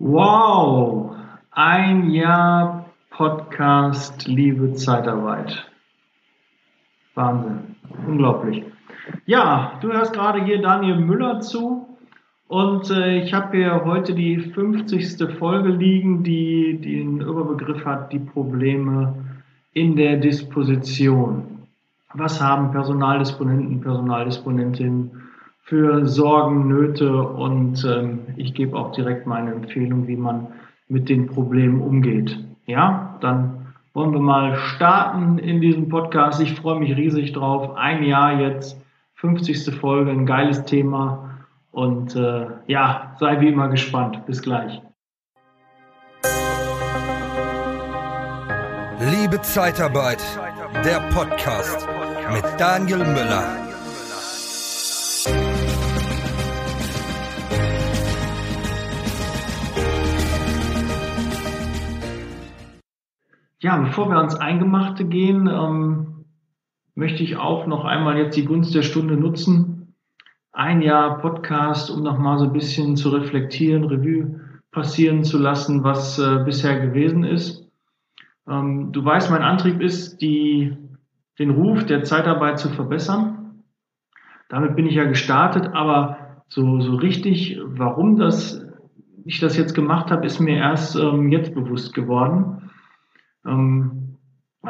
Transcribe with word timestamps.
Wow, 0.00 1.16
ein 1.50 2.10
Jahr 2.10 2.88
Podcast 3.10 4.28
Liebe 4.28 4.74
Zeitarbeit. 4.74 5.68
Wahnsinn, 7.16 7.74
unglaublich. 8.06 8.62
Ja, 9.26 9.72
du 9.80 9.88
hörst 9.92 10.12
gerade 10.12 10.44
hier 10.44 10.62
Daniel 10.62 11.00
Müller 11.00 11.40
zu 11.40 11.98
und 12.46 12.88
äh, 12.90 13.24
ich 13.24 13.34
habe 13.34 13.56
hier 13.56 13.84
heute 13.84 14.14
die 14.14 14.38
50. 14.38 15.36
Folge 15.36 15.70
liegen, 15.70 16.22
die 16.22 16.78
den 16.80 17.20
Überbegriff 17.20 17.84
hat, 17.84 18.12
die 18.12 18.20
Probleme 18.20 19.14
in 19.72 19.96
der 19.96 20.18
Disposition. 20.18 21.66
Was 22.14 22.40
haben 22.40 22.70
Personaldisponenten, 22.70 23.80
Personaldisponentinnen 23.80 25.27
für 25.68 26.06
Sorgen, 26.06 26.66
Nöte 26.66 27.22
und 27.22 27.84
ähm, 27.84 28.20
ich 28.36 28.54
gebe 28.54 28.74
auch 28.74 28.92
direkt 28.92 29.26
meine 29.26 29.52
Empfehlung, 29.52 30.08
wie 30.08 30.16
man 30.16 30.46
mit 30.88 31.10
den 31.10 31.26
Problemen 31.26 31.82
umgeht. 31.82 32.38
Ja, 32.64 33.18
dann 33.20 33.74
wollen 33.92 34.12
wir 34.12 34.20
mal 34.20 34.56
starten 34.56 35.36
in 35.38 35.60
diesem 35.60 35.90
Podcast. 35.90 36.40
Ich 36.40 36.54
freue 36.54 36.78
mich 36.78 36.96
riesig 36.96 37.34
drauf. 37.34 37.76
Ein 37.76 38.02
Jahr 38.02 38.40
jetzt, 38.40 38.80
50. 39.16 39.74
Folge, 39.74 40.10
ein 40.10 40.24
geiles 40.24 40.64
Thema 40.64 41.36
und 41.70 42.16
äh, 42.16 42.46
ja, 42.66 43.14
sei 43.18 43.38
wie 43.42 43.48
immer 43.48 43.68
gespannt. 43.68 44.24
Bis 44.24 44.40
gleich. 44.40 44.80
Liebe 49.00 49.40
Zeitarbeit, 49.42 50.24
der 50.82 51.00
Podcast 51.12 51.86
mit 52.32 52.44
Daniel 52.58 52.98
Müller. 52.98 53.67
Ja, 63.60 63.76
bevor 63.76 64.08
wir 64.08 64.18
ans 64.18 64.36
Eingemachte 64.36 65.04
gehen, 65.04 65.48
ähm, 65.48 66.24
möchte 66.94 67.24
ich 67.24 67.38
auch 67.38 67.66
noch 67.66 67.84
einmal 67.84 68.16
jetzt 68.16 68.36
die 68.36 68.44
Gunst 68.44 68.72
der 68.72 68.82
Stunde 68.82 69.16
nutzen. 69.16 69.96
Ein 70.52 70.80
Jahr 70.80 71.18
Podcast, 71.18 71.90
um 71.90 72.04
noch 72.04 72.18
mal 72.18 72.38
so 72.38 72.44
ein 72.44 72.52
bisschen 72.52 72.96
zu 72.96 73.08
reflektieren, 73.08 73.82
Revue 73.82 74.38
passieren 74.70 75.24
zu 75.24 75.38
lassen, 75.38 75.82
was 75.82 76.20
äh, 76.20 76.44
bisher 76.44 76.78
gewesen 76.78 77.24
ist. 77.24 77.68
Ähm, 78.46 78.92
du 78.92 79.04
weißt, 79.04 79.28
mein 79.32 79.42
Antrieb 79.42 79.80
ist, 79.80 80.20
die, 80.20 80.76
den 81.40 81.50
Ruf 81.50 81.84
der 81.84 82.04
Zeitarbeit 82.04 82.60
zu 82.60 82.68
verbessern. 82.68 83.64
Damit 84.48 84.76
bin 84.76 84.86
ich 84.86 84.94
ja 84.94 85.04
gestartet, 85.04 85.70
aber 85.72 86.44
so, 86.48 86.80
so 86.80 86.94
richtig, 86.94 87.58
warum 87.64 88.18
das, 88.18 88.64
ich 89.24 89.40
das 89.40 89.56
jetzt 89.56 89.74
gemacht 89.74 90.12
habe, 90.12 90.26
ist 90.26 90.38
mir 90.38 90.58
erst 90.58 90.94
ähm, 90.94 91.32
jetzt 91.32 91.56
bewusst 91.56 91.92
geworden. 91.92 92.67
Ähm, 93.46 94.16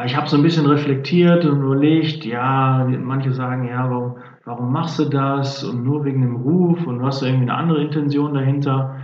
ich 0.04 0.16
habe 0.16 0.28
so 0.28 0.36
ein 0.36 0.42
bisschen 0.42 0.66
reflektiert 0.66 1.44
und 1.44 1.62
überlegt, 1.62 2.24
ja, 2.24 2.86
manche 3.00 3.32
sagen, 3.32 3.66
ja, 3.66 3.90
warum, 3.90 4.16
warum 4.44 4.72
machst 4.72 4.98
du 4.98 5.06
das? 5.06 5.64
Und 5.64 5.84
nur 5.84 6.04
wegen 6.04 6.20
dem 6.20 6.36
Ruf 6.36 6.86
und 6.86 6.98
du 6.98 7.04
hast 7.04 7.22
irgendwie 7.22 7.50
eine 7.50 7.54
andere 7.54 7.82
Intention 7.82 8.34
dahinter. 8.34 8.96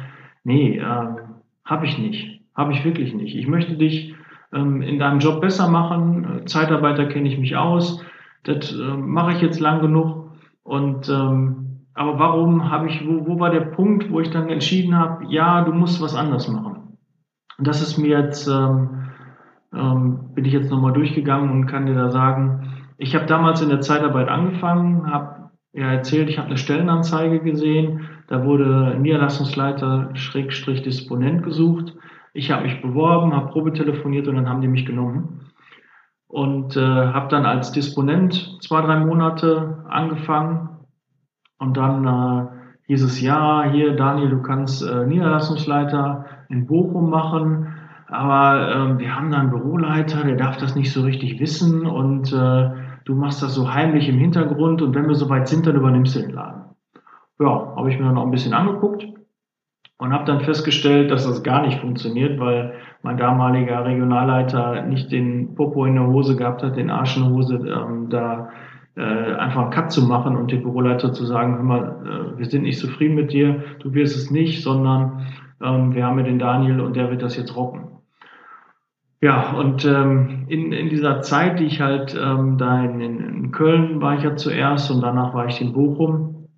Nee, 0.45 0.79
äh, 0.79 1.07
habe 1.65 1.87
ich 1.87 1.99
nicht. 1.99 2.41
Habe 2.55 2.73
ich 2.73 2.85
wirklich 2.85 3.15
nicht. 3.15 3.35
Ich 3.35 3.49
möchte 3.49 3.77
dich 3.77 4.15
ähm, 4.53 4.83
in 4.83 4.99
deinem 4.99 5.19
Job 5.19 5.41
besser 5.41 5.69
machen. 5.69 6.43
Zeitarbeiter 6.47 7.07
kenne 7.07 7.29
ich 7.29 7.39
mich 7.39 7.57
aus. 7.57 8.05
Das 8.45 8.73
äh, 8.73 8.97
mache 8.97 9.33
ich 9.33 9.41
jetzt 9.41 9.61
lang 9.61 9.81
genug. 9.81 10.31
Und 10.63 11.09
ähm, 11.09 11.65
aber 11.95 12.19
warum 12.19 12.71
habe 12.71 12.89
ich, 12.89 13.07
wo, 13.07 13.27
wo 13.27 13.41
war 13.41 13.51
der 13.51 13.61
Punkt, 13.61 14.11
wo 14.11 14.21
ich 14.21 14.31
dann 14.31 14.49
entschieden 14.49 14.97
habe, 14.99 15.25
ja, 15.29 15.63
du 15.63 15.73
musst 15.73 16.03
was 16.03 16.15
anders 16.15 16.49
machen? 16.49 16.99
Und 17.57 17.67
das 17.67 17.83
ist 17.83 17.99
mir 17.99 18.19
jetzt 18.19 18.49
ähm, 18.49 19.04
ähm, 19.75 20.35
bin 20.35 20.45
ich 20.45 20.53
jetzt 20.53 20.71
nochmal 20.71 20.93
durchgegangen 20.93 21.51
und 21.51 21.67
kann 21.67 21.87
dir 21.87 21.95
da 21.95 22.11
sagen, 22.11 22.73
ich 22.97 23.15
habe 23.15 23.27
damals 23.27 23.61
in 23.61 23.69
der 23.69 23.81
Zeitarbeit 23.81 24.29
angefangen, 24.29 25.11
habe 25.11 25.51
ja 25.73 25.91
erzählt, 25.91 26.31
ich 26.31 26.39
habe 26.39 26.49
eine 26.49 26.59
Stellenanzeige 26.59 27.41
gesehen, 27.41 28.09
da 28.29 28.45
wurde 28.45 28.97
Niederlassungsleiter 29.01 30.11
Schrägstrich 30.15 30.83
Disponent 30.83 31.43
gesucht. 31.43 31.95
Ich 32.33 32.51
habe 32.51 32.63
mich 32.63 32.81
beworben, 32.81 33.35
habe 33.35 33.51
Probe 33.51 33.73
telefoniert 33.73 34.29
und 34.29 34.37
dann 34.37 34.49
haben 34.49 34.61
die 34.61 34.69
mich 34.69 34.87
genommen. 34.87 35.51
Und 36.27 36.77
äh, 36.77 36.81
habe 36.81 37.29
dann 37.29 37.45
als 37.45 37.73
Disponent 37.73 38.59
zwei, 38.61 38.81
drei 38.81 38.99
Monate 38.99 39.85
angefangen. 39.89 40.69
Und 41.59 41.77
dann 41.77 42.07
äh, 42.07 42.47
hieß 42.87 43.05
es, 43.05 43.21
ja, 43.21 43.65
hier 43.71 43.95
Daniel, 43.95 44.31
du 44.31 44.43
kannst 44.43 44.83
äh, 44.83 45.07
Niederlassungsleiter 45.07 46.27
in 46.49 46.67
Bochum 46.67 47.11
machen. 47.11 47.74
Aber 48.09 48.75
ähm, 48.75 48.99
wir 48.99 49.15
haben 49.15 49.31
da 49.31 49.39
einen 49.39 49.51
Büroleiter, 49.51 50.25
der 50.25 50.37
darf 50.37 50.57
das 50.59 50.75
nicht 50.75 50.93
so 50.93 51.03
richtig 51.03 51.41
wissen 51.41 51.87
und 51.87 52.33
äh, 52.33 52.71
du 53.05 53.15
machst 53.15 53.43
das 53.43 53.55
so 53.55 53.73
heimlich 53.73 54.09
im 54.09 54.19
Hintergrund 54.19 54.83
und 54.83 54.95
wenn 54.95 55.09
wir 55.09 55.15
soweit 55.15 55.49
sind, 55.49 55.67
dann 55.67 55.77
übernimmst 55.77 56.15
du 56.17 56.21
den 56.21 56.33
Laden. 56.33 56.63
Ja, 57.41 57.75
habe 57.77 57.91
ich 57.91 57.99
mir 57.99 58.05
dann 58.05 58.19
auch 58.19 58.25
ein 58.25 58.31
bisschen 58.31 58.55
angeguckt 58.55 59.07
und 59.99 60.13
habe 60.13 60.25
dann 60.25 60.41
festgestellt, 60.41 61.11
dass 61.11 61.27
das 61.27 61.43
gar 61.43 61.63
nicht 61.63 61.81
funktioniert, 61.81 62.39
weil 62.39 62.75
mein 63.03 63.17
damaliger 63.17 63.85
Regionalleiter 63.85 64.83
nicht 64.83 65.11
den 65.11 65.55
Popo 65.55 65.85
in 65.85 65.95
der 65.95 66.07
Hose 66.07 66.37
gehabt 66.37 66.63
hat, 66.63 66.77
den 66.77 66.91
Arsch 66.91 67.17
in 67.17 67.25
der 67.25 67.33
Hose, 67.33 67.55
ähm, 67.57 68.09
da 68.11 68.51
äh, 68.97 69.35
einfach 69.35 69.63
einen 69.63 69.71
Cut 69.71 69.91
zu 69.91 70.03
machen 70.03 70.37
und 70.37 70.53
dem 70.53 70.63
Büroleiter 70.63 71.13
zu 71.13 71.25
sagen, 71.25 71.57
hör 71.57 71.63
mal, 71.63 72.35
äh, 72.35 72.39
wir 72.39 72.47
sind 72.47 72.63
nicht 72.63 72.79
zufrieden 72.79 73.15
mit 73.15 73.33
dir, 73.33 73.63
du 73.81 73.93
wirst 73.95 74.17
es 74.17 74.31
nicht, 74.31 74.63
sondern 74.63 75.27
ähm, 75.63 75.95
wir 75.95 76.05
haben 76.07 76.19
ja 76.19 76.25
den 76.25 76.39
Daniel 76.39 76.81
und 76.81 76.95
der 76.95 77.11
wird 77.11 77.23
das 77.23 77.37
jetzt 77.37 77.57
rocken. 77.57 77.94
Ja, 79.25 79.53
und 79.53 79.87
ähm, 79.87 80.45
in, 80.49 80.71
in 80.73 80.91
dieser 80.91 81.23
Zeit, 81.23 81.59
die 81.59 81.65
ich 81.65 81.81
halt 81.81 82.15
ähm, 82.15 82.59
da 82.59 82.85
in, 82.85 83.01
in 83.01 83.53
Köln 83.53 84.03
war 84.03 84.19
ich 84.19 84.23
ja 84.23 84.37
zuerst 84.37 84.91
und 84.91 85.01
danach 85.01 85.33
war 85.33 85.47
ich 85.47 85.63
in 85.63 85.73
Bochum, 85.73 86.49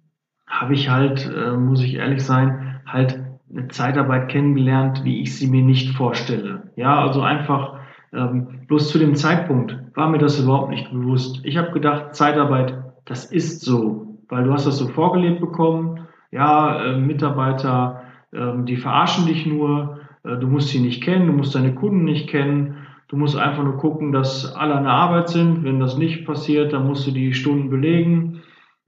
habe 0.48 0.74
ich 0.74 0.90
halt, 0.90 1.32
äh, 1.32 1.52
muss 1.52 1.80
ich 1.80 1.94
ehrlich 1.94 2.24
sein, 2.24 2.80
halt 2.84 3.20
eine 3.48 3.68
Zeitarbeit 3.68 4.30
kennengelernt, 4.30 5.04
wie 5.04 5.22
ich 5.22 5.38
sie 5.38 5.46
mir 5.46 5.62
nicht 5.62 5.94
vorstelle. 5.96 6.72
Ja, 6.74 7.00
also 7.02 7.22
einfach 7.22 7.78
ähm, 8.12 8.66
bloß 8.66 8.90
zu 8.90 8.98
dem 8.98 9.14
Zeitpunkt 9.14 9.78
war 9.94 10.08
mir 10.08 10.18
das 10.18 10.40
überhaupt 10.40 10.70
nicht 10.70 10.90
bewusst. 10.90 11.42
Ich 11.44 11.56
habe 11.58 11.70
gedacht, 11.70 12.16
Zeitarbeit, 12.16 12.82
das 13.04 13.26
ist 13.26 13.62
so, 13.62 14.18
weil 14.28 14.42
du 14.42 14.52
hast 14.52 14.66
das 14.66 14.78
so 14.78 14.88
vorgelebt 14.88 15.38
bekommen. 15.38 16.08
Ja, 16.32 16.84
äh, 16.84 16.98
Mitarbeiter, 16.98 18.02
äh, 18.32 18.64
die 18.64 18.76
verarschen 18.76 19.26
dich 19.26 19.46
nur 19.46 19.95
du 20.26 20.46
musst 20.46 20.68
sie 20.68 20.80
nicht 20.80 21.02
kennen, 21.02 21.28
du 21.28 21.32
musst 21.32 21.54
deine 21.54 21.74
Kunden 21.74 22.04
nicht 22.04 22.28
kennen. 22.28 22.86
Du 23.08 23.16
musst 23.16 23.36
einfach 23.36 23.62
nur 23.62 23.76
gucken, 23.76 24.10
dass 24.10 24.52
alle 24.56 24.74
an 24.74 24.82
der 24.82 24.92
Arbeit 24.92 25.28
sind. 25.28 25.62
Wenn 25.62 25.78
das 25.78 25.96
nicht 25.96 26.26
passiert, 26.26 26.72
dann 26.72 26.86
musst 26.86 27.06
du 27.06 27.12
die 27.12 27.34
Stunden 27.34 27.70
belegen, 27.70 28.42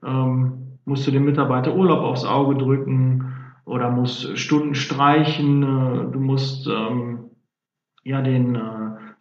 ähm, 0.05 0.77
musst 0.83 1.07
du 1.07 1.11
dem 1.11 1.23
Mitarbeiter 1.23 1.73
Urlaub 1.73 2.01
aufs 2.01 2.25
Auge 2.25 2.55
drücken 2.55 3.33
oder 3.65 3.89
musst 3.89 4.37
Stunden 4.37 4.75
streichen. 4.75 5.63
Äh, 5.63 6.11
du 6.11 6.19
musst 6.19 6.67
ähm, 6.67 7.29
ja 8.03 8.21
den 8.21 8.55
äh, 8.55 8.59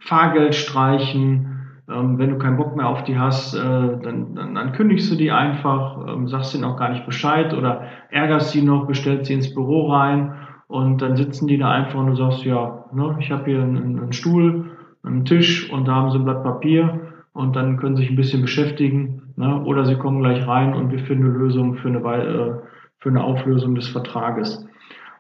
Fahrgeld 0.01 0.57
streichen. 0.57 1.55
Ähm, 1.89 2.19
wenn 2.19 2.31
du 2.31 2.39
keinen 2.39 2.57
Bock 2.57 2.75
mehr 2.75 2.89
auf 2.89 3.05
die 3.05 3.19
hast, 3.19 3.55
äh, 3.55 3.59
dann, 3.61 4.35
dann, 4.35 4.55
dann 4.55 4.73
kündigst 4.73 5.11
du 5.13 5.15
die 5.15 5.31
einfach, 5.31 6.09
ähm, 6.09 6.27
sagst 6.27 6.55
ihnen 6.57 6.65
auch 6.65 6.77
gar 6.77 6.91
nicht 6.91 7.07
Bescheid 7.07 7.55
oder 7.55 7.85
ärgerst 8.11 8.51
sie 8.51 8.63
noch, 8.63 8.87
bestellst 8.87 9.27
sie 9.27 9.35
ins 9.35 9.55
Büro 9.55 9.93
rein 9.93 10.35
und 10.69 11.01
dann 11.01 11.17
sitzen 11.17 11.49
die 11.49 11.59
da 11.59 11.71
einfach 11.71 11.99
und 11.99 12.09
du 12.09 12.15
sagst, 12.15 12.45
ja, 12.45 12.85
ne, 12.93 13.17
ich 13.19 13.31
habe 13.31 13.47
hier 13.47 13.63
einen, 13.63 13.99
einen 13.99 14.13
Stuhl, 14.13 14.71
einen 15.03 15.25
Tisch 15.25 15.71
und 15.73 15.89
da 15.89 15.95
haben 15.95 16.11
sie 16.11 16.19
ein 16.19 16.25
Blatt 16.25 16.45
Papier 16.45 17.01
und 17.33 17.57
dann 17.57 17.79
können 17.79 17.97
sie 17.97 18.03
sich 18.03 18.11
ein 18.11 18.17
bisschen 18.17 18.43
beschäftigen. 18.43 19.33
Ne? 19.37 19.65
Oder 19.65 19.87
sie 19.87 19.97
kommen 19.97 20.21
gleich 20.21 20.47
rein 20.47 20.75
und 20.75 20.93
wir 20.93 20.99
finden 20.99 21.25
eine 21.25 21.39
Lösung 21.39 21.77
für 21.77 21.89
eine, 21.89 21.99
äh, 21.99 22.55
für 22.99 23.09
eine 23.09 23.25
Auflösung 23.25 23.75
des 23.75 23.89
Vertrages. 23.89 24.67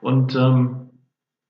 Und 0.03 0.37
ähm, 0.37 0.88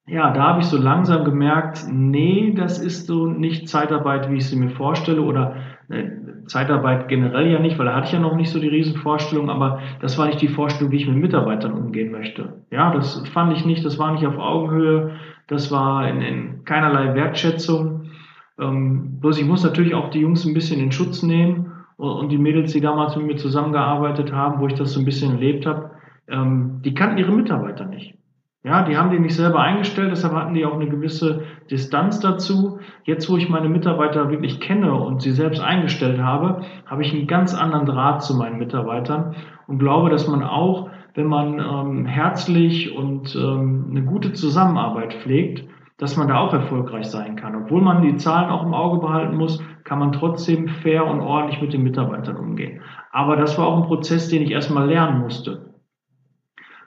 ja, 0.09 0.31
da 0.31 0.43
habe 0.43 0.61
ich 0.61 0.67
so 0.67 0.79
langsam 0.79 1.25
gemerkt, 1.25 1.87
nee, 1.91 2.55
das 2.57 2.79
ist 2.79 3.07
so 3.07 3.27
nicht 3.27 3.69
Zeitarbeit, 3.69 4.31
wie 4.31 4.37
ich 4.37 4.49
sie 4.49 4.57
mir 4.57 4.71
vorstelle, 4.71 5.21
oder 5.21 5.57
äh, 5.89 6.05
Zeitarbeit 6.47 7.09
generell 7.09 7.51
ja 7.51 7.59
nicht, 7.59 7.79
weil 7.79 7.87
da 7.87 7.95
hatte 7.95 8.07
ich 8.07 8.13
ja 8.13 8.19
noch 8.19 8.35
nicht 8.35 8.51
so 8.51 8.59
die 8.59 8.69
Riesenvorstellung, 8.69 9.51
aber 9.51 9.81
das 10.01 10.17
war 10.19 10.27
nicht 10.27 10.41
die 10.41 10.49
Vorstellung, 10.49 10.93
wie 10.93 10.97
ich 10.97 11.07
mit 11.07 11.19
Mitarbeitern 11.19 11.73
umgehen 11.73 12.11
möchte. 12.11 12.63
Ja, 12.71 12.91
das 12.91 13.23
fand 13.29 13.53
ich 13.53 13.67
nicht, 13.67 13.85
das 13.85 13.99
war 13.99 14.13
nicht 14.13 14.27
auf 14.27 14.39
Augenhöhe, 14.39 15.13
das 15.47 15.71
war 15.71 16.09
in, 16.09 16.23
in 16.23 16.65
keinerlei 16.65 17.15
Wertschätzung. 17.15 18.11
Ähm, 18.59 19.21
bloß 19.21 19.39
ich 19.39 19.47
muss 19.47 19.63
natürlich 19.63 19.95
auch 19.95 20.11
die 20.11 20.21
Jungs 20.21 20.45
ein 20.45 20.55
bisschen 20.55 20.81
in 20.81 20.91
Schutz 20.91 21.23
nehmen 21.23 21.73
und, 21.97 22.11
und 22.11 22.29
die 22.31 22.39
Mädels, 22.39 22.73
die 22.73 22.81
damals 22.81 23.15
mit 23.17 23.27
mir 23.27 23.37
zusammengearbeitet 23.37 24.33
haben, 24.33 24.61
wo 24.61 24.67
ich 24.67 24.75
das 24.75 24.93
so 24.93 25.01
ein 25.01 25.05
bisschen 25.05 25.33
erlebt 25.33 25.67
habe, 25.67 25.91
ähm, 26.29 26.81
die 26.83 26.95
kannten 26.95 27.19
ihre 27.19 27.33
Mitarbeiter 27.33 27.85
nicht. 27.85 28.15
Ja, 28.65 28.83
die 28.83 28.97
haben 28.97 29.11
die 29.11 29.21
nicht 29.21 29.37
selber 29.37 29.61
eingestellt, 29.61 30.11
deshalb 30.11 30.35
hatten 30.35 30.53
die 30.53 30.67
auch 30.67 30.75
eine 30.75 30.89
gewisse 30.89 31.45
Distanz 31.71 32.19
dazu. 32.19 32.81
Jetzt, 33.05 33.31
wo 33.31 33.37
ich 33.37 33.49
meine 33.49 33.69
Mitarbeiter 33.69 34.31
wirklich 34.31 34.61
kenne 34.61 34.95
und 34.95 35.23
sie 35.23 35.31
selbst 35.31 35.61
eingestellt 35.61 36.21
habe, 36.21 36.63
habe 36.85 37.03
ich 37.03 37.15
einen 37.15 37.29
ganz 37.29 37.55
anderen 37.55 37.87
Draht 37.87 38.23
zu 38.25 38.35
meinen 38.35 38.59
Mitarbeitern 38.59 39.37
und 39.69 39.79
glaube, 39.79 40.11
dass 40.11 40.27
man 40.27 40.43
auch, 40.43 40.91
wenn 41.15 41.29
man 41.29 41.61
ähm, 41.61 42.07
herzlich 42.07 42.97
und 42.97 43.37
ähm, 43.37 43.87
eine 43.91 44.03
gute 44.03 44.33
Zusammenarbeit 44.33 45.15
pflegt, 45.15 45.65
dass 45.97 46.17
man 46.17 46.27
da 46.27 46.39
auch 46.39 46.53
erfolgreich 46.53 47.07
sein 47.07 47.37
kann. 47.37 47.55
Obwohl 47.55 47.81
man 47.81 48.03
die 48.03 48.17
Zahlen 48.17 48.51
auch 48.51 48.65
im 48.65 48.75
Auge 48.75 48.99
behalten 48.99 49.37
muss, 49.37 49.63
kann 49.85 50.01
man 50.01 50.13
trotzdem 50.13 50.69
fair 50.69 51.07
und 51.07 51.21
ordentlich 51.21 51.61
mit 51.61 51.73
den 51.73 51.85
Mitarbeitern 51.85 52.37
umgehen. 52.37 52.81
Aber 53.13 53.37
das 53.37 53.57
war 53.57 53.67
auch 53.67 53.83
ein 53.83 53.89
Prozess, 53.89 54.29
den 54.29 54.43
ich 54.43 54.51
erstmal 54.51 54.89
lernen 54.89 55.21
musste. 55.21 55.75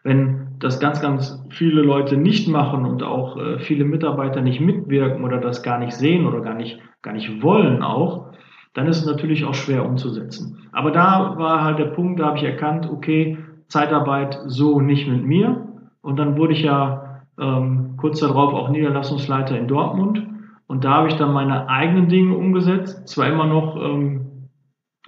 Wenn 0.04 0.41
das 0.62 0.80
ganz, 0.80 1.02
ganz 1.02 1.44
viele 1.50 1.82
Leute 1.82 2.18
nicht 2.18 2.48
machen 2.48 2.86
und 2.86 3.04
auch 3.04 3.38
äh, 3.38 3.60
viele 3.60 3.84
Mitarbeiter 3.84 4.42
nicht 4.42 4.62
mitwirken 4.62 5.24
oder 5.24 5.40
das 5.40 5.64
gar 5.64 5.80
nicht 5.80 5.94
sehen 5.94 6.26
oder 6.26 6.42
gar 6.42 6.54
nicht, 6.54 6.80
gar 7.02 7.14
nicht 7.14 7.42
wollen 7.42 7.82
auch, 7.82 8.32
dann 8.74 8.88
ist 8.88 9.00
es 9.00 9.06
natürlich 9.06 9.44
auch 9.44 9.56
schwer 9.56 9.86
umzusetzen. 9.86 10.70
Aber 10.72 10.92
da 10.92 11.36
war 11.38 11.64
halt 11.64 11.80
der 11.80 11.86
Punkt, 11.86 12.20
da 12.20 12.28
habe 12.28 12.38
ich 12.38 12.44
erkannt, 12.44 12.90
okay, 12.90 13.38
Zeitarbeit 13.68 14.40
so 14.46 14.80
nicht 14.80 15.10
mit 15.10 15.26
mir. 15.26 15.68
Und 16.02 16.18
dann 16.18 16.38
wurde 16.38 16.54
ich 16.54 16.62
ja 16.62 17.24
ähm, 17.40 17.96
kurz 17.98 18.20
darauf 18.20 18.54
auch 18.54 18.70
Niederlassungsleiter 18.70 19.58
in 19.58 19.68
Dortmund. 19.68 20.26
Und 20.68 20.86
da 20.86 20.92
habe 20.92 21.08
ich 21.10 21.16
dann 21.16 21.34
meine 21.34 21.68
eigenen 21.68 22.08
Dinge 22.08 22.36
umgesetzt, 22.36 23.08
zwar 23.08 23.28
immer 23.28 23.46
noch 23.46 23.76
ähm, 23.76 24.31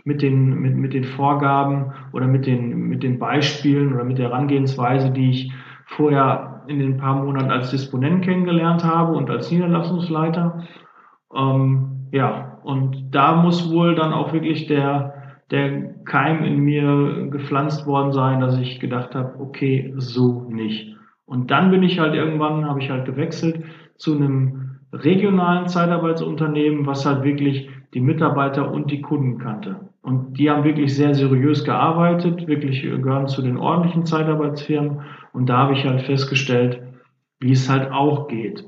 mit, 0.04 0.22
den, 0.22 0.60
mit, 0.60 0.76
mit 0.76 0.94
den 0.94 1.04
Vorgaben 1.04 1.94
oder 2.12 2.28
mit 2.28 2.46
den, 2.46 2.88
mit 2.90 3.04
den 3.04 3.20
Beispielen 3.20 3.94
oder 3.94 4.04
mit 4.04 4.18
der 4.18 4.30
Herangehensweise, 4.30 5.12
die 5.12 5.30
ich 5.30 5.54
vorher 5.86 6.64
in 6.68 6.80
den 6.80 6.98
paar 6.98 7.24
Monaten 7.24 7.52
als 7.52 7.72
Disponent 7.72 8.24
kennengelernt 8.24 8.84
habe 8.84 9.14
und 9.14 9.30
als 9.30 9.52
Niederlassungsleiter. 9.52 10.64
Ähm, 11.36 12.08
ja, 12.12 12.60
und 12.64 13.10
da 13.12 13.36
muss 13.36 13.72
wohl 13.72 13.96
dann 13.96 14.14
auch 14.14 14.34
wirklich 14.34 14.68
der, 14.68 15.14
der 15.52 15.94
Keim 16.06 16.44
in 16.44 16.60
mir 16.60 17.28
gepflanzt 17.30 17.86
worden 17.86 18.12
sein, 18.12 18.40
dass 18.40 18.58
ich 18.58 18.80
gedacht 18.80 19.16
habe, 19.16 19.40
okay, 19.40 19.94
so 19.98 20.48
nicht. 20.50 20.96
Und 21.26 21.52
dann 21.52 21.72
bin 21.72 21.84
ich 21.84 22.00
halt 22.00 22.14
irgendwann, 22.14 22.66
habe 22.66 22.80
ich 22.80 22.90
halt 22.90 23.06
gewechselt 23.06 23.64
zu 23.98 24.16
einem 24.16 24.80
regionalen 24.92 25.68
Zeitarbeitsunternehmen, 25.68 26.86
was 26.86 27.06
halt 27.06 27.24
wirklich 27.24 27.70
die 27.94 28.02
Mitarbeiter 28.02 28.72
und 28.72 28.92
die 28.92 29.02
Kunden 29.02 29.40
kannte. 29.40 29.93
Und 30.04 30.38
die 30.38 30.52
haben 30.52 30.66
wirklich 30.66 30.94
sehr 30.94 31.16
seriös 31.16 31.64
gearbeitet, 31.64 32.46
wirklich 32.46 32.82
gehören 32.82 33.28
zu 33.28 33.42
den 33.42 33.58
ordentlichen 33.58 34.06
Zeitarbeitsfirmen. 34.06 35.02
Und 35.32 35.48
da 35.48 35.58
habe 35.60 35.74
ich 35.74 35.86
halt 35.86 36.02
festgestellt, 36.02 36.82
wie 37.40 37.54
es 37.54 37.70
halt 37.70 37.92
auch 37.92 38.28
geht. 38.28 38.66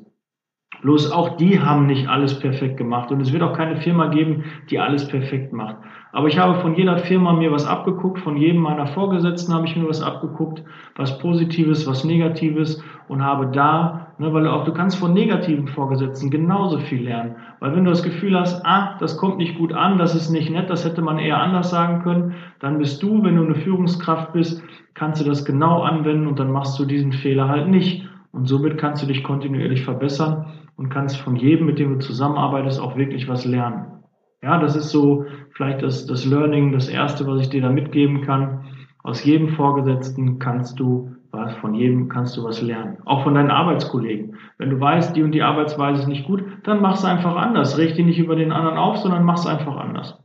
Bloß 0.81 1.11
auch 1.11 1.37
die 1.37 1.59
haben 1.59 1.87
nicht 1.87 2.07
alles 2.07 2.39
perfekt 2.39 2.77
gemacht 2.77 3.11
und 3.11 3.19
es 3.19 3.33
wird 3.33 3.43
auch 3.43 3.57
keine 3.57 3.77
Firma 3.77 4.07
geben, 4.07 4.43
die 4.69 4.79
alles 4.79 5.07
perfekt 5.07 5.51
macht. 5.51 5.77
Aber 6.11 6.27
ich 6.27 6.37
habe 6.37 6.59
von 6.61 6.75
jeder 6.75 6.99
Firma 6.99 7.33
mir 7.33 7.51
was 7.51 7.65
abgeguckt, 7.65 8.19
von 8.19 8.37
jedem 8.37 8.61
meiner 8.61 8.87
Vorgesetzten 8.87 9.53
habe 9.53 9.65
ich 9.67 9.75
mir 9.75 9.87
was 9.87 10.01
abgeguckt, 10.01 10.63
was 10.95 11.17
Positives, 11.19 11.87
was 11.87 12.03
Negatives 12.03 12.83
und 13.07 13.23
habe 13.23 13.47
da, 13.47 14.04
ne, 14.17 14.33
weil 14.33 14.47
auch 14.47 14.63
du 14.63 14.73
kannst 14.73 14.97
von 14.97 15.13
negativen 15.13 15.67
Vorgesetzten 15.67 16.29
genauso 16.29 16.79
viel 16.79 17.03
lernen. 17.03 17.35
Weil 17.59 17.75
wenn 17.75 17.85
du 17.85 17.91
das 17.91 18.03
Gefühl 18.03 18.39
hast, 18.39 18.65
ah, 18.65 18.97
das 18.99 19.17
kommt 19.17 19.37
nicht 19.37 19.57
gut 19.57 19.73
an, 19.73 19.97
das 19.97 20.15
ist 20.15 20.29
nicht 20.29 20.49
nett, 20.49 20.69
das 20.69 20.85
hätte 20.85 21.01
man 21.01 21.19
eher 21.19 21.41
anders 21.41 21.69
sagen 21.69 22.01
können, 22.01 22.35
dann 22.59 22.77
bist 22.77 23.01
du, 23.03 23.23
wenn 23.23 23.35
du 23.35 23.43
eine 23.43 23.55
Führungskraft 23.55 24.33
bist, 24.33 24.63
kannst 24.93 25.21
du 25.21 25.25
das 25.25 25.45
genau 25.45 25.81
anwenden 25.81 26.27
und 26.27 26.39
dann 26.39 26.51
machst 26.51 26.79
du 26.79 26.85
diesen 26.85 27.13
Fehler 27.13 27.47
halt 27.47 27.67
nicht. 27.67 28.07
Und 28.31 28.47
somit 28.47 28.77
kannst 28.77 29.01
du 29.01 29.07
dich 29.07 29.23
kontinuierlich 29.23 29.83
verbessern 29.83 30.47
und 30.75 30.89
kannst 30.89 31.17
von 31.17 31.35
jedem, 31.35 31.65
mit 31.65 31.79
dem 31.79 31.93
du 31.93 31.99
zusammenarbeitest, 31.99 32.81
auch 32.81 32.97
wirklich 32.97 33.27
was 33.27 33.45
lernen. 33.45 34.03
Ja, 34.41 34.59
das 34.59 34.75
ist 34.75 34.89
so 34.89 35.25
vielleicht 35.53 35.81
das, 35.81 36.05
das 36.05 36.25
Learning, 36.25 36.71
das 36.71 36.89
erste, 36.89 37.25
was 37.27 37.41
ich 37.41 37.49
dir 37.49 37.61
da 37.61 37.69
mitgeben 37.69 38.21
kann. 38.21 38.65
Aus 39.03 39.23
jedem 39.23 39.49
Vorgesetzten 39.49 40.39
kannst 40.39 40.79
du 40.79 41.14
was, 41.35 41.53
von 41.55 41.73
jedem 41.73 42.09
kannst 42.09 42.37
du 42.37 42.43
was 42.43 42.61
lernen. 42.61 42.97
Auch 43.05 43.23
von 43.23 43.35
deinen 43.35 43.51
Arbeitskollegen. 43.51 44.35
Wenn 44.57 44.69
du 44.69 44.79
weißt, 44.79 45.15
die 45.15 45.23
und 45.23 45.31
die 45.31 45.43
Arbeitsweise 45.43 46.01
ist 46.01 46.07
nicht 46.07 46.25
gut, 46.25 46.43
dann 46.63 46.81
mach 46.81 46.95
es 46.95 47.05
einfach 47.05 47.35
anders. 47.35 47.77
Richte 47.77 48.03
nicht 48.03 48.19
über 48.19 48.35
den 48.35 48.51
anderen 48.51 48.77
auf, 48.77 48.97
sondern 48.97 49.23
mach 49.23 49.37
es 49.37 49.47
einfach 49.47 49.77
anders. 49.77 50.19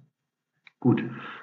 Gut, 0.78 1.02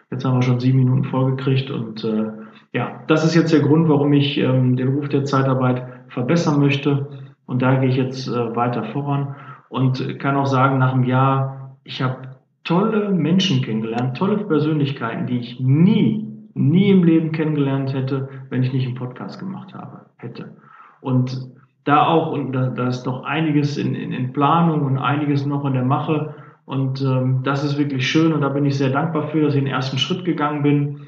jetzt 0.09 0.25
haben 0.25 0.37
wir 0.37 0.41
schon 0.41 0.59
sieben 0.59 0.79
Minuten 0.79 1.03
vollgekriegt 1.03 1.69
und 1.69 2.03
äh, 2.03 2.31
ja, 2.73 3.03
das 3.07 3.23
ist 3.23 3.35
jetzt 3.35 3.53
der 3.53 3.61
Grund, 3.61 3.87
warum 3.87 4.13
ich 4.13 4.37
ähm, 4.37 4.75
den 4.75 4.89
Ruf 4.89 5.09
der 5.09 5.25
Zeitarbeit 5.25 5.83
verbessern 6.09 6.59
möchte. 6.59 7.07
Und 7.45 7.61
da 7.61 7.75
gehe 7.75 7.89
ich 7.89 7.95
jetzt 7.95 8.27
äh, 8.27 8.55
weiter 8.55 8.83
voran 8.83 9.35
und 9.69 10.19
kann 10.19 10.35
auch 10.35 10.45
sagen, 10.45 10.77
nach 10.77 10.93
einem 10.93 11.03
Jahr, 11.03 11.77
ich 11.83 12.01
habe 12.01 12.37
tolle 12.63 13.09
Menschen 13.11 13.61
kennengelernt, 13.61 14.17
tolle 14.17 14.37
Persönlichkeiten, 14.37 15.25
die 15.27 15.39
ich 15.39 15.59
nie, 15.59 16.26
nie 16.57 16.89
im 16.89 17.03
Leben 17.03 17.31
kennengelernt 17.31 17.93
hätte, 17.93 18.29
wenn 18.49 18.63
ich 18.63 18.73
nicht 18.73 18.85
einen 18.85 18.95
Podcast 18.95 19.39
gemacht 19.39 19.73
habe, 19.73 20.07
hätte. 20.17 20.57
Und 21.01 21.51
da 21.83 22.05
auch, 22.07 22.31
und 22.31 22.51
da, 22.51 22.67
da 22.67 22.87
ist 22.87 23.05
noch 23.05 23.23
einiges 23.23 23.77
in, 23.77 23.95
in, 23.95 24.11
in 24.11 24.33
Planung 24.33 24.81
und 24.81 24.97
einiges 24.97 25.45
noch 25.45 25.65
in 25.65 25.73
der 25.73 25.85
Mache. 25.85 26.35
Und 26.65 27.01
ähm, 27.01 27.41
das 27.43 27.63
ist 27.63 27.77
wirklich 27.77 28.09
schön 28.09 28.33
und 28.33 28.41
da 28.41 28.49
bin 28.49 28.65
ich 28.65 28.77
sehr 28.77 28.89
dankbar 28.89 29.29
für, 29.29 29.41
dass 29.41 29.55
ich 29.55 29.61
den 29.61 29.71
ersten 29.71 29.97
Schritt 29.97 30.25
gegangen 30.25 30.63
bin, 30.63 31.07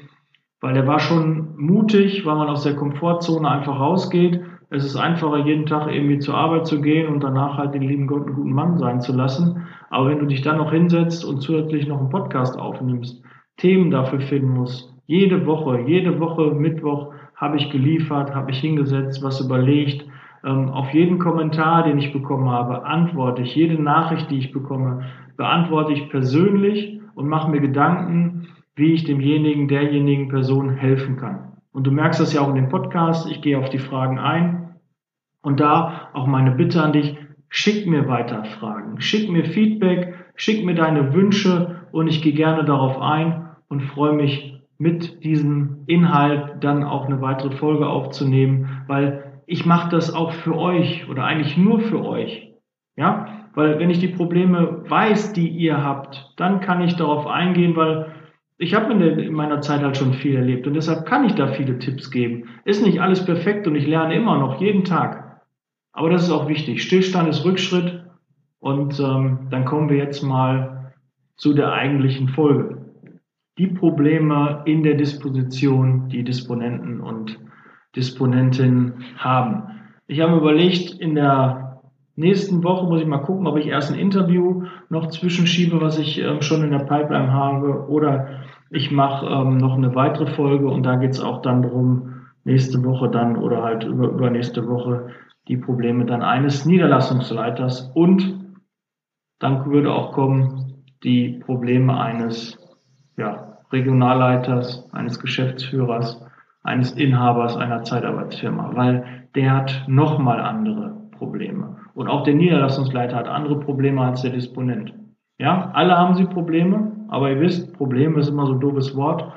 weil 0.62 0.72
der 0.72 0.86
war 0.86 1.00
schon 1.00 1.54
mutig, 1.56 2.24
weil 2.24 2.36
man 2.36 2.48
aus 2.48 2.62
der 2.62 2.76
Komfortzone 2.76 3.48
einfach 3.50 3.78
rausgeht 3.78 4.40
es 4.72 4.84
ist 4.84 4.96
einfacher, 4.96 5.38
jeden 5.38 5.66
Tag 5.66 5.92
irgendwie 5.92 6.20
zur 6.20 6.36
Arbeit 6.36 6.68
zu 6.68 6.80
gehen 6.80 7.08
und 7.08 7.24
danach 7.24 7.58
halt 7.58 7.74
den 7.74 7.82
lieben 7.82 8.06
Gott 8.06 8.26
einen 8.26 8.36
guten 8.36 8.52
Mann 8.52 8.78
sein 8.78 9.00
zu 9.00 9.12
lassen. 9.12 9.66
Aber 9.90 10.08
wenn 10.08 10.20
du 10.20 10.26
dich 10.26 10.42
dann 10.42 10.58
noch 10.58 10.70
hinsetzt 10.70 11.24
und 11.24 11.40
zusätzlich 11.40 11.88
noch 11.88 11.98
einen 11.98 12.08
Podcast 12.08 12.56
aufnimmst, 12.56 13.20
Themen 13.56 13.90
dafür 13.90 14.20
finden 14.20 14.50
musst, 14.50 14.89
jede 15.10 15.44
Woche, 15.44 15.80
jede 15.80 16.20
Woche 16.20 16.52
Mittwoch 16.52 17.12
habe 17.34 17.56
ich 17.56 17.68
geliefert, 17.70 18.32
habe 18.32 18.52
ich 18.52 18.60
hingesetzt, 18.60 19.24
was 19.24 19.40
überlegt. 19.40 20.06
Ähm, 20.44 20.68
auf 20.68 20.94
jeden 20.94 21.18
Kommentar, 21.18 21.82
den 21.82 21.98
ich 21.98 22.12
bekommen 22.12 22.48
habe, 22.48 22.84
antworte 22.86 23.42
ich. 23.42 23.56
Jede 23.56 23.82
Nachricht, 23.82 24.30
die 24.30 24.38
ich 24.38 24.52
bekomme, 24.52 25.02
beantworte 25.36 25.92
ich 25.92 26.08
persönlich 26.10 27.00
und 27.16 27.26
mache 27.26 27.50
mir 27.50 27.60
Gedanken, 27.60 28.46
wie 28.76 28.92
ich 28.92 29.02
demjenigen, 29.02 29.66
derjenigen 29.66 30.28
Person 30.28 30.70
helfen 30.70 31.16
kann. 31.16 31.54
Und 31.72 31.88
du 31.88 31.90
merkst 31.90 32.20
das 32.20 32.32
ja 32.32 32.42
auch 32.42 32.50
in 32.50 32.54
dem 32.54 32.68
Podcast. 32.68 33.28
Ich 33.28 33.42
gehe 33.42 33.58
auf 33.58 33.68
die 33.68 33.80
Fragen 33.80 34.20
ein. 34.20 34.76
Und 35.42 35.58
da 35.58 36.10
auch 36.12 36.28
meine 36.28 36.52
Bitte 36.52 36.84
an 36.84 36.92
dich, 36.92 37.16
schick 37.48 37.84
mir 37.88 38.06
weiter 38.06 38.44
Fragen, 38.44 39.00
schick 39.00 39.28
mir 39.28 39.44
Feedback, 39.44 40.14
schick 40.36 40.64
mir 40.64 40.76
deine 40.76 41.12
Wünsche 41.14 41.80
und 41.90 42.06
ich 42.06 42.22
gehe 42.22 42.32
gerne 42.32 42.64
darauf 42.64 43.00
ein 43.00 43.48
und 43.68 43.82
freue 43.82 44.12
mich 44.12 44.49
mit 44.80 45.22
diesem 45.24 45.84
Inhalt 45.86 46.64
dann 46.64 46.84
auch 46.84 47.04
eine 47.04 47.20
weitere 47.20 47.54
Folge 47.54 47.86
aufzunehmen, 47.86 48.82
weil 48.86 49.42
ich 49.44 49.66
mache 49.66 49.90
das 49.90 50.12
auch 50.12 50.32
für 50.32 50.56
euch 50.56 51.06
oder 51.10 51.24
eigentlich 51.24 51.58
nur 51.58 51.80
für 51.80 52.02
euch. 52.02 52.50
Ja, 52.96 53.48
weil 53.54 53.78
wenn 53.78 53.90
ich 53.90 53.98
die 53.98 54.08
Probleme 54.08 54.82
weiß, 54.88 55.34
die 55.34 55.48
ihr 55.48 55.84
habt, 55.84 56.32
dann 56.38 56.60
kann 56.60 56.80
ich 56.80 56.96
darauf 56.96 57.26
eingehen, 57.26 57.76
weil 57.76 58.06
ich 58.56 58.74
habe 58.74 58.92
in, 58.94 59.02
in, 59.02 59.34
meiner 59.34 59.60
Zeit 59.60 59.82
halt 59.82 59.98
schon 59.98 60.14
viel 60.14 60.34
erlebt 60.34 60.66
und 60.66 60.72
deshalb 60.72 61.04
kann 61.04 61.26
ich 61.26 61.34
da 61.34 61.48
viele 61.48 61.78
Tipps 61.78 62.10
geben. 62.10 62.44
Ist 62.64 62.82
nicht 62.82 63.02
alles 63.02 63.22
perfekt 63.26 63.66
und 63.66 63.74
ich 63.74 63.86
lerne 63.86 64.14
immer 64.14 64.38
noch 64.38 64.62
jeden 64.62 64.84
Tag. 64.84 65.42
Aber 65.92 66.08
das 66.08 66.22
ist 66.22 66.30
auch 66.30 66.48
wichtig. 66.48 66.82
Stillstand 66.82 67.28
ist 67.28 67.44
Rückschritt 67.44 68.04
und 68.60 68.98
ähm, 68.98 69.48
dann 69.50 69.66
kommen 69.66 69.90
wir 69.90 69.98
jetzt 69.98 70.22
mal 70.22 70.94
zu 71.36 71.52
der 71.52 71.70
eigentlichen 71.70 72.28
Folge. 72.28 72.79
Die 73.60 73.66
Probleme 73.66 74.62
in 74.64 74.82
der 74.82 74.94
Disposition, 74.94 76.08
die 76.08 76.24
Disponenten 76.24 77.02
und 77.02 77.38
Disponentinnen 77.94 79.04
haben. 79.18 79.64
Ich 80.06 80.22
habe 80.22 80.38
überlegt, 80.38 80.98
in 80.98 81.14
der 81.14 81.82
nächsten 82.16 82.64
Woche 82.64 82.86
muss 82.86 83.02
ich 83.02 83.06
mal 83.06 83.18
gucken, 83.18 83.46
ob 83.46 83.58
ich 83.58 83.66
erst 83.66 83.92
ein 83.92 83.98
Interview 83.98 84.64
noch 84.88 85.08
zwischenschiebe, 85.08 85.78
was 85.78 85.98
ich 85.98 86.22
ähm, 86.22 86.40
schon 86.40 86.64
in 86.64 86.70
der 86.70 86.86
Pipeline 86.86 87.34
habe, 87.34 87.86
oder 87.90 88.28
ich 88.70 88.90
mache 88.90 89.26
ähm, 89.26 89.58
noch 89.58 89.76
eine 89.76 89.94
weitere 89.94 90.28
Folge 90.28 90.66
und 90.66 90.84
da 90.84 90.96
geht 90.96 91.10
es 91.10 91.20
auch 91.20 91.42
dann 91.42 91.60
darum, 91.60 92.14
nächste 92.44 92.82
Woche 92.82 93.10
dann 93.10 93.36
oder 93.36 93.62
halt 93.62 93.84
über, 93.84 94.08
übernächste 94.08 94.66
Woche 94.68 95.08
die 95.48 95.58
Probleme 95.58 96.06
dann 96.06 96.22
eines 96.22 96.64
Niederlassungsleiters 96.64 97.90
und 97.92 98.56
dann 99.38 99.66
würde 99.70 99.92
auch 99.92 100.12
kommen 100.12 100.82
die 101.04 101.42
Probleme 101.44 102.00
eines 102.00 102.56
ja, 103.18 103.49
Regionalleiters, 103.72 104.88
eines 104.92 105.18
Geschäftsführers, 105.18 106.20
eines 106.62 106.92
Inhabers 106.92 107.56
einer 107.56 107.84
Zeitarbeitsfirma, 107.84 108.72
weil 108.74 109.26
der 109.34 109.54
hat 109.54 109.84
nochmal 109.86 110.40
andere 110.40 110.96
Probleme. 111.12 111.76
Und 111.94 112.08
auch 112.08 112.24
der 112.24 112.34
Niederlassungsleiter 112.34 113.16
hat 113.16 113.28
andere 113.28 113.60
Probleme 113.60 114.02
als 114.02 114.22
der 114.22 114.32
Disponent. 114.32 114.92
Ja, 115.38 115.70
alle 115.72 115.96
haben 115.96 116.16
sie 116.16 116.24
Probleme, 116.24 116.92
aber 117.08 117.30
ihr 117.30 117.40
wisst, 117.40 117.72
Probleme 117.74 118.20
ist 118.20 118.28
immer 118.28 118.46
so 118.46 118.52
ein 118.52 118.60
doofes 118.60 118.94
Wort. 118.96 119.32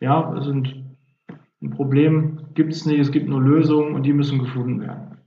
Ja, 0.00 0.32
es 0.34 0.44
sind 0.44 0.74
ein 1.60 1.70
Problem 1.70 2.38
gibt 2.54 2.72
es 2.72 2.86
nicht, 2.86 3.00
es 3.00 3.10
gibt 3.10 3.28
nur 3.28 3.40
Lösungen 3.40 3.94
und 3.94 4.04
die 4.04 4.12
müssen 4.12 4.38
gefunden 4.38 4.80
werden. 4.80 5.18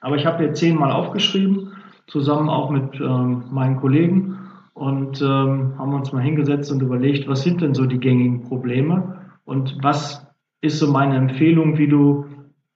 Aber 0.00 0.16
ich 0.16 0.26
habe 0.26 0.38
hier 0.38 0.54
zehnmal 0.54 0.90
aufgeschrieben, 0.90 1.72
zusammen 2.08 2.48
auch 2.48 2.70
mit 2.70 3.00
ähm, 3.00 3.44
meinen 3.50 3.76
Kollegen 3.76 4.38
und 4.74 5.20
ähm, 5.20 5.78
haben 5.78 5.94
uns 5.94 6.12
mal 6.12 6.22
hingesetzt 6.22 6.72
und 6.72 6.82
überlegt, 6.82 7.28
was 7.28 7.42
sind 7.42 7.60
denn 7.60 7.74
so 7.74 7.86
die 7.86 8.00
gängigen 8.00 8.42
Probleme 8.42 9.30
und 9.44 9.76
was 9.82 10.26
ist 10.60 10.78
so 10.78 10.90
meine 10.90 11.16
Empfehlung, 11.16 11.76
wie 11.78 11.88
du 11.88 12.26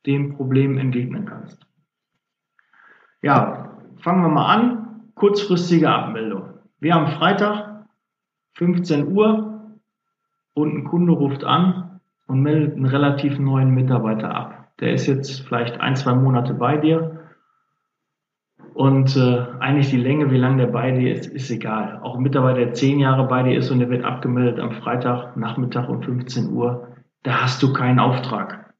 dem 0.04 0.36
Problem 0.36 0.78
entgegnen 0.78 1.24
kannst. 1.24 1.66
Ja, 3.22 3.78
fangen 3.98 4.22
wir 4.22 4.28
mal 4.28 4.54
an. 4.54 5.02
Kurzfristige 5.14 5.90
Abmeldung. 5.90 6.50
Wir 6.78 6.94
haben 6.94 7.08
Freitag, 7.08 7.86
15 8.54 9.12
Uhr 9.12 9.78
und 10.54 10.74
ein 10.76 10.84
Kunde 10.84 11.12
ruft 11.12 11.44
an 11.44 12.00
und 12.26 12.42
meldet 12.42 12.76
einen 12.76 12.86
relativ 12.86 13.38
neuen 13.38 13.70
Mitarbeiter 13.70 14.34
ab. 14.34 14.68
Der 14.80 14.92
ist 14.92 15.06
jetzt 15.06 15.40
vielleicht 15.40 15.80
ein, 15.80 15.96
zwei 15.96 16.14
Monate 16.14 16.54
bei 16.54 16.76
dir 16.76 17.25
und 18.76 19.16
äh, 19.16 19.46
eigentlich 19.58 19.88
die 19.88 19.96
Länge, 19.96 20.30
wie 20.30 20.36
lange 20.36 20.58
der 20.58 20.70
bei 20.70 20.90
dir 20.90 21.10
ist, 21.10 21.24
ist 21.24 21.50
egal. 21.50 21.98
Auch 22.02 22.16
ein 22.16 22.22
Mitarbeiter, 22.22 22.58
der 22.58 22.74
zehn 22.74 23.00
Jahre 23.00 23.26
bei 23.26 23.42
dir 23.42 23.56
ist 23.56 23.70
und 23.70 23.78
der 23.78 23.88
wird 23.88 24.04
abgemeldet 24.04 24.60
am 24.60 24.72
Freitag, 24.72 25.34
Nachmittag 25.34 25.88
um 25.88 26.02
15 26.02 26.52
Uhr, 26.52 26.88
da 27.22 27.42
hast 27.42 27.62
du 27.62 27.72
keinen 27.72 27.98
Auftrag. 27.98 28.74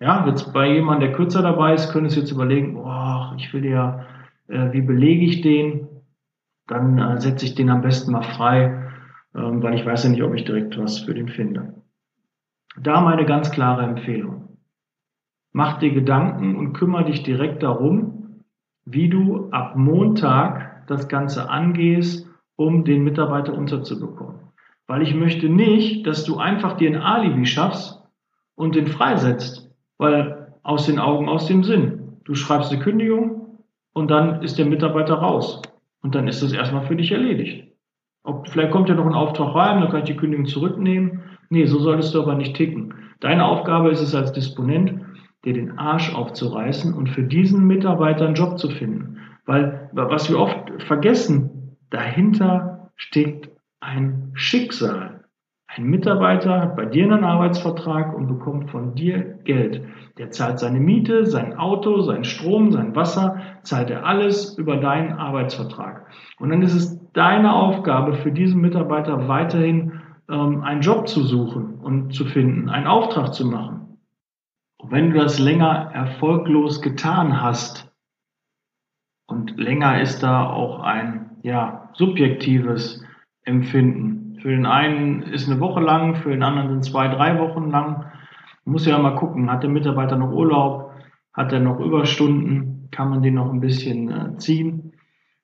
Ja, 0.00 0.26
jetzt 0.26 0.54
bei 0.54 0.72
jemandem, 0.72 1.10
der 1.10 1.16
kürzer 1.18 1.42
dabei 1.42 1.74
ist, 1.74 1.92
könntest 1.92 2.16
du 2.16 2.20
jetzt 2.22 2.30
überlegen, 2.30 2.78
oh, 2.78 3.34
ich 3.36 3.52
will 3.52 3.66
ja, 3.66 4.06
äh, 4.48 4.72
wie 4.72 4.80
belege 4.80 5.26
ich 5.26 5.42
den? 5.42 5.86
Dann 6.66 6.96
äh, 6.96 7.20
setze 7.20 7.44
ich 7.44 7.54
den 7.54 7.68
am 7.68 7.82
besten 7.82 8.12
mal 8.12 8.22
frei, 8.22 8.88
ähm, 9.34 9.62
weil 9.62 9.74
ich 9.74 9.84
weiß 9.84 10.04
ja 10.04 10.08
nicht, 10.08 10.22
ob 10.22 10.32
ich 10.32 10.46
direkt 10.46 10.78
was 10.78 11.00
für 11.00 11.12
den 11.12 11.28
finde. 11.28 11.74
Da 12.80 13.02
meine 13.02 13.26
ganz 13.26 13.50
klare 13.50 13.82
Empfehlung. 13.82 14.56
Mach 15.52 15.78
dir 15.78 15.92
Gedanken 15.92 16.56
und 16.56 16.72
kümmere 16.72 17.04
dich 17.04 17.22
direkt 17.22 17.62
darum, 17.62 18.19
wie 18.84 19.08
du 19.08 19.50
ab 19.50 19.76
Montag 19.76 20.86
das 20.86 21.08
Ganze 21.08 21.48
angehst, 21.48 22.28
um 22.56 22.84
den 22.84 23.04
Mitarbeiter 23.04 23.54
unterzubekommen. 23.54 24.40
Weil 24.86 25.02
ich 25.02 25.14
möchte 25.14 25.48
nicht, 25.48 26.06
dass 26.06 26.24
du 26.24 26.38
einfach 26.38 26.76
dir 26.76 26.90
ein 26.90 27.00
Alibi 27.00 27.46
schaffst 27.46 28.02
und 28.56 28.74
den 28.74 28.88
freisetzt, 28.88 29.70
weil 29.98 30.54
aus 30.62 30.86
den 30.86 30.98
Augen, 30.98 31.28
aus 31.28 31.46
dem 31.46 31.62
Sinn. 31.62 32.18
Du 32.24 32.34
schreibst 32.34 32.72
eine 32.72 32.82
Kündigung 32.82 33.64
und 33.92 34.10
dann 34.10 34.42
ist 34.42 34.58
der 34.58 34.66
Mitarbeiter 34.66 35.14
raus. 35.14 35.62
Und 36.02 36.14
dann 36.14 36.28
ist 36.28 36.42
das 36.42 36.52
erstmal 36.52 36.86
für 36.86 36.96
dich 36.96 37.12
erledigt. 37.12 37.72
Ob, 38.24 38.48
vielleicht 38.48 38.72
kommt 38.72 38.88
ja 38.88 38.94
noch 38.94 39.06
ein 39.06 39.14
Auftrag 39.14 39.54
rein, 39.54 39.80
dann 39.80 39.90
kann 39.90 40.00
ich 40.00 40.06
die 40.06 40.16
Kündigung 40.16 40.46
zurücknehmen. 40.46 41.22
Nee, 41.48 41.66
so 41.66 41.78
solltest 41.78 42.14
du 42.14 42.22
aber 42.22 42.34
nicht 42.34 42.56
ticken. 42.56 42.94
Deine 43.20 43.44
Aufgabe 43.44 43.90
ist 43.90 44.00
es 44.00 44.14
als 44.14 44.32
Disponent, 44.32 45.00
dir 45.44 45.54
den 45.54 45.78
Arsch 45.78 46.14
aufzureißen 46.14 46.94
und 46.94 47.08
für 47.08 47.22
diesen 47.22 47.66
Mitarbeiter 47.66 48.26
einen 48.26 48.34
Job 48.34 48.58
zu 48.58 48.68
finden. 48.68 49.18
Weil, 49.46 49.90
was 49.92 50.30
wir 50.30 50.38
oft 50.38 50.82
vergessen, 50.82 51.76
dahinter 51.90 52.90
steckt 52.96 53.50
ein 53.80 54.30
Schicksal. 54.34 55.24
Ein 55.76 55.84
Mitarbeiter 55.84 56.60
hat 56.60 56.76
bei 56.76 56.84
dir 56.84 57.04
einen 57.04 57.24
Arbeitsvertrag 57.24 58.14
und 58.14 58.26
bekommt 58.26 58.70
von 58.70 58.94
dir 58.96 59.38
Geld. 59.44 59.82
Der 60.18 60.30
zahlt 60.30 60.58
seine 60.58 60.80
Miete, 60.80 61.26
sein 61.26 61.56
Auto, 61.56 62.00
sein 62.00 62.24
Strom, 62.24 62.72
sein 62.72 62.96
Wasser, 62.96 63.38
zahlt 63.62 63.88
er 63.88 64.04
alles 64.04 64.58
über 64.58 64.78
deinen 64.78 65.12
Arbeitsvertrag. 65.12 66.06
Und 66.40 66.50
dann 66.50 66.62
ist 66.62 66.74
es 66.74 66.98
deine 67.12 67.54
Aufgabe 67.54 68.14
für 68.14 68.32
diesen 68.32 68.60
Mitarbeiter 68.60 69.28
weiterhin 69.28 70.00
ähm, 70.28 70.62
einen 70.62 70.80
Job 70.80 71.06
zu 71.08 71.22
suchen 71.22 71.74
und 71.76 72.14
zu 72.14 72.24
finden, 72.24 72.68
einen 72.68 72.88
Auftrag 72.88 73.32
zu 73.32 73.46
machen. 73.46 73.89
Und 74.82 74.90
wenn 74.90 75.10
du 75.10 75.18
das 75.18 75.38
länger 75.38 75.90
erfolglos 75.92 76.82
getan 76.82 77.40
hast, 77.40 77.90
und 79.30 79.56
länger 79.58 80.00
ist 80.00 80.24
da 80.24 80.50
auch 80.50 80.80
ein 80.80 81.36
ja, 81.42 81.88
subjektives 81.92 83.04
Empfinden. 83.44 84.38
Für 84.42 84.48
den 84.48 84.66
einen 84.66 85.22
ist 85.22 85.48
eine 85.48 85.60
Woche 85.60 85.80
lang, 85.80 86.16
für 86.16 86.30
den 86.30 86.42
anderen 86.42 86.68
sind 86.68 86.84
zwei, 86.84 87.06
drei 87.06 87.38
Wochen 87.38 87.70
lang. 87.70 88.06
Man 88.64 88.72
muss 88.72 88.86
ja 88.86 88.98
mal 88.98 89.14
gucken, 89.14 89.50
hat 89.50 89.62
der 89.62 89.70
Mitarbeiter 89.70 90.16
noch 90.16 90.32
Urlaub, 90.32 90.92
hat 91.32 91.52
er 91.52 91.60
noch 91.60 91.78
Überstunden, 91.78 92.88
kann 92.90 93.08
man 93.08 93.22
den 93.22 93.34
noch 93.34 93.52
ein 93.52 93.60
bisschen 93.60 94.10
äh, 94.10 94.36
ziehen. 94.38 94.94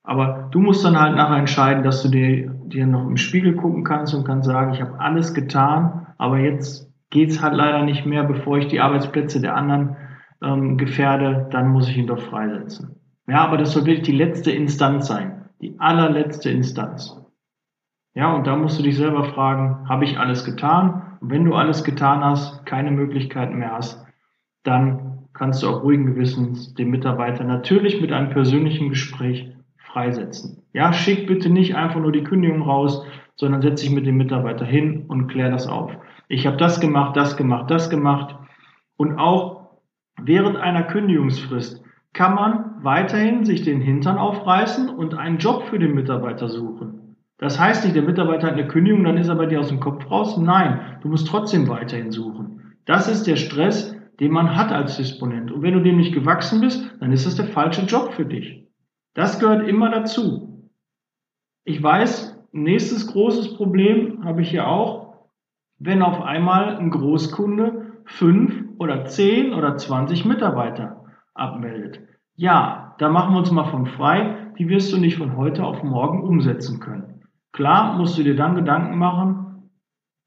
Aber 0.02 0.48
du 0.50 0.58
musst 0.58 0.84
dann 0.84 1.00
halt 1.00 1.14
nachher 1.14 1.38
entscheiden, 1.38 1.84
dass 1.84 2.02
du 2.02 2.08
dir, 2.08 2.50
dir 2.66 2.86
noch 2.86 3.06
im 3.06 3.16
Spiegel 3.16 3.54
gucken 3.54 3.84
kannst 3.84 4.14
und 4.14 4.24
kannst 4.24 4.48
sagen, 4.48 4.74
ich 4.74 4.80
habe 4.80 4.98
alles 4.98 5.32
getan, 5.32 6.08
aber 6.18 6.38
jetzt 6.38 6.92
geht 7.16 7.30
es 7.30 7.40
halt 7.40 7.54
leider 7.54 7.82
nicht 7.82 8.04
mehr, 8.04 8.24
bevor 8.24 8.58
ich 8.58 8.66
die 8.66 8.80
Arbeitsplätze 8.80 9.40
der 9.40 9.56
anderen 9.56 9.96
ähm, 10.42 10.76
gefährde, 10.76 11.48
dann 11.50 11.68
muss 11.68 11.88
ich 11.88 11.96
ihn 11.96 12.06
doch 12.06 12.20
freisetzen. 12.20 13.00
Ja, 13.26 13.42
aber 13.42 13.56
das 13.56 13.72
soll 13.72 13.86
wirklich 13.86 14.04
die 14.04 14.12
letzte 14.12 14.50
Instanz 14.50 15.06
sein, 15.06 15.48
die 15.62 15.80
allerletzte 15.80 16.50
Instanz. 16.50 17.18
Ja, 18.12 18.34
und 18.34 18.46
da 18.46 18.54
musst 18.54 18.78
du 18.78 18.82
dich 18.82 18.98
selber 18.98 19.24
fragen, 19.24 19.88
habe 19.88 20.04
ich 20.04 20.18
alles 20.18 20.44
getan? 20.44 21.16
Und 21.22 21.30
wenn 21.30 21.46
du 21.46 21.54
alles 21.54 21.84
getan 21.84 22.22
hast, 22.22 22.66
keine 22.66 22.90
Möglichkeiten 22.90 23.56
mehr 23.56 23.72
hast, 23.72 24.06
dann 24.62 25.24
kannst 25.32 25.62
du 25.62 25.68
auch 25.70 25.84
ruhigen 25.84 26.04
Gewissens 26.04 26.74
den 26.74 26.90
Mitarbeiter 26.90 27.44
natürlich 27.44 27.98
mit 27.98 28.12
einem 28.12 28.28
persönlichen 28.28 28.90
Gespräch 28.90 29.50
freisetzen. 29.78 30.64
Ja, 30.74 30.92
schick 30.92 31.26
bitte 31.26 31.48
nicht 31.48 31.76
einfach 31.76 31.98
nur 31.98 32.12
die 32.12 32.24
Kündigung 32.24 32.60
raus, 32.60 33.06
sondern 33.36 33.62
setz 33.62 33.80
dich 33.80 33.90
mit 33.90 34.04
dem 34.04 34.18
Mitarbeiter 34.18 34.66
hin 34.66 35.06
und 35.08 35.28
klär 35.28 35.50
das 35.50 35.66
auf 35.66 35.96
ich 36.28 36.46
habe 36.46 36.56
das 36.56 36.80
gemacht, 36.80 37.16
das 37.16 37.36
gemacht, 37.36 37.70
das 37.70 37.90
gemacht. 37.90 38.36
Und 38.96 39.18
auch 39.18 39.70
während 40.20 40.56
einer 40.56 40.82
Kündigungsfrist 40.82 41.82
kann 42.12 42.34
man 42.34 42.82
weiterhin 42.82 43.44
sich 43.44 43.62
den 43.62 43.80
Hintern 43.80 44.18
aufreißen 44.18 44.88
und 44.88 45.14
einen 45.14 45.38
Job 45.38 45.64
für 45.64 45.78
den 45.78 45.94
Mitarbeiter 45.94 46.48
suchen. 46.48 47.16
Das 47.38 47.60
heißt 47.60 47.84
nicht, 47.84 47.94
der 47.94 48.02
Mitarbeiter 48.02 48.46
hat 48.46 48.54
eine 48.54 48.66
Kündigung, 48.66 49.04
dann 49.04 49.18
ist 49.18 49.28
er 49.28 49.34
bei 49.34 49.46
dir 49.46 49.60
aus 49.60 49.68
dem 49.68 49.80
Kopf 49.80 50.10
raus. 50.10 50.38
Nein, 50.38 50.98
du 51.02 51.08
musst 51.08 51.28
trotzdem 51.28 51.68
weiterhin 51.68 52.10
suchen. 52.10 52.76
Das 52.86 53.08
ist 53.08 53.26
der 53.26 53.36
Stress, 53.36 53.94
den 54.20 54.32
man 54.32 54.56
hat 54.56 54.72
als 54.72 54.96
Disponent. 54.96 55.52
Und 55.52 55.62
wenn 55.62 55.74
du 55.74 55.82
dem 55.82 55.98
nicht 55.98 56.14
gewachsen 56.14 56.62
bist, 56.62 56.90
dann 57.00 57.12
ist 57.12 57.26
das 57.26 57.36
der 57.36 57.46
falsche 57.46 57.82
Job 57.82 58.14
für 58.14 58.24
dich. 58.24 58.64
Das 59.12 59.38
gehört 59.38 59.68
immer 59.68 59.90
dazu. 59.90 60.70
Ich 61.64 61.82
weiß, 61.82 62.42
nächstes 62.52 63.06
großes 63.08 63.54
Problem 63.54 64.24
habe 64.24 64.40
ich 64.40 64.50
hier 64.50 64.66
auch 64.66 65.05
wenn 65.78 66.02
auf 66.02 66.22
einmal 66.22 66.76
ein 66.76 66.90
Großkunde 66.90 67.92
fünf 68.04 68.64
oder 68.78 69.04
zehn 69.04 69.52
oder 69.52 69.76
zwanzig 69.76 70.24
Mitarbeiter 70.24 71.04
abmeldet. 71.34 72.00
Ja, 72.34 72.94
da 72.98 73.08
machen 73.08 73.34
wir 73.34 73.38
uns 73.38 73.50
mal 73.50 73.64
von 73.64 73.86
frei, 73.86 74.52
die 74.58 74.68
wirst 74.68 74.92
du 74.92 74.98
nicht 74.98 75.16
von 75.16 75.36
heute 75.36 75.64
auf 75.64 75.82
morgen 75.82 76.22
umsetzen 76.22 76.80
können. 76.80 77.22
Klar 77.52 77.96
musst 77.96 78.18
du 78.18 78.22
dir 78.22 78.36
dann 78.36 78.54
Gedanken 78.54 78.98
machen, 78.98 79.70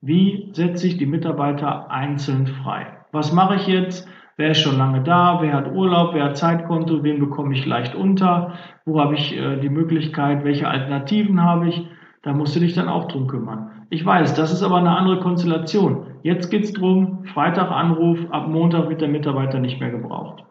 wie 0.01 0.49
setze 0.53 0.87
ich 0.87 0.97
die 0.97 1.05
Mitarbeiter 1.05 1.91
einzeln 1.91 2.47
frei? 2.47 2.87
Was 3.11 3.33
mache 3.33 3.55
ich 3.55 3.67
jetzt? 3.67 4.07
Wer 4.37 4.51
ist 4.51 4.61
schon 4.61 4.77
lange 4.77 5.03
da? 5.03 5.39
Wer 5.41 5.53
hat 5.53 5.73
Urlaub? 5.73 6.13
Wer 6.13 6.23
hat 6.23 6.37
Zeitkonto? 6.37 7.03
Wen 7.03 7.19
bekomme 7.19 7.53
ich 7.53 7.65
leicht 7.65 7.93
unter? 7.93 8.53
Wo 8.85 9.01
habe 9.01 9.15
ich 9.15 9.35
äh, 9.35 9.59
die 9.59 9.69
Möglichkeit? 9.69 10.45
Welche 10.45 10.69
Alternativen 10.69 11.43
habe 11.43 11.67
ich? 11.67 11.85
Da 12.21 12.33
musst 12.33 12.55
du 12.55 12.61
dich 12.61 12.73
dann 12.73 12.87
auch 12.87 13.09
drum 13.09 13.27
kümmern. 13.27 13.78
Ich 13.89 14.05
weiß, 14.05 14.35
das 14.35 14.51
ist 14.51 14.61
aber 14.61 14.77
eine 14.77 14.95
andere 14.95 15.19
Konstellation. 15.19 16.05
Jetzt 16.21 16.49
geht's 16.49 16.73
drum, 16.73 17.25
Freitag 17.25 17.71
Anruf, 17.71 18.19
ab 18.29 18.47
Montag 18.47 18.89
wird 18.89 19.01
der 19.01 19.07
Mitarbeiter 19.07 19.59
nicht 19.59 19.79
mehr 19.79 19.89
gebraucht. 19.89 20.43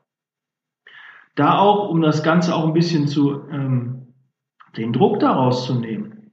Da 1.37 1.59
auch, 1.59 1.88
um 1.88 2.00
das 2.00 2.25
Ganze 2.25 2.54
auch 2.54 2.66
ein 2.66 2.73
bisschen 2.73 3.07
zu, 3.07 3.49
ähm, 3.50 4.14
den 4.76 4.92
Druck 4.92 5.21
daraus 5.21 5.66
zu 5.66 5.75
nehmen, 5.76 6.33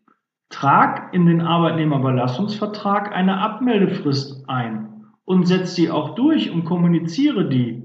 trag 0.50 1.14
in 1.14 1.28
den 1.28 1.42
Arbeitnehmerüberlassungsvertrag 1.42 3.14
eine 3.14 3.40
Abmeldefrist 3.40 4.50
ein 4.50 5.06
und 5.26 5.48
setz 5.48 5.76
die 5.76 5.92
auch 5.92 6.16
durch 6.16 6.50
und 6.50 6.66
kommuniziere 6.66 7.48
die. 7.48 7.84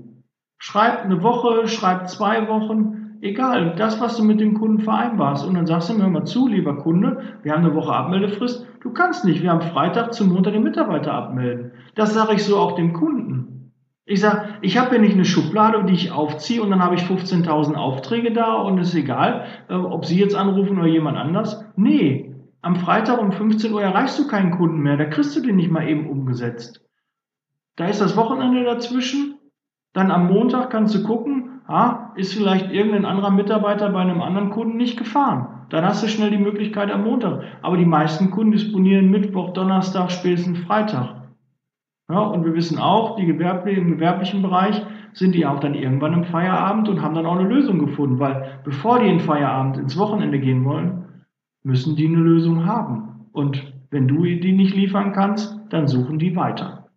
Schreib 0.59 1.05
eine 1.05 1.23
Woche, 1.23 1.67
schreib 1.69 2.09
zwei 2.09 2.49
Wochen, 2.49 3.00
egal, 3.21 3.75
das, 3.77 4.01
was 4.01 4.17
du 4.17 4.25
mit 4.25 4.41
dem 4.41 4.55
Kunden 4.55 4.81
vereinbarst. 4.81 5.47
Und 5.47 5.55
dann 5.55 5.67
sagst 5.67 5.91
du 5.91 5.95
mir 5.95 6.09
mal 6.09 6.25
zu, 6.25 6.49
lieber 6.49 6.77
Kunde, 6.77 7.23
wir 7.43 7.53
haben 7.53 7.65
eine 7.65 7.75
Woche 7.75 7.93
Abmeldefrist. 7.93 8.67
Du 8.81 8.93
kannst 8.93 9.25
nicht, 9.25 9.43
wir 9.43 9.51
haben 9.51 9.61
Freitag 9.61 10.15
zum 10.15 10.29
Montag 10.29 10.53
den 10.53 10.63
Mitarbeiter 10.63 11.13
abmelden. 11.13 11.73
Das 11.95 12.15
sage 12.15 12.35
ich 12.35 12.45
so 12.45 12.59
auch 12.59 12.73
dem 12.73 12.93
Kunden. 12.93 13.73
Ich 14.07 14.21
sage, 14.21 14.49
ich 14.61 14.77
habe 14.77 14.97
ja 14.97 15.01
nicht 15.01 15.15
eine 15.15 15.25
Schublade, 15.25 15.85
die 15.85 15.95
ich 15.95 16.11
aufziehe 16.11 16.63
und 16.63 16.71
dann 16.71 16.83
habe 16.83 16.97
ich 16.97 17.03
15.000 17.03 17.75
Aufträge 17.75 18.33
da 18.33 18.55
und 18.55 18.79
es 18.79 18.89
ist 18.89 18.97
egal, 18.97 19.45
äh, 19.69 19.75
ob 19.75 20.05
Sie 20.05 20.19
jetzt 20.19 20.35
anrufen 20.35 20.79
oder 20.79 20.89
jemand 20.89 21.17
anders. 21.17 21.65
Nee, 21.77 22.35
am 22.63 22.75
Freitag 22.75 23.21
um 23.21 23.31
15 23.31 23.73
Uhr 23.73 23.83
erreichst 23.83 24.19
du 24.19 24.27
keinen 24.27 24.51
Kunden 24.51 24.81
mehr, 24.81 24.97
da 24.97 25.05
kriegst 25.05 25.37
du 25.37 25.41
den 25.41 25.57
nicht 25.57 25.71
mal 25.71 25.89
eben 25.89 26.11
umgesetzt. 26.11 26.85
Da 27.77 27.87
ist 27.87 28.01
das 28.01 28.17
Wochenende 28.17 28.65
dazwischen, 28.65 29.39
dann 29.93 30.11
am 30.11 30.27
Montag 30.27 30.71
kannst 30.71 30.95
du 30.95 31.05
gucken, 31.05 31.50
ah, 31.71 32.13
ist 32.17 32.35
vielleicht 32.35 32.71
irgendein 32.71 33.05
anderer 33.05 33.31
Mitarbeiter 33.31 33.91
bei 33.91 34.01
einem 34.01 34.21
anderen 34.21 34.51
Kunden 34.51 34.77
nicht 34.77 34.99
gefahren. 34.99 35.67
Dann 35.71 35.85
hast 35.85 36.03
du 36.03 36.09
schnell 36.09 36.31
die 36.31 36.39
Möglichkeit 36.39 36.91
am 36.91 37.05
Montag. 37.05 37.43
Aber 37.63 37.77
die 37.77 37.85
meisten 37.85 38.31
Kunden 38.31 38.53
disponieren 38.53 39.11
Mittwoch, 39.11 39.53
Donnerstag, 39.53 40.11
spätestens 40.11 40.59
Freitag. 40.61 41.21
Ja, 42.11 42.19
und 42.19 42.45
wir 42.45 42.55
wissen 42.55 42.79
auch, 42.79 43.17
die 43.17 43.27
Gewerbe, 43.27 43.71
im 43.71 43.93
gewerblichen 43.93 44.43
Bereich 44.43 44.85
sind 45.13 45.35
die 45.35 45.47
auch 45.47 45.61
dann 45.61 45.75
irgendwann 45.75 46.13
im 46.13 46.25
Feierabend 46.25 46.89
und 46.89 47.03
haben 47.03 47.15
dann 47.15 47.27
auch 47.27 47.39
eine 47.39 47.49
Lösung 47.49 47.79
gefunden, 47.79 48.19
weil 48.19 48.61
bevor 48.65 48.99
die 48.99 49.09
in 49.09 49.21
Feierabend 49.21 49.77
ins 49.77 49.97
Wochenende 49.97 50.41
gehen 50.41 50.65
wollen, 50.65 51.25
müssen 51.63 51.95
die 51.95 52.07
eine 52.07 52.19
Lösung 52.19 52.67
haben. 52.67 53.27
Und 53.33 53.73
wenn 53.91 54.09
du 54.09 54.25
die 54.25 54.53
nicht 54.53 54.75
liefern 54.75 55.13
kannst, 55.13 55.57
dann 55.71 55.87
suchen 55.87 56.19
die 56.19 56.35
weiter. 56.35 56.89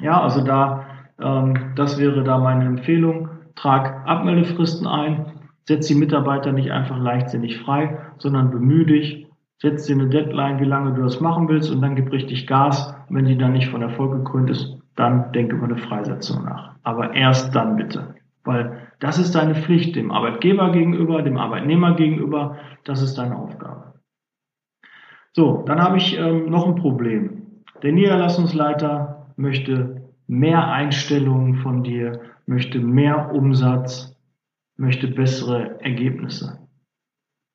Ja, 0.00 0.20
also 0.20 0.42
da, 0.42 0.86
ähm, 1.20 1.72
das 1.76 1.98
wäre 1.98 2.24
da 2.24 2.38
meine 2.38 2.64
Empfehlung. 2.64 3.28
Trag 3.54 4.06
Abmeldefristen 4.06 4.86
ein, 4.86 5.26
setz 5.64 5.86
die 5.86 5.94
Mitarbeiter 5.94 6.52
nicht 6.52 6.70
einfach 6.70 6.98
leichtsinnig 6.98 7.58
frei, 7.58 7.98
sondern 8.18 8.50
bemühe 8.50 8.86
dich, 8.86 9.26
setz 9.58 9.86
dir 9.86 9.94
eine 9.94 10.08
Deadline, 10.08 10.60
wie 10.60 10.64
lange 10.64 10.94
du 10.94 11.02
das 11.02 11.20
machen 11.20 11.48
willst 11.48 11.70
und 11.70 11.82
dann 11.82 11.96
gib 11.96 12.10
richtig 12.12 12.46
Gas. 12.46 12.94
Und 13.08 13.16
wenn 13.16 13.26
die 13.26 13.38
dann 13.38 13.52
nicht 13.52 13.68
von 13.68 13.82
Erfolg 13.82 14.12
gekrönt 14.12 14.50
ist, 14.50 14.78
dann 14.96 15.32
denke 15.32 15.56
über 15.56 15.66
eine 15.66 15.76
Freisetzung 15.76 16.44
nach. 16.44 16.74
Aber 16.82 17.14
erst 17.14 17.54
dann 17.54 17.76
bitte. 17.76 18.14
Weil 18.44 18.88
das 19.00 19.18
ist 19.18 19.34
deine 19.34 19.54
Pflicht 19.54 19.96
dem 19.96 20.10
Arbeitgeber 20.10 20.72
gegenüber, 20.72 21.22
dem 21.22 21.38
Arbeitnehmer 21.38 21.94
gegenüber. 21.94 22.56
Das 22.84 23.02
ist 23.02 23.16
deine 23.16 23.36
Aufgabe. 23.36 23.94
So, 25.32 25.62
dann 25.66 25.80
habe 25.80 25.98
ich 25.98 26.18
ähm, 26.18 26.50
noch 26.50 26.66
ein 26.66 26.74
Problem. 26.74 27.62
Der 27.82 27.92
Niederlassungsleiter 27.92 29.32
möchte 29.36 30.02
mehr 30.26 30.68
Einstellungen 30.68 31.56
von 31.56 31.82
dir, 31.82 32.20
möchte 32.50 32.80
mehr 32.80 33.32
Umsatz, 33.32 34.20
möchte 34.76 35.06
bessere 35.06 35.80
Ergebnisse. 35.80 36.68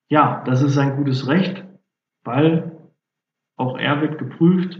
Ja, 0.07 0.41
das 0.45 0.61
ist 0.61 0.77
ein 0.77 0.95
gutes 0.95 1.27
Recht, 1.27 1.65
weil 2.23 2.77
auch 3.57 3.77
er 3.77 4.01
wird 4.01 4.17
geprüft. 4.17 4.79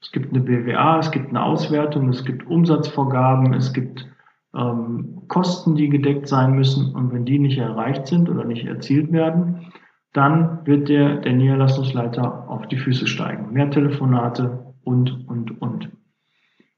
Es 0.00 0.12
gibt 0.12 0.32
eine 0.32 0.40
BWA, 0.42 0.98
es 0.98 1.10
gibt 1.10 1.28
eine 1.28 1.44
Auswertung, 1.44 2.08
es 2.08 2.24
gibt 2.24 2.46
Umsatzvorgaben, 2.46 3.52
es 3.52 3.74
gibt 3.74 4.08
ähm, 4.54 5.24
Kosten, 5.28 5.76
die 5.76 5.90
gedeckt 5.90 6.26
sein 6.26 6.54
müssen. 6.54 6.94
Und 6.94 7.12
wenn 7.12 7.26
die 7.26 7.38
nicht 7.38 7.58
erreicht 7.58 8.06
sind 8.06 8.30
oder 8.30 8.44
nicht 8.44 8.64
erzielt 8.64 9.12
werden, 9.12 9.72
dann 10.14 10.66
wird 10.66 10.88
der, 10.88 11.16
der 11.16 11.34
Niederlassungsleiter 11.34 12.48
auf 12.48 12.66
die 12.68 12.78
Füße 12.78 13.06
steigen. 13.06 13.52
Mehr 13.52 13.70
Telefonate 13.70 14.74
und, 14.84 15.28
und, 15.28 15.60
und. 15.60 15.90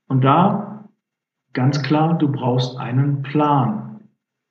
Und 0.09 0.25
da 0.25 0.74
ganz 1.55 1.83
klar, 1.83 2.19
du 2.19 2.31
brauchst 2.31 2.77
einen 2.79 3.23
Plan. 3.23 4.01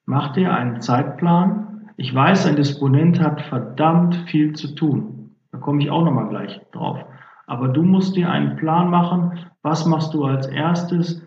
Mach 0.05 0.33
dir 0.33 0.53
einen 0.53 0.81
Zeitplan. 0.81 1.91
Ich 1.97 2.13
weiß, 2.13 2.47
ein 2.47 2.55
Disponent 2.55 3.19
hat 3.19 3.41
verdammt 3.41 4.15
viel 4.27 4.53
zu 4.53 4.73
tun. 4.73 5.35
Da 5.51 5.59
komme 5.59 5.83
ich 5.83 5.91
auch 5.91 6.03
nochmal 6.03 6.29
gleich 6.29 6.59
drauf. 6.71 7.05
Aber 7.45 7.67
du 7.67 7.83
musst 7.83 8.15
dir 8.15 8.31
einen 8.31 8.55
Plan 8.55 8.89
machen. 8.89 9.39
Was 9.61 9.85
machst 9.85 10.13
du 10.13 10.25
als 10.25 10.47
erstes? 10.47 11.21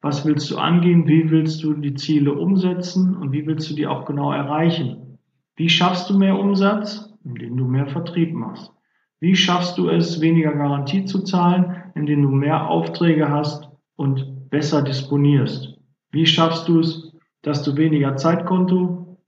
Was 0.00 0.24
willst 0.24 0.50
du 0.50 0.58
angehen? 0.58 1.06
Wie 1.06 1.30
willst 1.30 1.62
du 1.62 1.74
die 1.74 1.94
Ziele 1.94 2.32
umsetzen? 2.32 3.16
Und 3.16 3.32
wie 3.32 3.46
willst 3.46 3.70
du 3.70 3.74
die 3.74 3.86
auch 3.86 4.06
genau 4.06 4.32
erreichen? 4.32 5.18
Wie 5.56 5.68
schaffst 5.68 6.08
du 6.08 6.16
mehr 6.16 6.38
Umsatz? 6.38 7.12
Indem 7.24 7.56
du 7.56 7.66
mehr 7.66 7.86
Vertrieb 7.86 8.32
machst. 8.32 8.72
Wie 9.20 9.34
schaffst 9.34 9.76
du 9.76 9.88
es, 9.88 10.20
weniger 10.20 10.52
Garantie 10.52 11.04
zu 11.04 11.24
zahlen? 11.24 11.76
Indem 11.94 12.22
du 12.22 12.30
mehr 12.30 12.68
Aufträge 12.68 13.28
hast 13.28 13.68
und 13.96 14.37
besser 14.50 14.82
disponierst. 14.82 15.78
Wie 16.10 16.26
schaffst 16.26 16.68
du 16.68 16.80
es, 16.80 17.12
dass 17.42 17.62
du 17.62 17.76
weniger 17.76 18.16
Zeitkonto 18.16 19.18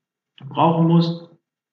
brauchen 0.49 0.89
musst? 0.89 1.29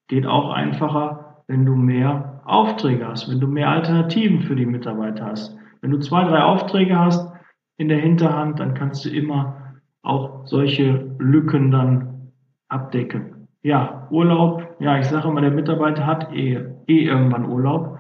Geht 0.08 0.26
auch 0.26 0.52
einfacher, 0.52 1.44
wenn 1.48 1.66
du 1.66 1.76
mehr 1.76 2.42
Aufträge 2.46 3.08
hast, 3.08 3.30
wenn 3.30 3.40
du 3.40 3.48
mehr 3.48 3.70
Alternativen 3.70 4.42
für 4.42 4.56
die 4.56 4.66
Mitarbeiter 4.66 5.26
hast. 5.26 5.58
Wenn 5.82 5.92
du 5.92 6.00
zwei, 6.00 6.24
drei 6.24 6.42
Aufträge 6.42 6.98
hast 6.98 7.32
in 7.78 7.90
der 7.90 8.00
Hinterhand, 8.00 8.60
dann 8.60 8.74
kannst 8.74 9.06
du 9.06 9.10
immer 9.10 9.76
auch 10.02 10.46
solche 10.46 11.16
Lücken 11.20 11.72
dann 11.72 12.32
abdecken. 12.70 13.48
Ja, 13.64 14.08
Urlaub, 14.12 14.78
ja, 14.80 14.98
ich 14.98 15.08
sage 15.08 15.28
immer, 15.28 15.42
der 15.42 15.52
Mitarbeiter 15.52 16.06
hat 16.06 16.34
eh, 16.34 16.64
eh 16.88 17.06
irgendwann 17.06 17.50
Urlaub. 17.50 18.00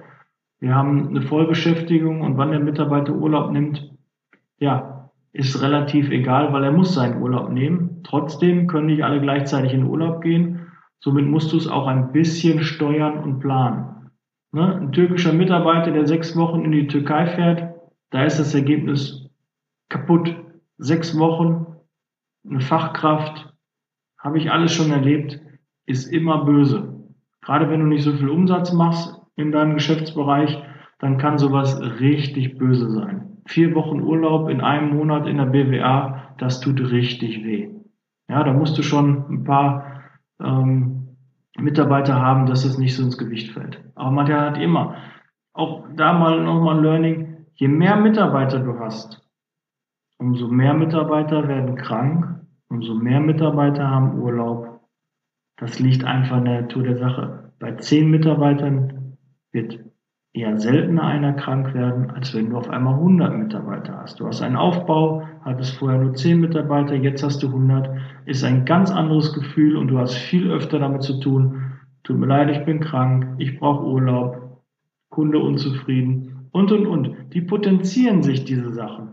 Wir 0.60 0.74
haben 0.74 1.10
eine 1.10 1.22
Vollbeschäftigung 1.22 2.22
und 2.22 2.38
wann 2.38 2.51
der 2.51 2.60
Mitarbeiter 2.60 3.13
Urlaub 3.13 3.51
nimmt, 3.51 3.92
ja, 4.60 4.97
ist 5.38 5.62
relativ 5.62 6.10
egal, 6.10 6.51
weil 6.51 6.63
er 6.63 6.72
muss 6.72 6.96
seinen 6.96 7.22
Urlaub 7.22 7.51
nehmen. 7.51 8.01
Trotzdem 8.03 8.67
können 8.67 8.88
nicht 8.88 9.03
alle 9.03 9.22
gleichzeitig 9.22 9.74
in 9.74 9.86
Urlaub 9.86 10.22
gehen. 10.22 10.72
Somit 11.00 11.27
musst 11.27 11.53
du 11.53 11.58
es 11.58 11.67
auch 11.67 11.86
ein 11.86 12.12
bisschen 12.12 12.63
steuern 12.63 13.19
und 13.19 13.39
planen. 13.39 14.10
Ne? 14.52 14.76
Ein 14.76 14.91
türkischer 14.91 15.34
Mitarbeiter, 15.34 15.91
der 15.91 16.08
sechs 16.08 16.36
Wochen 16.36 16.65
in 16.65 16.71
die 16.71 16.88
Türkei 16.88 17.28
fährt, 17.28 17.76
da 18.10 18.23
ist 18.23 18.39
das 18.39 18.56
Ergebnis 18.56 19.30
kaputt. 19.89 20.36
Sechs 20.80 21.17
Wochen, 21.17 21.67
eine 22.47 22.62
Fachkraft, 22.62 23.54
habe 24.17 24.39
ich 24.39 24.52
alles 24.52 24.73
schon 24.73 24.91
erlebt, 24.91 25.39
ist 25.86 26.12
immer 26.12 26.45
böse. 26.45 27.04
Gerade 27.41 27.69
wenn 27.69 27.80
du 27.80 27.86
nicht 27.86 28.04
so 28.04 28.13
viel 28.13 28.30
Umsatz 28.30 28.73
machst 28.73 29.21
in 29.36 29.52
deinem 29.52 29.76
Geschäftsbereich, 29.76 30.62
dann 31.00 31.19
kann 31.19 31.38
sowas 31.38 31.80
richtig 32.00 32.58
böse 32.58 32.89
sein. 32.89 33.37
Vier 33.48 33.74
Wochen 33.76 34.02
Urlaub 34.02 34.50
in 34.50 34.62
einem 34.62 34.96
Monat 34.96 35.26
in 35.26 35.38
der 35.38 35.46
BWA, 35.46 36.34
das 36.38 36.60
tut 36.60 36.80
richtig 36.92 37.44
weh. 37.46 37.70
Ja, 38.30 38.44
da 38.44 38.52
musst 38.52 38.78
du 38.78 38.84
schon 38.84 39.26
ein 39.30 39.44
paar 39.46 40.04
ähm, 40.44 41.16
Mitarbeiter 41.58 42.22
haben, 42.22 42.46
dass 42.46 42.66
es 42.66 42.78
nicht 42.78 42.96
so 42.96 43.04
ins 43.04 43.18
Gewicht 43.18 43.52
fällt. 43.54 43.82
Aber 43.96 44.12
man 44.12 44.32
hat 44.32 44.58
immer, 44.58 44.96
auch 45.54 45.86
da 45.96 46.12
mal 46.12 46.44
nochmal 46.44 46.78
ein 46.78 46.84
Learning, 46.84 47.46
je 47.56 47.70
mehr 47.70 47.96
Mitarbeiter 47.96 48.60
du 48.60 48.78
hast, 48.80 49.26
umso 50.20 50.50
mehr 50.50 50.74
Mitarbeiter 50.74 51.48
werden 51.48 51.76
krank, 51.76 52.42
umso 52.70 52.96
mehr 52.96 53.22
Mitarbeiter 53.22 53.90
haben 53.90 54.20
Urlaub. 54.20 54.82
Das 55.56 55.80
liegt 55.80 56.04
einfach 56.04 56.38
in 56.38 56.46
der 56.46 56.62
Natur 56.64 56.84
der 56.84 56.98
Sache. 56.98 57.54
Bei 57.60 57.72
zehn 57.72 58.12
Mitarbeitern 58.12 59.18
wird 59.52 59.80
eher 60.38 60.58
seltener 60.58 61.04
einer 61.04 61.34
krank 61.34 61.73
werden, 61.73 62.12
als 62.12 62.34
wenn 62.36 62.50
du 62.50 62.58
auf 62.58 62.69
einmal 62.69 62.93
100 62.95 63.38
Mitarbeiter 63.38 63.97
hast. 64.02 64.19
Du 64.19 64.28
hast 64.28 64.41
einen 64.41 64.56
Aufbau, 64.56 65.23
hattest 65.43 65.78
vorher 65.78 66.00
nur 66.00 66.13
10 66.13 66.39
Mitarbeiter, 66.39 66.95
jetzt 66.95 67.23
hast 67.23 67.41
du 67.41 67.47
100, 67.47 67.89
ist 68.26 68.43
ein 68.43 68.65
ganz 68.65 68.91
anderes 68.91 69.34
Gefühl 69.34 69.76
und 69.76 69.88
du 69.88 69.97
hast 69.97 70.15
viel 70.15 70.52
öfter 70.52 70.80
damit 70.80 71.04
zu 71.04 71.19
tun. 71.19 71.73
Tut 72.04 72.17
mir 72.17 72.28
leid, 72.28 72.50
ich 72.50 72.63
bin 72.65 72.80
krank, 72.80 73.28
ich 73.38 73.60
brauche 73.60 73.86
Urlaub, 73.86 74.62
Kunde 75.10 75.39
unzufrieden 75.39 76.50
und, 76.52 76.71
und, 76.71 76.86
und. 76.86 77.15
Die 77.34 77.41
potenzieren 77.41 78.21
sich 78.21 78.45
diese 78.45 78.71
Sachen. 78.71 79.10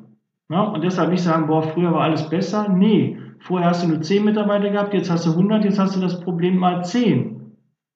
Ja, 0.51 0.63
und 0.65 0.85
deshalb 0.85 1.11
nicht 1.11 1.23
sagen, 1.23 1.47
boah, 1.47 1.63
früher 1.63 1.93
war 1.93 2.03
alles 2.03 2.29
besser. 2.29 2.69
Nee, 2.69 3.19
vorher 3.39 3.71
hast 3.71 3.83
du 3.83 3.89
nur 3.89 4.03
10 4.03 4.25
Mitarbeiter 4.25 4.71
gehabt, 4.71 4.93
jetzt 4.93 5.11
hast 5.11 5.27
du 5.27 5.31
100, 5.31 5.65
jetzt 5.65 5.79
hast 5.79 5.97
du 5.97 6.01
das 6.01 6.21
Problem 6.21 6.59
mal 6.59 6.85
10. 6.85 7.34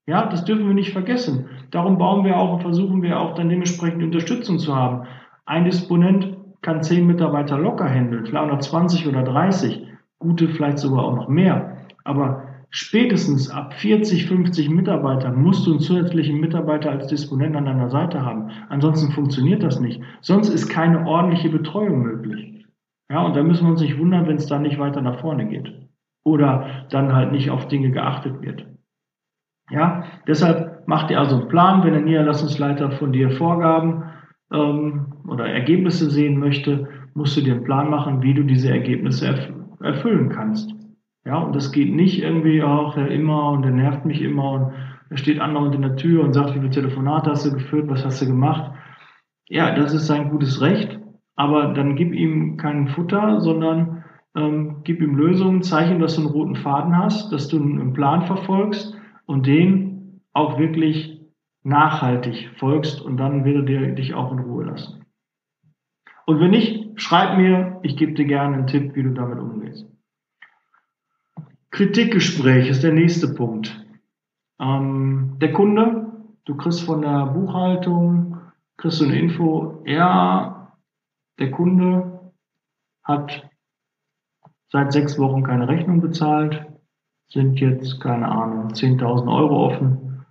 Ja, 0.08 0.24
das 0.24 0.46
dürfen 0.46 0.66
wir 0.66 0.74
nicht 0.74 0.94
vergessen. 0.94 1.50
Darum 1.70 1.98
bauen 1.98 2.24
wir 2.24 2.38
auch 2.38 2.54
und 2.54 2.62
versuchen 2.62 3.02
wir 3.02 3.20
auch 3.20 3.34
dann 3.34 3.50
dementsprechend 3.50 4.02
Unterstützung 4.02 4.58
zu 4.58 4.74
haben. 4.74 5.06
Ein 5.44 5.66
Disponent 5.66 6.34
kann 6.62 6.82
zehn 6.82 7.06
Mitarbeiter 7.06 7.58
locker 7.58 7.86
handeln, 7.86 8.24
klar 8.24 8.46
noch 8.46 8.60
20 8.60 9.06
oder 9.06 9.22
30, 9.22 9.86
gute 10.18 10.48
vielleicht 10.48 10.78
sogar 10.78 11.04
auch 11.04 11.14
noch 11.14 11.28
mehr. 11.28 11.76
Aber 12.04 12.44
spätestens 12.70 13.50
ab 13.50 13.74
40, 13.74 14.24
50 14.24 14.70
Mitarbeitern 14.70 15.42
musst 15.42 15.66
du 15.66 15.72
einen 15.72 15.80
zusätzlichen 15.80 16.40
Mitarbeiter 16.40 16.90
als 16.90 17.08
Disponent 17.08 17.54
an 17.54 17.66
deiner 17.66 17.90
Seite 17.90 18.24
haben. 18.24 18.48
Ansonsten 18.70 19.12
funktioniert 19.12 19.62
das 19.62 19.78
nicht. 19.78 20.00
Sonst 20.22 20.48
ist 20.48 20.70
keine 20.70 21.06
ordentliche 21.06 21.50
Betreuung 21.50 22.00
möglich. 22.00 22.64
Ja, 23.10 23.26
und 23.26 23.36
da 23.36 23.42
müssen 23.42 23.66
wir 23.66 23.72
uns 23.72 23.82
nicht 23.82 23.98
wundern, 23.98 24.26
wenn 24.26 24.36
es 24.36 24.46
dann 24.46 24.62
nicht 24.62 24.78
weiter 24.78 25.02
nach 25.02 25.20
vorne 25.20 25.46
geht. 25.46 25.70
Oder 26.24 26.86
dann 26.88 27.12
halt 27.12 27.30
nicht 27.30 27.50
auf 27.50 27.68
Dinge 27.68 27.90
geachtet 27.90 28.40
wird. 28.40 28.64
Ja, 29.70 30.04
deshalb 30.26 30.86
mach 30.86 31.06
dir 31.06 31.18
also 31.18 31.36
einen 31.36 31.48
Plan, 31.48 31.84
wenn 31.84 31.92
der 31.92 32.02
Niederlassungsleiter 32.02 32.92
von 32.92 33.12
dir 33.12 33.30
Vorgaben 33.30 34.04
ähm, 34.52 35.12
oder 35.28 35.46
Ergebnisse 35.46 36.10
sehen 36.10 36.38
möchte, 36.38 36.88
musst 37.14 37.36
du 37.36 37.42
dir 37.42 37.54
einen 37.54 37.64
Plan 37.64 37.90
machen, 37.90 38.22
wie 38.22 38.34
du 38.34 38.42
diese 38.42 38.70
Ergebnisse 38.70 39.26
erf 39.26 39.52
erfüllen 39.80 40.28
kannst. 40.30 40.74
Ja, 41.24 41.38
und 41.38 41.54
das 41.54 41.70
geht 41.70 41.94
nicht 41.94 42.20
irgendwie 42.20 42.64
auch 42.64 42.96
er 42.96 43.12
immer 43.12 43.50
und 43.52 43.62
der 43.62 43.70
nervt 43.70 44.04
mich 44.04 44.20
immer 44.22 44.52
und 44.52 44.72
er 45.10 45.16
steht 45.16 45.38
andauernd 45.38 45.76
in 45.76 45.82
der 45.82 45.94
Tür 45.94 46.24
und 46.24 46.32
sagt, 46.32 46.50
wie 46.50 46.58
viele 46.58 46.70
Telefonate 46.70 47.30
hast 47.30 47.46
du 47.46 47.52
geführt, 47.52 47.88
was 47.88 48.04
hast 48.04 48.20
du 48.20 48.26
gemacht. 48.26 48.72
Ja, 49.48 49.72
das 49.72 49.94
ist 49.94 50.08
sein 50.08 50.30
gutes 50.30 50.60
Recht, 50.60 50.98
aber 51.36 51.74
dann 51.74 51.94
gib 51.94 52.12
ihm 52.12 52.56
keinen 52.56 52.88
Futter, 52.88 53.40
sondern 53.40 54.02
ähm, 54.36 54.78
gib 54.82 55.00
ihm 55.00 55.14
Lösungen, 55.14 55.62
zeig 55.62 55.92
ihm, 55.92 56.00
dass 56.00 56.16
du 56.16 56.22
einen 56.22 56.30
roten 56.30 56.56
Faden 56.56 56.98
hast, 56.98 57.32
dass 57.32 57.46
du 57.46 57.62
einen 57.62 57.92
Plan 57.92 58.22
verfolgst 58.22 58.97
und 59.28 59.46
den 59.46 60.22
auch 60.32 60.58
wirklich 60.58 61.20
nachhaltig 61.62 62.50
folgst 62.56 63.00
und 63.00 63.18
dann 63.18 63.44
wird 63.44 63.68
er 63.68 63.92
dich 63.92 64.14
auch 64.14 64.32
in 64.32 64.38
Ruhe 64.38 64.64
lassen. 64.64 65.04
Und 66.24 66.40
wenn 66.40 66.50
nicht, 66.50 66.98
schreib 67.00 67.36
mir, 67.36 67.78
ich 67.82 67.96
gebe 67.96 68.14
dir 68.14 68.24
gerne 68.24 68.56
einen 68.56 68.66
Tipp, 68.66 68.96
wie 68.96 69.02
du 69.02 69.10
damit 69.12 69.38
umgehst. 69.38 69.86
Kritikgespräch 71.70 72.70
ist 72.70 72.82
der 72.82 72.94
nächste 72.94 73.34
Punkt. 73.34 73.84
Ähm, 74.58 75.36
der 75.40 75.52
Kunde, 75.52 76.10
du 76.46 76.56
kriegst 76.56 76.82
von 76.82 77.02
der 77.02 77.26
Buchhaltung, 77.26 78.38
kriegst 78.78 79.00
du 79.00 79.04
eine 79.04 79.18
Info, 79.18 79.82
ja, 79.84 80.72
der 81.38 81.50
Kunde 81.50 82.32
hat 83.02 83.46
seit 84.70 84.92
sechs 84.92 85.18
Wochen 85.18 85.42
keine 85.42 85.68
Rechnung 85.68 86.00
bezahlt, 86.00 86.66
sind 87.28 87.60
jetzt, 87.60 88.00
keine 88.00 88.28
Ahnung, 88.28 88.68
10.000 88.68 89.32
Euro 89.32 89.66
offen. 89.66 90.24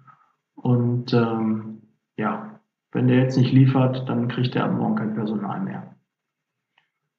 Und 0.55 1.13
ähm, 1.13 1.81
ja, 2.17 2.59
wenn 2.91 3.07
der 3.07 3.17
jetzt 3.17 3.37
nicht 3.37 3.51
liefert, 3.51 4.09
dann 4.09 4.27
kriegt 4.27 4.55
er 4.55 4.65
ab 4.65 4.73
morgen 4.73 4.95
kein 4.95 5.13
Personal 5.13 5.61
mehr. 5.61 5.95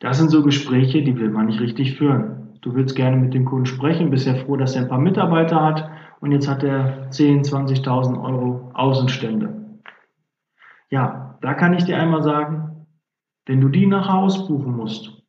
Das 0.01 0.19
sind 0.19 0.31
so 0.31 0.43
Gespräche, 0.43 1.03
die 1.03 1.19
will 1.19 1.31
man 1.31 1.47
nicht 1.47 1.61
richtig 1.61 1.97
führen. 1.97 2.59
Du 2.61 2.75
willst 2.75 2.97
gerne 2.97 3.17
mit 3.17 3.35
dem 3.35 3.45
Kunden 3.45 3.67
sprechen, 3.67 4.11
bist 4.11 4.27
ja 4.27 4.35
froh, 4.35 4.57
dass 4.57 4.75
er 4.75 4.83
ein 4.83 4.89
paar 4.89 4.99
Mitarbeiter 4.99 5.63
hat 5.63 5.89
und 6.21 6.33
jetzt 6.33 6.49
hat 6.49 6.65
er 6.65 7.11
10, 7.11 7.43
20.000 7.43 8.21
Euro 8.23 8.71
Außenstände. 8.75 9.81
Ja, 10.91 11.39
da 11.41 11.55
kann 11.55 11.75
ich 11.75 11.85
dir 11.85 11.99
einmal 11.99 12.23
sagen, 12.23 12.87
wenn 13.47 13.61
du 13.61 13.69
die 13.69 13.87
nachher 13.87 14.15
ausbuchen 14.15 14.77
musst, 14.77 15.23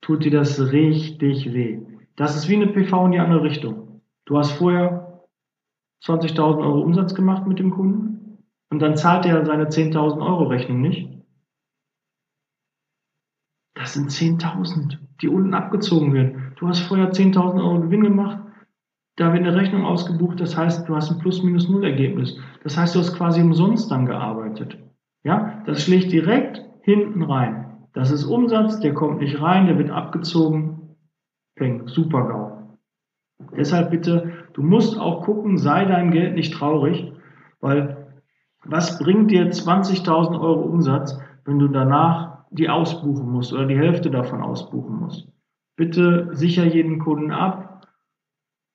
tut 0.00 0.24
dir 0.24 0.30
das 0.30 0.72
richtig 0.72 1.52
weh. 1.52 1.80
Das 2.16 2.36
ist 2.36 2.48
wie 2.48 2.56
eine 2.56 2.68
PV 2.68 3.06
in 3.06 3.12
die 3.12 3.18
andere 3.18 3.42
Richtung. 3.42 4.02
Du 4.24 4.38
hast 4.38 4.52
vorher 4.52 5.24
20.000 6.04 6.58
Euro 6.58 6.80
Umsatz 6.80 7.14
gemacht 7.14 7.46
mit 7.46 7.58
dem 7.58 7.70
Kunden 7.70 8.38
und 8.70 8.80
dann 8.80 8.96
zahlt 8.96 9.26
er 9.26 9.44
seine 9.44 9.68
10.000 9.68 10.24
Euro 10.24 10.44
Rechnung 10.44 10.80
nicht. 10.80 11.10
Das 13.74 13.94
sind 13.94 14.10
10.000, 14.10 14.98
die 15.20 15.28
unten 15.28 15.54
abgezogen 15.54 16.14
werden. 16.14 16.52
Du 16.56 16.68
hast 16.68 16.80
vorher 16.80 17.10
10.000 17.10 17.62
Euro 17.62 17.80
Gewinn 17.80 18.04
gemacht, 18.04 18.38
da 19.16 19.32
wird 19.32 19.44
eine 19.44 19.54
Rechnung 19.54 19.84
ausgebucht, 19.84 20.40
das 20.40 20.56
heißt, 20.56 20.88
du 20.88 20.96
hast 20.96 21.10
ein 21.10 21.18
Plus-Minus-Null-Ergebnis. 21.18 22.36
Das 22.64 22.76
heißt, 22.76 22.94
du 22.94 23.00
hast 23.00 23.14
quasi 23.16 23.40
umsonst 23.40 23.90
dann 23.90 24.06
gearbeitet. 24.06 24.78
Ja, 25.22 25.62
das 25.66 25.84
schlägt 25.84 26.10
direkt 26.10 26.64
hinten 26.82 27.22
rein. 27.22 27.86
Das 27.92 28.10
ist 28.10 28.24
Umsatz, 28.24 28.80
der 28.80 28.92
kommt 28.92 29.20
nicht 29.20 29.40
rein, 29.40 29.66
der 29.66 29.78
wird 29.78 29.90
abgezogen. 29.90 30.73
Peng, 31.56 31.86
super 31.86 32.26
GAU. 32.26 32.78
Deshalb 33.56 33.90
bitte, 33.90 34.32
du 34.52 34.62
musst 34.62 34.98
auch 34.98 35.22
gucken, 35.22 35.58
sei 35.58 35.84
dein 35.84 36.10
Geld 36.10 36.34
nicht 36.34 36.54
traurig, 36.54 37.12
weil 37.60 38.08
was 38.64 38.98
bringt 38.98 39.30
dir 39.30 39.50
20.000 39.50 40.40
Euro 40.40 40.62
Umsatz, 40.62 41.18
wenn 41.44 41.58
du 41.58 41.68
danach 41.68 42.44
die 42.50 42.68
ausbuchen 42.68 43.30
musst 43.30 43.52
oder 43.52 43.66
die 43.66 43.76
Hälfte 43.76 44.10
davon 44.10 44.40
ausbuchen 44.40 44.96
musst? 44.96 45.28
Bitte 45.76 46.28
sicher 46.32 46.64
jeden 46.64 46.98
Kunden 46.98 47.30
ab, 47.30 47.86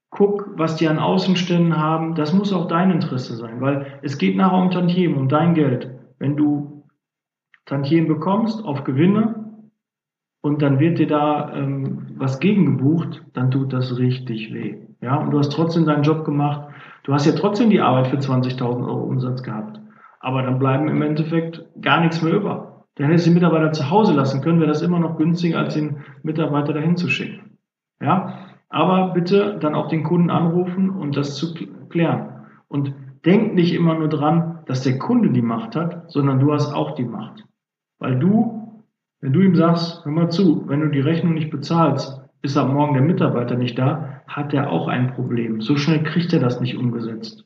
guck, 0.09 0.57
was 0.57 0.75
die 0.75 0.87
an 0.87 0.99
Außenständen 0.99 1.77
haben. 1.77 2.15
Das 2.15 2.33
muss 2.33 2.53
auch 2.53 2.67
dein 2.67 2.91
Interesse 2.91 3.35
sein, 3.35 3.61
weil 3.61 3.99
es 4.01 4.17
geht 4.17 4.35
nachher 4.35 4.57
um 4.57 4.71
Tantiemen, 4.71 5.17
um 5.17 5.29
dein 5.29 5.53
Geld. 5.53 5.89
Wenn 6.19 6.35
du 6.35 6.83
Tantiemen 7.65 8.07
bekommst 8.07 8.63
auf 8.65 8.83
Gewinne 8.83 9.38
und 10.41 10.61
dann 10.61 10.79
wird 10.79 10.99
dir 10.99 11.07
da 11.07 11.53
ähm, 11.53 12.07
was 12.17 12.39
gegengebucht, 12.39 13.23
dann 13.33 13.51
tut 13.51 13.73
das 13.73 13.97
richtig 13.97 14.53
weh. 14.53 14.77
Ja, 15.01 15.17
und 15.17 15.31
du 15.31 15.39
hast 15.39 15.51
trotzdem 15.51 15.85
deinen 15.85 16.03
Job 16.03 16.25
gemacht. 16.25 16.69
Du 17.03 17.13
hast 17.13 17.25
ja 17.25 17.33
trotzdem 17.33 17.69
die 17.69 17.81
Arbeit 17.81 18.07
für 18.07 18.17
20.000 18.17 18.85
Euro 18.85 19.03
Umsatz 19.03 19.43
gehabt. 19.43 19.79
Aber 20.19 20.41
dann 20.41 20.59
bleiben 20.59 20.89
im 20.89 21.01
Endeffekt 21.01 21.65
gar 21.81 22.01
nichts 22.01 22.21
mehr 22.21 22.33
über. 22.33 22.85
Dann 22.95 23.07
hättest 23.07 23.27
du 23.27 23.29
den 23.29 23.35
Mitarbeiter 23.35 23.71
zu 23.71 23.89
Hause 23.89 24.13
lassen 24.13 24.41
können, 24.41 24.59
wäre 24.59 24.69
das 24.69 24.81
immer 24.81 24.99
noch 24.99 25.17
günstiger, 25.17 25.59
als 25.59 25.73
den 25.73 25.97
Mitarbeiter 26.23 26.73
dahin 26.73 26.97
zu 26.97 27.07
schicken. 27.07 27.57
Ja, 28.01 28.47
aber 28.69 29.13
bitte 29.13 29.57
dann 29.59 29.75
auch 29.75 29.87
den 29.87 30.03
Kunden 30.03 30.29
anrufen 30.29 30.89
und 30.89 31.15
das 31.15 31.35
zu 31.35 31.53
klären. 31.89 32.45
Und 32.67 32.93
denk 33.25 33.55
nicht 33.55 33.73
immer 33.73 33.95
nur 33.95 34.09
dran, 34.09 34.59
dass 34.65 34.83
der 34.83 34.99
Kunde 34.99 35.31
die 35.31 35.41
Macht 35.41 35.75
hat, 35.75 36.11
sondern 36.11 36.39
du 36.39 36.53
hast 36.53 36.73
auch 36.73 36.95
die 36.95 37.05
Macht. 37.05 37.45
Weil 37.99 38.19
du, 38.19 38.58
wenn 39.21 39.33
du 39.33 39.41
ihm 39.41 39.55
sagst, 39.55 40.05
hör 40.05 40.11
mal 40.11 40.29
zu, 40.29 40.67
wenn 40.67 40.81
du 40.81 40.87
die 40.89 40.99
Rechnung 40.99 41.33
nicht 41.33 41.49
bezahlst, 41.49 42.21
ist 42.41 42.57
ab 42.57 42.71
morgen 42.71 42.93
der 42.93 43.03
Mitarbeiter 43.03 43.55
nicht 43.55 43.77
da, 43.77 44.21
hat 44.27 44.53
er 44.53 44.69
auch 44.69 44.87
ein 44.87 45.13
Problem. 45.13 45.61
So 45.61 45.75
schnell 45.75 46.03
kriegt 46.03 46.31
er 46.33 46.39
das 46.39 46.61
nicht 46.61 46.77
umgesetzt. 46.77 47.45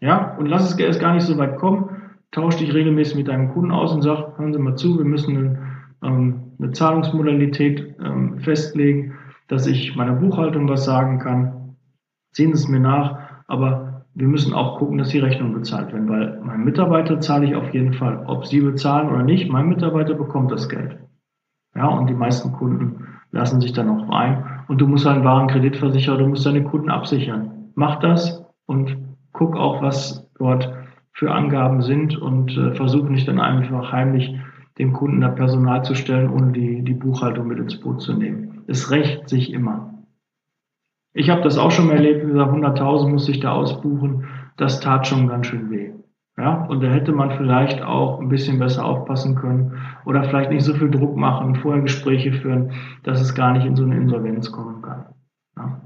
Ja, 0.00 0.36
und 0.36 0.46
lass 0.46 0.70
es 0.70 0.78
erst 0.78 1.00
gar 1.00 1.14
nicht 1.14 1.24
so 1.24 1.36
weit 1.38 1.56
kommen. 1.56 1.90
Tausch 2.30 2.56
dich 2.56 2.72
regelmäßig 2.72 3.16
mit 3.16 3.28
deinem 3.28 3.50
Kunden 3.52 3.72
aus 3.72 3.92
und 3.92 4.02
sag, 4.02 4.38
hören 4.38 4.52
Sie 4.52 4.58
mal 4.58 4.76
zu, 4.76 4.98
wir 4.98 5.04
müssen 5.04 5.36
eine, 5.36 5.58
ähm, 6.02 6.52
eine 6.58 6.72
Zahlungsmodalität 6.72 7.96
ähm, 8.00 8.38
festlegen 8.38 9.14
dass 9.52 9.66
ich 9.66 9.94
meiner 9.96 10.14
Buchhaltung 10.14 10.66
was 10.66 10.86
sagen 10.86 11.18
kann. 11.18 11.76
Sehen 12.32 12.54
Sie 12.54 12.62
es 12.62 12.68
mir 12.68 12.80
nach, 12.80 13.18
aber 13.46 13.91
wir 14.14 14.28
müssen 14.28 14.52
auch 14.52 14.78
gucken, 14.78 14.98
dass 14.98 15.08
die 15.08 15.18
Rechnungen 15.18 15.54
bezahlt 15.54 15.92
werden, 15.92 16.08
weil 16.08 16.40
mein 16.44 16.64
Mitarbeiter 16.64 17.20
zahle 17.20 17.46
ich 17.46 17.54
auf 17.54 17.72
jeden 17.72 17.94
Fall. 17.94 18.24
Ob 18.26 18.46
Sie 18.46 18.60
bezahlen 18.60 19.08
oder 19.08 19.22
nicht, 19.22 19.50
mein 19.50 19.68
Mitarbeiter 19.68 20.14
bekommt 20.14 20.52
das 20.52 20.68
Geld. 20.68 20.98
Ja, 21.74 21.88
und 21.88 22.08
die 22.08 22.14
meisten 22.14 22.52
Kunden 22.52 23.06
lassen 23.30 23.60
sich 23.60 23.72
dann 23.72 23.88
auch 23.88 24.10
ein. 24.10 24.44
Und 24.68 24.80
du 24.80 24.86
musst 24.86 25.06
einen 25.06 25.24
wahren 25.24 25.48
Kreditversicherer, 25.48 26.18
du 26.18 26.26
musst 26.26 26.44
deine 26.44 26.62
Kunden 26.62 26.90
absichern. 26.90 27.70
Mach 27.74 27.96
das 28.00 28.44
und 28.66 28.98
guck 29.32 29.56
auch, 29.56 29.80
was 29.82 30.30
dort 30.38 30.70
für 31.12 31.32
Angaben 31.32 31.82
sind 31.82 32.16
und 32.16 32.56
äh, 32.56 32.74
versuch 32.74 33.08
nicht 33.08 33.28
dann 33.28 33.40
einfach 33.40 33.92
heimlich 33.92 34.38
dem 34.78 34.92
Kunden 34.92 35.20
da 35.20 35.28
Personal 35.28 35.84
zu 35.84 35.94
stellen, 35.94 36.30
ohne 36.30 36.52
die, 36.52 36.82
die 36.82 36.94
Buchhaltung 36.94 37.48
mit 37.48 37.58
ins 37.58 37.78
Boot 37.78 38.00
zu 38.00 38.14
nehmen. 38.14 38.62
Es 38.66 38.90
rächt 38.90 39.28
sich 39.28 39.52
immer. 39.52 39.91
Ich 41.14 41.28
habe 41.30 41.42
das 41.42 41.58
auch 41.58 41.70
schon 41.70 41.88
mal 41.88 41.96
erlebt, 41.96 42.24
wie 42.24 42.30
gesagt, 42.30 42.52
100.000 42.52 43.08
muss 43.08 43.28
ich 43.28 43.40
da 43.40 43.52
ausbuchen. 43.52 44.26
Das 44.56 44.80
tat 44.80 45.06
schon 45.06 45.28
ganz 45.28 45.46
schön 45.46 45.70
weh. 45.70 45.92
Ja, 46.38 46.64
und 46.64 46.82
da 46.82 46.88
hätte 46.88 47.12
man 47.12 47.30
vielleicht 47.32 47.82
auch 47.82 48.18
ein 48.18 48.30
bisschen 48.30 48.58
besser 48.58 48.86
aufpassen 48.86 49.34
können 49.34 49.78
oder 50.06 50.24
vielleicht 50.24 50.50
nicht 50.50 50.64
so 50.64 50.72
viel 50.72 50.90
Druck 50.90 51.14
machen, 51.14 51.56
vorher 51.56 51.82
Gespräche 51.82 52.32
führen, 52.32 52.72
dass 53.02 53.20
es 53.20 53.34
gar 53.34 53.52
nicht 53.52 53.66
in 53.66 53.76
so 53.76 53.84
eine 53.84 53.96
Insolvenz 53.96 54.50
kommen 54.50 54.80
kann. 54.80 55.14
Ja, 55.56 55.80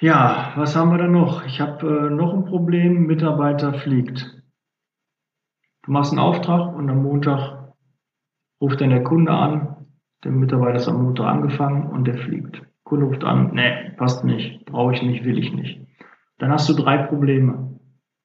ja 0.00 0.52
was 0.56 0.76
haben 0.76 0.90
wir 0.90 0.98
da 0.98 1.06
noch? 1.06 1.46
Ich 1.46 1.62
habe 1.62 2.08
äh, 2.08 2.10
noch 2.10 2.34
ein 2.34 2.44
Problem, 2.44 3.06
Mitarbeiter 3.06 3.72
fliegt. 3.72 4.42
Du 5.82 5.92
machst 5.92 6.12
einen 6.12 6.20
Auftrag 6.20 6.74
und 6.74 6.90
am 6.90 7.02
Montag 7.02 7.72
ruft 8.60 8.82
dann 8.82 8.90
der 8.90 9.02
Kunde 9.04 9.32
an, 9.32 9.79
der 10.24 10.32
Mitarbeiter 10.32 10.76
ist 10.76 10.88
am 10.88 11.02
Montag 11.02 11.26
angefangen 11.26 11.90
und 11.90 12.06
der 12.06 12.18
fliegt. 12.18 12.62
Kunde 12.84 13.06
ruft 13.06 13.24
an, 13.24 13.52
nee, 13.54 13.92
passt 13.96 14.24
nicht, 14.24 14.64
brauche 14.66 14.94
ich 14.94 15.02
nicht, 15.02 15.24
will 15.24 15.38
ich 15.38 15.52
nicht. 15.52 15.80
Dann 16.38 16.50
hast 16.50 16.68
du 16.68 16.74
drei 16.74 16.98
Probleme. 16.98 17.78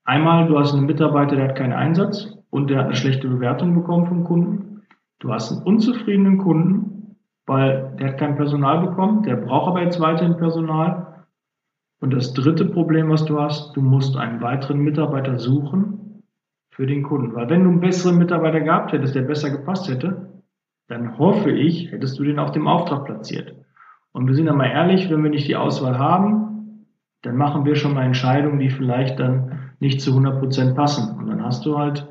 Einmal, 0.04 0.48
du 0.48 0.58
hast 0.58 0.74
einen 0.74 0.86
Mitarbeiter, 0.86 1.36
der 1.36 1.50
hat 1.50 1.56
keinen 1.56 1.74
Einsatz 1.74 2.38
und 2.50 2.70
der 2.70 2.80
hat 2.80 2.86
eine 2.86 2.96
schlechte 2.96 3.28
Bewertung 3.28 3.74
bekommen 3.74 4.08
vom 4.08 4.24
Kunden. 4.24 4.82
Du 5.20 5.32
hast 5.34 5.52
einen 5.52 5.64
unzufriedenen 5.64 6.38
Kunden, 6.38 7.18
weil 7.46 7.96
der 8.00 8.10
hat 8.10 8.18
kein 8.18 8.36
Personal 8.36 8.88
bekommen, 8.88 9.24
der 9.24 9.36
braucht 9.36 9.70
aber 9.70 9.82
jetzt 9.82 10.00
weiterhin 10.00 10.38
Personal. 10.38 11.26
Und 12.02 12.14
das 12.14 12.34
dritte 12.34 12.66
Problem, 12.66 13.10
was 13.10 13.26
du 13.26 13.40
hast, 13.40 13.76
du 13.76 13.82
musst 13.82 14.18
einen 14.18 14.42
weiteren 14.42 14.80
Mitarbeiter 14.80 15.40
suchen, 15.40 15.96
für 16.76 16.86
den 16.86 17.04
Kunden. 17.04 17.34
Weil 17.34 17.50
wenn 17.50 17.64
du 17.64 17.70
einen 17.70 17.80
besseren 17.80 18.18
Mitarbeiter 18.18 18.60
gehabt 18.60 18.92
hättest, 18.92 19.16
der 19.16 19.22
besser 19.22 19.50
gepasst 19.50 19.90
hätte, 19.90 20.35
dann 20.88 21.18
hoffe 21.18 21.52
ich, 21.52 21.92
hättest 21.92 22.20
du 22.20 22.24
den 22.24 22.40
auf 22.40 22.52
dem 22.52 22.68
Auftrag 22.68 23.06
platziert. 23.06 23.56
Und 24.12 24.28
wir 24.28 24.36
sind 24.36 24.48
einmal 24.48 24.70
ehrlich, 24.70 25.10
wenn 25.10 25.24
wir 25.24 25.30
nicht 25.30 25.48
die 25.48 25.56
Auswahl 25.56 25.98
haben, 25.98 26.86
dann 27.22 27.38
machen 27.38 27.66
wir 27.66 27.76
schon 27.76 27.94
mal 27.94 28.06
Entscheidungen, 28.06 28.60
die 28.60 28.70
vielleicht 28.70 29.20
dann 29.20 29.74
nicht 29.80 30.00
zu 30.00 30.12
100 30.12 30.40
Prozent 30.40 30.76
passen. 30.76 31.18
Und 31.18 31.28
dann 31.28 31.44
hast 31.44 31.66
du 31.66 31.78
halt 31.78 32.08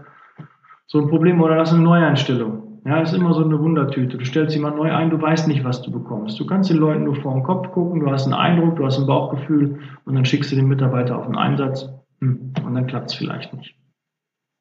so 0.86 1.00
ein 1.00 1.08
Problem 1.08 1.40
oder 1.40 1.56
hast 1.56 1.72
eine 1.72 1.82
Neueinstellung. 1.82 2.80
Ja, 2.84 3.00
ist 3.00 3.14
immer 3.14 3.32
so 3.32 3.42
eine 3.42 3.58
Wundertüte. 3.58 4.18
Du 4.18 4.24
stellst 4.26 4.54
jemand 4.54 4.76
neu 4.76 4.92
ein, 4.92 5.08
du 5.08 5.20
weißt 5.20 5.48
nicht, 5.48 5.64
was 5.64 5.80
du 5.80 5.90
bekommst. 5.90 6.38
Du 6.38 6.44
kannst 6.44 6.68
den 6.68 6.76
Leuten 6.76 7.04
nur 7.04 7.16
vor 7.16 7.32
den 7.32 7.42
Kopf 7.42 7.70
gucken, 7.72 8.00
du 8.00 8.10
hast 8.10 8.24
einen 8.24 8.34
Eindruck, 8.34 8.76
du 8.76 8.84
hast 8.84 8.98
ein 8.98 9.06
Bauchgefühl 9.06 9.78
und 10.04 10.14
dann 10.14 10.26
schickst 10.26 10.52
du 10.52 10.56
den 10.56 10.68
Mitarbeiter 10.68 11.18
auf 11.18 11.24
einen 11.24 11.36
Einsatz 11.36 11.88
hm, 12.20 12.52
und 12.62 12.74
dann 12.74 12.86
klappt 12.86 13.10
es 13.10 13.14
vielleicht 13.14 13.54
nicht. 13.54 13.74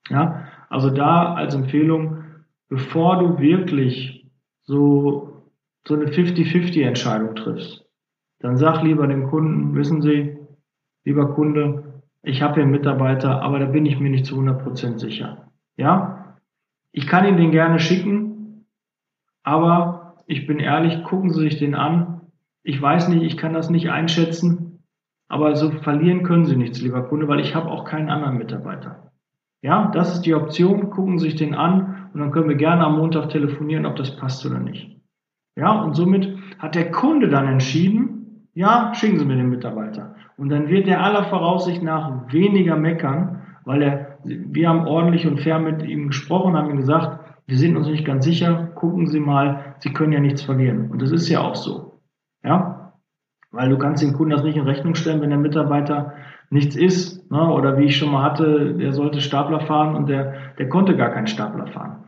Ja, 0.10 0.46
also 0.70 0.90
da 0.90 1.34
als 1.34 1.54
Empfehlung, 1.54 2.23
bevor 2.70 3.20
du 3.20 3.40
wirklich 3.40 4.30
so, 4.64 5.52
so 5.88 5.94
eine 5.96 6.06
50-50 6.06 6.84
Entscheidung 6.84 7.36
triffst, 7.36 7.86
dann 8.40 8.58
sag 8.58 8.84
lieber 8.84 9.08
dem 9.08 9.28
Kunden, 9.30 9.76
wissen 9.76 10.02
Sie, 10.02 10.38
lieber 11.06 11.34
Kunde, 11.34 12.02
ich 12.24 12.42
habe 12.42 12.56
hier 12.56 12.64
einen 12.64 12.72
Mitarbeiter, 12.72 13.42
aber 13.42 13.60
da 13.60 13.66
bin 13.66 13.86
ich 13.86 14.00
mir 14.00 14.10
nicht 14.10 14.26
zu 14.26 14.36
100% 14.36 14.98
sicher. 14.98 15.50
Ja, 15.78 16.38
ich 16.92 17.08
kann 17.08 17.26
Ihnen 17.26 17.38
den 17.38 17.52
gerne 17.52 17.80
schicken, 17.80 18.66
aber 19.44 20.16
ich 20.26 20.48
bin 20.48 20.60
ehrlich, 20.60 21.04
gucken 21.04 21.32
Sie 21.32 21.42
sich 21.42 21.58
den 21.58 21.76
an. 21.76 22.22
Ich 22.64 22.82
weiß 22.82 23.10
nicht, 23.10 23.24
ich 23.24 23.38
kann 23.38 23.54
das 23.54 23.70
nicht 23.70 23.90
einschätzen, 23.90 24.84
aber 25.28 25.56
so 25.56 25.72
verlieren 25.72 26.24
können 26.24 26.46
Sie 26.46 26.56
nichts, 26.56 26.82
lieber 26.82 27.04
Kunde, 27.04 27.28
weil 27.28 27.40
ich 27.40 27.56
habe 27.56 27.70
auch 27.70 27.84
keinen 27.84 28.10
anderen 28.10 28.38
Mitarbeiter. 28.38 29.12
Ja, 29.62 29.90
das 29.94 30.14
ist 30.14 30.22
die 30.22 30.36
Option. 30.36 30.90
Gucken 30.90 31.20
Sie 31.20 31.30
sich 31.30 31.36
den 31.36 31.56
an 31.56 31.93
und 32.14 32.20
dann 32.20 32.32
können 32.32 32.50
wir 32.50 32.56
gerne 32.56 32.86
am 32.86 32.98
Montag 32.98 33.30
telefonieren, 33.30 33.86
ob 33.86 33.96
das 33.96 34.16
passt 34.16 34.46
oder 34.46 34.60
nicht. 34.60 35.00
Ja, 35.56 35.82
und 35.82 35.96
somit 35.96 36.36
hat 36.60 36.76
der 36.76 36.92
Kunde 36.92 37.30
dann 37.30 37.48
entschieden, 37.48 38.48
ja, 38.54 38.94
schicken 38.94 39.20
Sie 39.20 39.26
mir 39.26 39.36
den 39.36 39.50
Mitarbeiter. 39.50 40.16
Und 40.38 40.50
dann 40.50 40.68
wird 40.68 40.88
er 40.88 41.04
aller 41.04 41.26
Voraussicht 41.26 41.84
nach 41.84 42.32
weniger 42.32 42.76
meckern, 42.76 43.42
weil 43.66 43.82
er, 43.82 44.18
wir 44.24 44.70
haben 44.70 44.88
ordentlich 44.88 45.28
und 45.28 45.40
fair 45.40 45.60
mit 45.60 45.84
ihm 45.84 46.08
gesprochen, 46.08 46.56
haben 46.56 46.70
ihm 46.70 46.78
gesagt, 46.78 47.20
wir 47.46 47.58
sind 47.58 47.76
uns 47.78 47.88
nicht 47.88 48.06
ganz 48.06 48.26
sicher, 48.26 48.72
gucken 48.76 49.08
Sie 49.08 49.20
mal, 49.20 49.76
Sie 49.80 49.92
können 49.92 50.14
ja 50.14 50.20
nichts 50.20 50.42
verlieren. 50.42 50.90
Und 50.92 51.02
das 51.02 51.12
ist 51.12 51.30
ja 51.30 51.42
auch 51.42 51.56
so. 51.56 52.00
Ja, 52.44 52.94
weil 53.52 53.70
du 53.70 53.78
kannst 53.78 54.04
den 54.04 54.14
Kunden 54.14 54.32
das 54.32 54.44
nicht 54.44 54.58
in 54.58 54.64
Rechnung 54.64 54.96
stellen, 54.96 55.22
wenn 55.22 55.30
der 55.30 55.40
Mitarbeiter 55.40 56.14
nichts 56.50 56.76
ist. 56.76 57.30
Ne? 57.32 57.52
Oder 57.52 57.78
wie 57.78 57.86
ich 57.86 57.98
schon 57.98 58.12
mal 58.12 58.24
hatte, 58.24 58.74
der 58.74 58.92
sollte 58.94 59.22
Stapler 59.22 59.62
fahren 59.62 59.96
und 59.96 60.10
der, 60.10 60.34
der 60.58 60.70
konnte 60.70 60.98
gar 60.98 61.12
keinen 61.12 61.28
Stapler 61.28 61.68
fahren. 61.68 62.03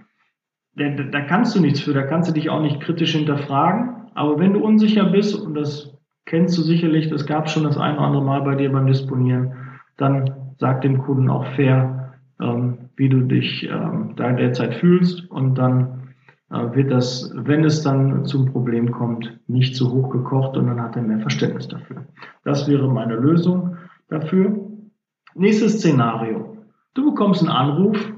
Da, 0.75 0.89
da 0.89 1.21
kannst 1.21 1.55
du 1.55 1.61
nichts 1.61 1.81
für, 1.81 1.93
da 1.93 2.03
kannst 2.03 2.29
du 2.29 2.33
dich 2.33 2.49
auch 2.49 2.61
nicht 2.61 2.81
kritisch 2.81 3.13
hinterfragen. 3.13 4.09
Aber 4.13 4.39
wenn 4.39 4.53
du 4.53 4.59
unsicher 4.59 5.05
bist, 5.05 5.35
und 5.35 5.55
das 5.55 5.97
kennst 6.25 6.57
du 6.57 6.61
sicherlich, 6.61 7.09
das 7.09 7.25
gab 7.25 7.49
schon 7.49 7.63
das 7.63 7.77
ein 7.77 7.95
oder 7.95 8.05
andere 8.05 8.23
Mal 8.23 8.41
bei 8.41 8.55
dir 8.55 8.71
beim 8.71 8.87
Disponieren, 8.87 9.53
dann 9.97 10.53
sag 10.57 10.81
dem 10.81 10.99
Kunden 10.99 11.29
auch 11.29 11.45
fair, 11.55 12.13
ähm, 12.41 12.89
wie 12.95 13.09
du 13.09 13.21
dich 13.21 13.69
ähm, 13.69 14.13
da 14.15 14.31
derzeit 14.31 14.75
fühlst 14.75 15.29
und 15.29 15.55
dann 15.55 16.13
äh, 16.49 16.75
wird 16.75 16.91
das, 16.91 17.31
wenn 17.35 17.63
es 17.63 17.81
dann 17.81 18.25
zum 18.25 18.45
Problem 18.45 18.91
kommt, 18.91 19.39
nicht 19.47 19.75
so 19.75 19.91
hoch 19.91 20.09
gekocht 20.09 20.57
und 20.57 20.67
dann 20.67 20.81
hat 20.81 20.95
er 20.95 21.01
mehr 21.01 21.19
Verständnis 21.19 21.67
dafür. 21.67 22.05
Das 22.43 22.67
wäre 22.67 22.89
meine 22.89 23.15
Lösung 23.15 23.77
dafür. 24.09 24.55
Nächstes 25.33 25.79
Szenario. 25.79 26.57
Du 26.93 27.11
bekommst 27.11 27.41
einen 27.41 27.51
Anruf, 27.51 28.13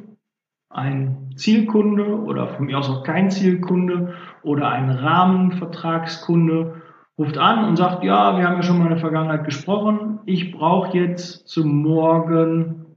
ein 0.70 1.17
Zielkunde 1.38 2.22
oder 2.22 2.48
von 2.48 2.66
mir 2.66 2.78
aus 2.78 2.90
auch 2.90 3.04
kein 3.04 3.32
Zielkunde 3.32 4.14
oder 4.44 4.70
ein 4.70 4.90
Rahmenvertragskunde 4.90 6.82
ruft 7.18 7.38
an 7.38 7.66
und 7.66 7.78
sagt, 7.78 8.04
ja, 8.04 8.38
wir 8.38 8.48
haben 8.48 8.58
ja 8.58 8.64
schon 8.64 8.78
mal 8.78 8.86
in 8.86 8.92
der 8.92 9.00
Vergangenheit 9.00 9.46
gesprochen, 9.46 10.20
ich 10.26 10.52
brauche 10.52 10.98
jetzt 10.98 11.48
zum 11.48 11.82
Morgen 11.82 12.96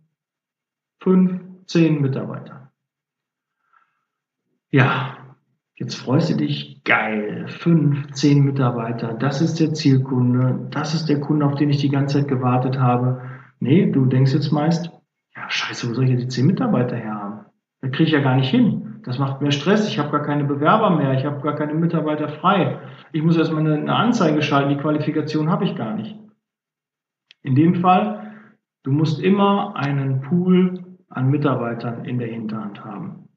fünf, 1.00 1.40
zehn 1.66 2.03
Mitarbeiter. 2.03 2.70
Ja, 4.70 5.16
jetzt 5.74 5.94
freust 5.94 6.31
du 6.31 6.37
dich, 6.37 6.85
geil, 6.85 7.46
fünf, 7.48 8.12
zehn 8.12 8.44
Mitarbeiter, 8.44 9.14
das 9.14 9.40
ist 9.40 9.59
der 9.59 9.72
Zielkunde, 9.72 10.68
das 10.70 10.94
ist 10.94 11.09
der 11.09 11.20
Kunde, 11.20 11.46
auf 11.46 11.55
den 11.55 11.70
ich 11.70 11.79
die 11.79 11.88
ganze 11.88 12.18
Zeit 12.18 12.29
gewartet 12.29 12.79
habe. 12.79 13.22
Nee, 13.59 13.90
du 13.90 14.07
denkst 14.07 14.33
jetzt 14.33 14.53
meist, 14.53 14.90
ja, 15.35 15.48
scheiße, 15.48 15.88
wo 15.88 15.94
soll 15.94 16.05
ich 16.05 16.11
jetzt 16.11 16.22
die 16.24 16.29
zehn 16.29 16.46
Mitarbeiter 16.46 16.96
her 16.96 17.14
haben? 17.14 17.29
Das 17.80 17.92
kriege 17.92 18.04
ich 18.04 18.12
ja 18.12 18.20
gar 18.20 18.36
nicht 18.36 18.50
hin. 18.50 19.00
Das 19.04 19.18
macht 19.18 19.40
mehr 19.40 19.52
Stress. 19.52 19.88
Ich 19.88 19.98
habe 19.98 20.10
gar 20.10 20.22
keine 20.22 20.44
Bewerber 20.44 20.90
mehr. 20.90 21.14
Ich 21.14 21.24
habe 21.24 21.40
gar 21.40 21.54
keine 21.54 21.74
Mitarbeiter 21.74 22.28
frei. 22.28 22.78
Ich 23.12 23.22
muss 23.22 23.36
erstmal 23.36 23.62
eine, 23.62 23.74
eine 23.74 23.94
Anzeige 23.94 24.42
schalten. 24.42 24.70
Die 24.70 24.76
Qualifikation 24.76 25.48
habe 25.48 25.64
ich 25.64 25.74
gar 25.74 25.94
nicht. 25.94 26.16
In 27.42 27.54
dem 27.54 27.76
Fall, 27.76 28.34
du 28.82 28.92
musst 28.92 29.20
immer 29.20 29.74
einen 29.76 30.20
Pool 30.20 30.84
an 31.08 31.30
Mitarbeitern 31.30 32.04
in 32.04 32.18
der 32.18 32.28
Hinterhand 32.28 32.84
haben. 32.84 33.28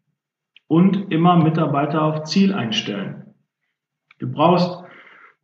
Und 0.67 1.11
immer 1.11 1.37
Mitarbeiter 1.37 2.01
auf 2.01 2.23
Ziel 2.23 2.53
einstellen. 2.53 3.33
Du 4.19 4.31
brauchst, 4.31 4.82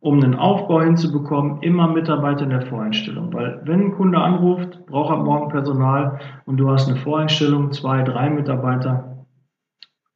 um 0.00 0.14
einen 0.14 0.34
Aufbau 0.34 0.80
hinzubekommen, 0.80 1.62
immer 1.62 1.86
Mitarbeiter 1.86 2.44
in 2.44 2.50
der 2.50 2.66
Voreinstellung. 2.66 3.32
Weil 3.34 3.60
wenn 3.64 3.80
ein 3.80 3.92
Kunde 3.92 4.18
anruft, 4.18 4.86
braucht 4.86 5.10
er 5.10 5.22
morgen 5.22 5.50
Personal 5.50 6.18
und 6.46 6.56
du 6.56 6.70
hast 6.70 6.88
eine 6.88 6.96
Voreinstellung, 6.96 7.70
zwei, 7.72 8.02
drei 8.02 8.30
Mitarbeiter, 8.30 9.26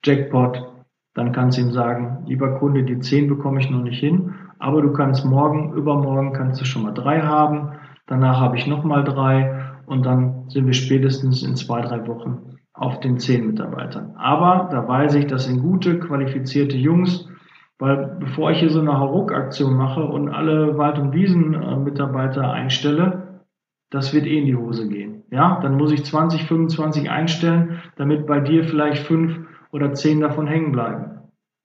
Jackpot, 0.03 0.71
dann 1.15 1.33
kannst 1.33 1.59
du 1.59 1.63
ihm 1.63 1.73
sagen, 1.73 2.25
lieber 2.27 2.59
Kunde, 2.59 2.83
die 2.83 2.99
zehn 2.99 3.29
bekomme 3.29 3.61
ich 3.61 3.71
noch 3.71 3.83
nicht 3.83 4.01
hin, 4.01 4.35
aber 4.59 4.81
du 4.81 4.93
kannst 4.93 5.25
morgen, 5.25 5.75
übermorgen 5.75 6.33
kannst 6.33 6.61
du 6.61 6.65
schon 6.65 6.83
mal 6.83 6.93
drei 6.93 7.21
haben, 7.21 7.73
danach 8.07 8.41
habe 8.41 8.57
ich 8.57 8.67
nochmal 8.67 9.05
drei 9.05 9.75
und 9.87 10.07
dann 10.07 10.49
sind 10.49 10.67
wir 10.67 10.73
spätestens 10.73 11.43
in 11.43 11.57
zwei, 11.57 11.83
drei 11.83 12.07
Wochen 12.09 12.57
auf 12.73 13.01
den 13.01 13.19
zehn 13.19 13.47
Mitarbeitern. 13.47 14.15
Aber 14.17 14.69
da 14.73 14.89
weiß 14.89 15.15
ich, 15.15 15.27
das 15.27 15.45
sind 15.45 15.63
gute, 15.63 15.99
qualifizierte 16.01 16.77
Jungs, 16.77 17.29
weil 17.79 18.17
bevor 18.21 18.51
ich 18.51 18.61
hier 18.61 18.71
so 18.71 18.81
eine 18.81 18.99
Hauruck-Aktion 18.99 19.77
mache 19.77 20.05
und 20.05 20.29
alle 20.29 20.79
Wald- 20.79 20.99
und 20.99 21.13
Wiesen-Mitarbeiter 21.13 22.51
einstelle, 22.53 23.41
das 23.91 24.13
wird 24.13 24.27
eh 24.27 24.39
in 24.39 24.47
die 24.47 24.57
Hose 24.57 24.89
gehen. 24.89 25.23
Ja, 25.31 25.61
dann 25.61 25.77
muss 25.77 25.93
ich 25.93 26.05
20, 26.05 26.45
25 26.45 27.11
einstellen, 27.11 27.83
damit 27.97 28.27
bei 28.27 28.41
dir 28.41 28.65
vielleicht 28.65 29.07
fünf 29.07 29.41
oder 29.73 29.93
zehn 29.93 30.21
davon 30.21 30.47
hängen 30.47 30.73
bleiben. 30.73 31.15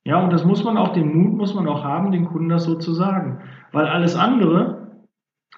Ja, 0.06 0.24
und 0.24 0.34
das 0.34 0.46
muss 0.46 0.64
man 0.64 0.78
auch, 0.78 0.94
den 0.94 1.16
Mut 1.16 1.38
muss 1.38 1.54
man 1.54 1.68
auch 1.68 1.84
haben, 1.84 2.12
den 2.12 2.26
Kunden 2.26 2.50
das 2.50 2.64
so 2.64 2.76
zu 2.76 2.94
sagen. 2.94 3.40
Weil 3.72 3.86
alles 3.86 4.16
andere, 4.16 4.88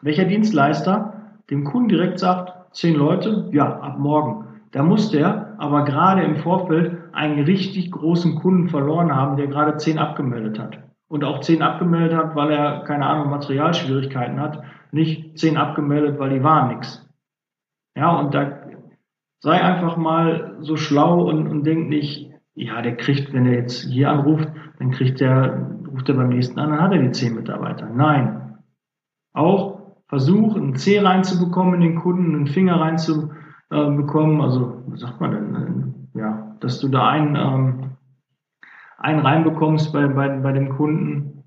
welcher 0.01 0.25
Dienstleister 0.25 1.39
dem 1.49 1.63
Kunden 1.63 1.89
direkt 1.89 2.19
sagt, 2.19 2.75
zehn 2.75 2.95
Leute, 2.95 3.49
ja, 3.51 3.79
ab 3.79 3.99
morgen. 3.99 4.45
Da 4.71 4.83
muss 4.83 5.11
der 5.11 5.55
aber 5.57 5.83
gerade 5.83 6.23
im 6.23 6.37
Vorfeld 6.37 7.00
einen 7.13 7.43
richtig 7.43 7.91
großen 7.91 8.35
Kunden 8.35 8.69
verloren 8.69 9.15
haben, 9.15 9.37
der 9.37 9.47
gerade 9.47 9.77
zehn 9.77 9.97
abgemeldet 9.97 10.59
hat. 10.59 10.79
Und 11.07 11.23
auch 11.23 11.39
zehn 11.41 11.61
abgemeldet 11.61 12.17
hat, 12.17 12.35
weil 12.35 12.51
er, 12.51 12.83
keine 12.85 13.05
Ahnung, 13.05 13.29
Materialschwierigkeiten 13.29 14.39
hat. 14.39 14.63
Nicht 14.91 15.37
zehn 15.37 15.57
abgemeldet, 15.57 16.19
weil 16.19 16.29
die 16.29 16.43
waren 16.43 16.69
nix. 16.69 17.07
Ja, 17.95 18.17
und 18.17 18.33
da 18.33 18.61
sei 19.39 19.61
einfach 19.61 19.97
mal 19.97 20.57
so 20.59 20.77
schlau 20.77 21.27
und, 21.29 21.47
und 21.47 21.65
denk 21.65 21.89
nicht, 21.89 22.31
ja, 22.53 22.81
der 22.81 22.95
kriegt, 22.95 23.33
wenn 23.33 23.45
er 23.45 23.53
jetzt 23.53 23.83
hier 23.85 24.09
anruft, 24.09 24.49
dann 24.79 24.91
kriegt 24.91 25.19
der, 25.19 25.69
ruft 25.91 26.07
er 26.09 26.15
beim 26.15 26.29
nächsten 26.29 26.59
an, 26.59 26.69
dann 26.69 26.81
hat 26.81 26.93
er 26.93 26.99
die 26.99 27.11
zehn 27.11 27.35
Mitarbeiter. 27.35 27.89
Nein. 27.89 28.57
Auch 29.33 29.81
Versuch, 30.07 30.57
einen 30.57 30.75
C 30.75 30.99
reinzubekommen 30.99 31.75
in 31.75 31.81
den 31.81 31.95
Kunden, 31.95 32.35
einen 32.35 32.47
Finger 32.47 32.81
reinzubekommen, 32.81 34.41
also, 34.41 34.83
was 34.87 34.99
sagt 34.99 35.21
man 35.21 35.31
denn, 35.31 36.00
dass 36.61 36.79
du 36.79 36.87
da 36.87 37.09
einen, 37.09 37.35
ähm, 37.35 37.91
einen 38.97 39.19
reinbekommst 39.19 39.91
bei, 39.91 40.07
bei, 40.07 40.29
bei 40.29 40.51
dem 40.53 40.69
Kunden 40.69 41.43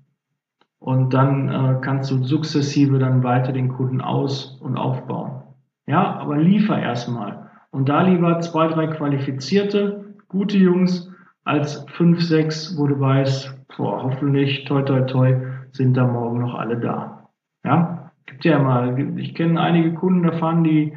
und 0.79 1.13
dann 1.13 1.49
äh, 1.49 1.81
kannst 1.81 2.11
du 2.11 2.23
sukzessive 2.23 2.99
dann 2.99 3.23
weiter 3.23 3.51
den 3.51 3.69
Kunden 3.69 4.01
aus- 4.01 4.59
und 4.61 4.77
aufbauen. 4.77 5.41
Ja, 5.87 6.17
aber 6.17 6.37
liefer 6.37 6.79
erstmal. 6.79 7.49
Und 7.71 7.89
da 7.89 8.01
lieber 8.01 8.39
zwei, 8.41 8.67
drei 8.67 8.87
qualifizierte, 8.87 10.15
gute 10.27 10.57
Jungs 10.57 11.11
als 11.43 11.85
fünf, 11.89 12.21
sechs, 12.21 12.77
wo 12.77 12.87
du 12.87 12.99
weißt, 12.99 13.67
boah, 13.77 14.03
hoffentlich, 14.03 14.65
toi, 14.65 14.81
toi, 14.81 15.01
toi, 15.01 15.35
sind 15.71 15.95
da 15.95 16.05
morgen 16.07 16.39
noch 16.39 16.55
alle 16.55 16.77
da. 16.77 17.29
Ja, 17.63 18.11
gibt 18.25 18.45
ja 18.45 18.59
mal, 18.59 19.17
ich 19.17 19.35
kenne 19.35 19.59
einige 19.59 19.93
Kunden, 19.93 20.23
da 20.23 20.31
fahren 20.33 20.63
die, 20.63 20.93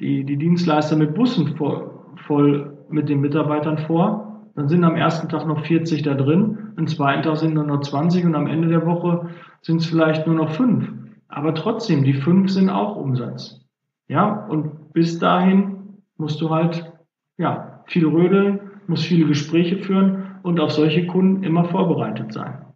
die, 0.00 0.24
die 0.24 0.36
Dienstleister 0.36 0.96
mit 0.96 1.14
Bussen 1.14 1.56
voll, 1.56 1.90
voll 2.26 2.78
mit 2.92 3.08
den 3.08 3.20
Mitarbeitern 3.20 3.78
vor. 3.78 4.50
Dann 4.54 4.68
sind 4.68 4.84
am 4.84 4.96
ersten 4.96 5.28
Tag 5.28 5.46
noch 5.46 5.64
40 5.64 6.02
da 6.02 6.14
drin, 6.14 6.72
am 6.76 6.86
zweiten 6.86 7.22
Tag 7.22 7.36
sind 7.36 7.54
nur 7.54 7.64
noch 7.64 7.80
20 7.80 8.24
und 8.24 8.34
am 8.34 8.46
Ende 8.46 8.68
der 8.68 8.86
Woche 8.86 9.28
sind 9.62 9.80
es 9.80 9.86
vielleicht 9.86 10.26
nur 10.26 10.36
noch 10.36 10.50
fünf. 10.50 10.90
Aber 11.28 11.54
trotzdem, 11.54 12.04
die 12.04 12.14
fünf 12.14 12.50
sind 12.50 12.70
auch 12.70 12.96
Umsatz. 12.96 13.60
Ja, 14.08 14.46
und 14.46 14.92
bis 14.92 15.18
dahin 15.18 16.00
musst 16.16 16.40
du 16.40 16.50
halt, 16.50 16.92
ja, 17.38 17.82
viel 17.86 18.06
rödeln, 18.06 18.60
musst 18.86 19.04
viele 19.04 19.26
Gespräche 19.26 19.78
führen 19.78 20.38
und 20.42 20.58
auf 20.58 20.72
solche 20.72 21.06
Kunden 21.06 21.44
immer 21.44 21.64
vorbereitet 21.66 22.32
sein. 22.32 22.66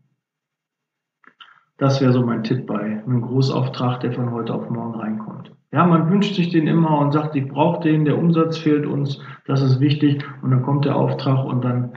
Das 1.77 2.01
wäre 2.01 2.13
so 2.13 2.25
mein 2.25 2.45
Tipp 2.45 2.67
bei 2.67 3.03
einem 3.03 3.23
Großauftrag, 3.23 4.01
der 4.01 4.13
von 4.13 4.31
heute 4.31 4.55
auf 4.55 4.71
morgen 4.71 4.95
reinkommt. 4.95 5.51
Ja, 5.75 5.85
man 5.85 6.09
wünscht 6.09 6.37
sich 6.37 6.51
den 6.51 6.69
immer 6.69 7.01
und 7.01 7.11
sagt, 7.11 7.35
ich 7.35 7.49
brauche 7.49 7.83
den, 7.83 8.05
der 8.05 8.17
Umsatz 8.17 8.57
fehlt 8.59 8.87
uns, 8.87 9.21
das 9.45 9.61
ist 9.61 9.81
wichtig. 9.81 10.25
Und 10.41 10.53
dann 10.53 10.63
kommt 10.63 10.85
der 10.85 10.95
Auftrag 10.95 11.45
und 11.45 11.65
dann, 11.65 11.91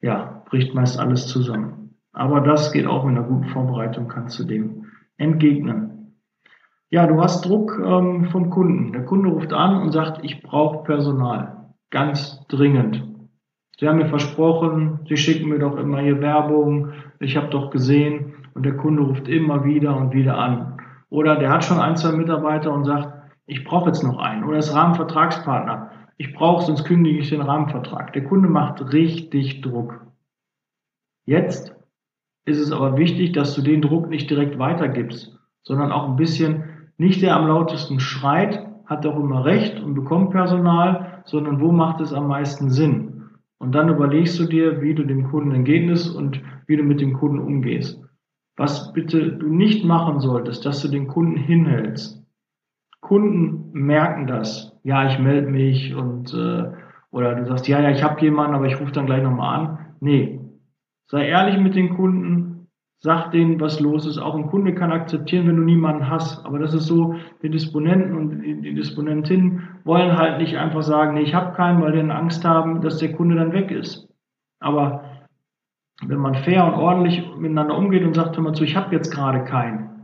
ja, 0.00 0.42
bricht 0.48 0.74
meist 0.74 0.98
alles 0.98 1.26
zusammen. 1.26 1.94
Aber 2.14 2.40
das 2.40 2.72
geht 2.72 2.86
auch 2.86 3.04
mit 3.04 3.18
einer 3.18 3.26
guten 3.26 3.44
Vorbereitung, 3.50 4.08
kannst 4.08 4.38
du 4.38 4.44
dem 4.44 4.86
entgegnen. 5.18 6.14
Ja, 6.88 7.06
du 7.06 7.20
hast 7.20 7.44
Druck 7.44 7.78
ähm, 7.84 8.30
vom 8.30 8.48
Kunden. 8.48 8.92
Der 8.94 9.04
Kunde 9.04 9.28
ruft 9.28 9.52
an 9.52 9.82
und 9.82 9.92
sagt, 9.92 10.24
ich 10.24 10.42
brauche 10.42 10.84
Personal. 10.84 11.74
Ganz 11.90 12.46
dringend. 12.48 13.04
Sie 13.78 13.86
haben 13.86 13.98
mir 13.98 14.08
versprochen, 14.08 15.00
Sie 15.06 15.18
schicken 15.18 15.50
mir 15.50 15.58
doch 15.58 15.76
immer 15.76 15.98
hier 15.98 16.22
Werbung. 16.22 16.92
Ich 17.20 17.36
habe 17.36 17.48
doch 17.48 17.68
gesehen, 17.70 18.36
und 18.54 18.64
der 18.64 18.78
Kunde 18.78 19.02
ruft 19.02 19.28
immer 19.28 19.64
wieder 19.64 19.94
und 19.98 20.14
wieder 20.14 20.38
an. 20.38 20.78
Oder 21.10 21.36
der 21.36 21.50
hat 21.50 21.64
schon 21.64 21.78
ein, 21.78 21.96
zwei 21.96 22.12
Mitarbeiter 22.12 22.72
und 22.72 22.84
sagt, 22.84 23.17
ich 23.48 23.64
brauche 23.64 23.88
jetzt 23.88 24.02
noch 24.02 24.18
einen. 24.18 24.44
Oder 24.44 24.58
ist 24.58 24.74
Rahmenvertragspartner. 24.74 25.90
Ich 26.18 26.34
brauche, 26.34 26.66
sonst 26.66 26.84
kündige 26.84 27.18
ich 27.18 27.30
den 27.30 27.40
Rahmenvertrag. 27.40 28.12
Der 28.12 28.22
Kunde 28.22 28.48
macht 28.48 28.92
richtig 28.92 29.62
Druck. 29.62 30.06
Jetzt 31.24 31.74
ist 32.44 32.58
es 32.58 32.72
aber 32.72 32.98
wichtig, 32.98 33.32
dass 33.32 33.54
du 33.54 33.62
den 33.62 33.80
Druck 33.80 34.10
nicht 34.10 34.28
direkt 34.28 34.58
weitergibst, 34.58 35.38
sondern 35.62 35.92
auch 35.92 36.08
ein 36.08 36.16
bisschen, 36.16 36.64
nicht 36.98 37.22
der 37.22 37.36
am 37.36 37.46
lautesten 37.46 38.00
schreit, 38.00 38.66
hat 38.84 39.06
auch 39.06 39.16
immer 39.16 39.44
recht 39.46 39.80
und 39.80 39.94
bekommt 39.94 40.30
Personal, 40.30 41.22
sondern 41.24 41.60
wo 41.60 41.72
macht 41.72 42.00
es 42.00 42.12
am 42.12 42.28
meisten 42.28 42.70
Sinn? 42.70 43.30
Und 43.58 43.72
dann 43.72 43.88
überlegst 43.88 44.38
du 44.38 44.44
dir, 44.44 44.82
wie 44.82 44.94
du 44.94 45.04
dem 45.04 45.30
Kunden 45.30 45.52
entgegnest 45.52 46.14
und 46.14 46.42
wie 46.66 46.76
du 46.76 46.82
mit 46.82 47.00
dem 47.00 47.14
Kunden 47.14 47.38
umgehst. 47.38 48.02
Was 48.56 48.92
bitte 48.92 49.32
du 49.32 49.48
nicht 49.48 49.84
machen 49.86 50.20
solltest, 50.20 50.66
dass 50.66 50.82
du 50.82 50.88
den 50.88 51.06
Kunden 51.06 51.36
hinhältst. 51.36 52.17
Kunden 53.00 53.70
merken 53.72 54.26
das. 54.26 54.78
Ja, 54.82 55.06
ich 55.08 55.18
melde 55.18 55.48
mich 55.48 55.94
und 55.94 56.34
äh, 56.34 56.72
oder 57.10 57.34
du 57.34 57.46
sagst, 57.46 57.68
ja, 57.68 57.80
ja, 57.80 57.90
ich 57.90 58.02
habe 58.02 58.20
jemanden, 58.20 58.54
aber 58.54 58.66
ich 58.66 58.80
rufe 58.80 58.92
dann 58.92 59.06
gleich 59.06 59.22
nochmal 59.22 59.60
an. 59.60 59.78
Nee. 60.00 60.40
Sei 61.10 61.26
ehrlich 61.26 61.58
mit 61.58 61.74
den 61.74 61.96
Kunden, 61.96 62.68
sag 63.00 63.30
denen, 63.30 63.60
was 63.60 63.80
los 63.80 64.06
ist. 64.06 64.18
Auch 64.18 64.34
ein 64.34 64.48
Kunde 64.48 64.74
kann 64.74 64.92
akzeptieren, 64.92 65.46
wenn 65.46 65.56
du 65.56 65.62
niemanden 65.62 66.10
hast. 66.10 66.44
Aber 66.44 66.58
das 66.58 66.74
ist 66.74 66.86
so, 66.86 67.14
die 67.42 67.48
Disponenten 67.48 68.14
und 68.14 68.42
die 68.42 68.74
Disponentinnen 68.74 69.80
wollen 69.84 70.18
halt 70.18 70.38
nicht 70.38 70.56
einfach 70.56 70.82
sagen, 70.82 71.14
nee, 71.14 71.22
ich 71.22 71.34
habe 71.34 71.54
keinen, 71.54 71.80
weil 71.80 71.92
die 71.92 72.10
Angst 72.10 72.44
haben, 72.44 72.82
dass 72.82 72.98
der 72.98 73.12
Kunde 73.12 73.36
dann 73.36 73.52
weg 73.52 73.70
ist. 73.70 74.08
Aber 74.60 75.04
wenn 76.04 76.18
man 76.18 76.34
fair 76.34 76.64
und 76.64 76.74
ordentlich 76.74 77.24
miteinander 77.38 77.76
umgeht 77.76 78.04
und 78.04 78.14
sagt 78.14 78.36
immer 78.36 78.52
zu, 78.52 78.64
ich 78.64 78.76
habe 78.76 78.94
jetzt 78.94 79.12
gerade 79.12 79.44
keinen, 79.44 79.97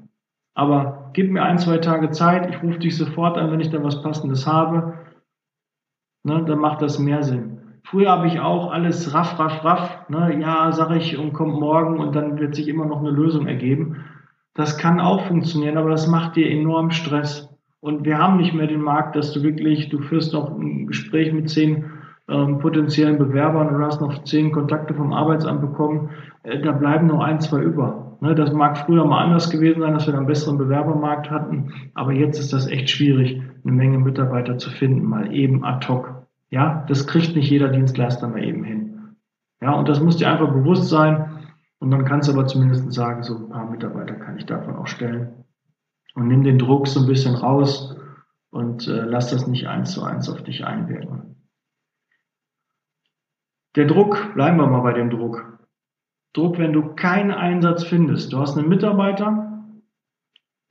aber 0.55 1.11
gib 1.13 1.31
mir 1.31 1.43
ein, 1.43 1.59
zwei 1.59 1.79
Tage 1.79 2.11
Zeit, 2.11 2.49
ich 2.49 2.63
rufe 2.63 2.79
dich 2.79 2.97
sofort 2.97 3.37
an, 3.37 3.51
wenn 3.51 3.61
ich 3.61 3.71
da 3.71 3.83
was 3.83 4.03
Passendes 4.03 4.47
habe, 4.47 4.95
ne, 6.23 6.45
dann 6.45 6.59
macht 6.59 6.83
das 6.83 6.99
mehr 6.99 7.23
Sinn. 7.23 7.59
Früher 7.85 8.11
habe 8.11 8.29
ich 8.29 8.41
auch 8.41 8.73
alles 8.73 9.13
raff, 9.13 9.39
raff, 9.39 9.65
raff, 9.65 10.09
ne, 10.09 10.41
ja, 10.41 10.73
sage 10.73 10.97
ich 10.97 11.19
und 11.19 11.33
kommt 11.33 11.59
morgen 11.59 11.99
und 11.99 12.15
dann 12.15 12.39
wird 12.39 12.55
sich 12.55 12.69
immer 12.69 12.87
noch 12.87 13.01
eine 13.01 13.11
Lösung 13.11 13.47
ergeben. 13.47 14.05
Das 14.55 14.79
kann 14.79 15.01
auch 15.01 15.27
funktionieren, 15.27 15.77
aber 15.77 15.91
das 15.91 16.07
macht 16.07 16.37
dir 16.37 16.49
enorm 16.49 16.93
Stress. 16.93 17.51
Und 17.81 18.05
wir 18.05 18.19
haben 18.19 18.39
nicht 18.39 18.55
mehr 18.55 18.69
den 18.69 18.81
Markt, 18.81 19.17
dass 19.17 19.33
du 19.33 19.43
wirklich, 19.43 19.91
du 19.91 20.01
führst 20.01 20.33
noch 20.33 20.57
ein 20.57 20.87
Gespräch 20.87 21.33
mit 21.33 21.51
zehn 21.51 21.91
ähm, 22.29 22.59
potenziellen 22.59 23.19
Bewerbern 23.19 23.75
und 23.75 23.83
hast 23.83 24.01
noch 24.01 24.25
zehn 24.25 24.53
Kontakte 24.53 24.95
vom 24.95 25.13
Arbeitsamt 25.13 25.61
bekommen. 25.61 26.11
Äh, 26.43 26.61
da 26.61 26.73
bleiben 26.73 27.07
noch 27.07 27.21
ein, 27.21 27.41
zwei 27.41 27.61
über. 27.61 28.17
Ne, 28.21 28.35
das 28.35 28.53
mag 28.53 28.79
früher 28.79 29.05
mal 29.05 29.23
anders 29.23 29.51
gewesen 29.51 29.81
sein, 29.81 29.93
dass 29.93 30.07
wir 30.07 30.15
einen 30.15 30.27
besseren 30.27 30.57
Bewerbermarkt 30.57 31.31
hatten, 31.31 31.73
aber 31.95 32.13
jetzt 32.13 32.39
ist 32.39 32.53
das 32.53 32.67
echt 32.67 32.89
schwierig, 32.89 33.43
eine 33.65 33.73
Menge 33.73 33.99
Mitarbeiter 33.99 34.57
zu 34.57 34.71
finden, 34.71 35.05
mal 35.05 35.35
eben 35.35 35.65
ad 35.65 35.87
hoc. 35.89 36.27
Ja, 36.49 36.85
das 36.89 37.07
kriegt 37.07 37.37
nicht 37.37 37.51
jeder 37.51 37.69
Dienstleister 37.69 38.29
mal 38.29 38.43
eben 38.43 38.65
hin. 38.65 39.17
Ja, 39.61 39.73
und 39.73 39.89
das 39.89 40.01
muss 40.01 40.17
dir 40.17 40.31
einfach 40.31 40.53
bewusst 40.53 40.89
sein. 40.89 41.31
Und 41.81 41.91
dann 41.91 42.05
kannst 42.05 42.29
du 42.29 42.33
aber 42.33 42.47
zumindest 42.47 42.93
sagen, 42.93 43.23
so 43.23 43.37
ein 43.37 43.49
paar 43.51 43.69
Mitarbeiter 43.71 44.15
kann 44.15 44.39
ich 44.39 44.47
davon 44.47 44.77
auch 44.77 44.87
stellen. 44.87 45.45
Und 46.15 46.29
nimm 46.29 46.45
den 46.45 46.59
Druck 46.59 46.87
so 46.87 47.01
ein 47.01 47.07
bisschen 47.07 47.35
raus 47.35 47.97
und 48.51 48.87
äh, 48.89 49.03
lass 49.03 49.31
das 49.31 49.47
nicht 49.47 49.67
eins 49.67 49.93
zu 49.93 50.03
eins 50.03 50.31
auf 50.31 50.43
dich 50.43 50.65
einwirken. 50.65 51.34
Der 53.77 53.87
Druck, 53.87 54.35
bleiben 54.35 54.59
wir 54.59 54.69
mal 54.69 54.83
bei 54.83 54.93
dem 54.93 55.11
Druck. 55.11 55.59
Druck, 56.33 56.59
wenn 56.59 56.73
du 56.73 56.95
keinen 56.95 57.33
Einsatz 57.33 57.85
findest. 57.85 58.33
Du 58.33 58.39
hast 58.39 58.57
einen 58.57 58.69
Mitarbeiter, 58.69 59.65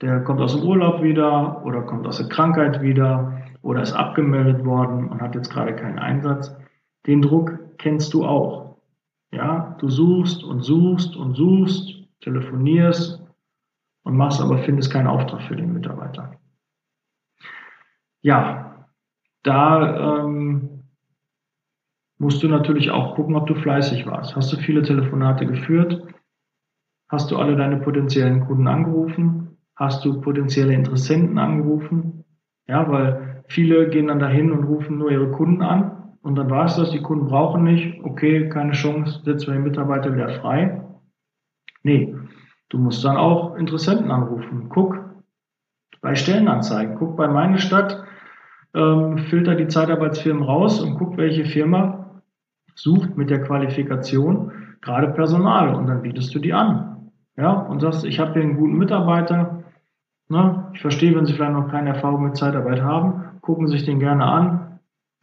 der 0.02 0.22
kommt 0.24 0.42
aus 0.42 0.56
dem 0.56 0.68
Urlaub 0.68 1.02
wieder 1.02 1.66
oder 1.66 1.82
kommt 1.82 2.08
aus 2.08 2.18
der 2.18 2.30
Krankheit 2.30 2.82
wieder 2.82 3.42
oder 3.62 3.82
ist 3.82 3.94
abgemeldet 3.94 4.66
worden 4.66 5.10
und 5.10 5.22
hat 5.22 5.36
jetzt 5.36 5.52
gerade 5.52 5.76
keinen 5.76 6.00
Einsatz. 6.00 6.56
Den 7.08 7.22
Druck 7.22 7.78
kennst 7.78 8.14
du 8.14 8.26
auch. 8.26 8.78
Ja, 9.32 9.76
du 9.80 9.90
suchst 9.90 10.44
und 10.44 10.62
suchst 10.62 11.16
und 11.16 11.36
suchst, 11.36 11.94
telefonierst 12.22 13.22
und 14.04 14.16
machst 14.16 14.42
aber 14.42 14.60
findest 14.60 14.92
keinen 14.92 15.08
Auftrag 15.08 15.42
für 15.44 15.56
den 15.56 15.74
Mitarbeiter. 15.74 16.40
Ja, 18.22 18.88
da 19.44 20.22
ähm, 20.22 20.73
musst 22.24 22.42
du 22.42 22.48
natürlich 22.48 22.90
auch 22.90 23.16
gucken, 23.16 23.36
ob 23.36 23.48
du 23.48 23.56
fleißig 23.56 24.08
warst. 24.08 24.36
Hast 24.36 24.52
du 24.54 24.58
viele 24.58 24.82
Telefonate 24.82 25.46
geführt? 25.46 26.02
Hast 27.10 27.30
du 27.30 27.38
alle 27.38 27.56
deine 27.56 27.78
potenziellen 27.78 28.46
Kunden 28.48 28.68
angerufen? 28.68 29.58
Hast 29.76 30.06
du 30.06 30.22
potenzielle 30.22 30.74
Interessenten 30.74 31.38
angerufen? 31.38 32.24
Ja, 32.68 32.90
weil 32.90 33.44
viele 33.48 33.90
gehen 33.90 34.08
dann 34.08 34.20
dahin 34.20 34.52
und 34.52 34.64
rufen 34.64 34.98
nur 34.98 35.12
ihre 35.12 35.32
Kunden 35.32 35.62
an 35.62 36.16
und 36.22 36.36
dann 36.36 36.50
war 36.50 36.66
es 36.66 36.78
das, 36.78 36.92
die 36.92 37.02
Kunden 37.02 37.28
brauchen 37.28 37.64
nicht, 37.64 38.02
okay, 38.04 38.48
keine 38.48 38.72
Chance, 38.72 39.22
setzen 39.26 39.48
wir 39.48 39.54
den 39.56 39.64
Mitarbeiter 39.64 40.14
wieder 40.14 40.30
frei. 40.30 40.82
Nee, 41.84 42.16
du 42.70 42.78
musst 42.78 43.04
dann 43.04 43.18
auch 43.18 43.56
Interessenten 43.58 44.10
anrufen. 44.10 44.70
Guck 44.70 44.98
bei 46.02 46.16
Stellenanzeigen, 46.16 46.96
guck 46.96 47.18
bei 47.18 47.28
meine 47.28 47.58
Stadt, 47.58 48.02
ähm, 48.74 49.18
filter 49.18 49.56
die 49.56 49.68
Zeitarbeitsfirmen 49.68 50.44
raus 50.44 50.82
und 50.82 50.98
guck, 50.98 51.18
welche 51.18 51.44
Firma 51.44 52.03
sucht 52.76 53.18
mit 53.18 53.30
der 53.30 53.42
Qualifikation 53.42 54.52
gerade 54.82 55.08
Personal 55.10 55.76
und 55.76 55.88
dann 55.88 56.02
bietest 56.02 56.34
du 56.36 56.40
die 56.40 56.54
an. 56.54 57.12
Ja, 57.36 57.52
und 57.52 57.80
sagst, 57.80 58.06
ich 58.06 58.20
habe 58.20 58.34
hier 58.34 58.44
einen 58.44 58.58
guten 58.58 58.78
Mitarbeiter. 58.78 59.64
Ne? 60.30 60.68
Ich 60.74 60.82
verstehe, 60.82 61.16
wenn 61.16 61.26
Sie 61.26 61.34
vielleicht 61.34 61.54
noch 61.54 61.70
keine 61.70 61.90
Erfahrung 61.90 62.24
mit 62.24 62.38
Zeitarbeit 62.38 62.82
haben, 62.82 63.24
gucken 63.42 63.68
Sie 63.68 63.78
sich 63.78 63.86
den 63.86 64.00
gerne 64.00 64.26
an, 64.26 64.64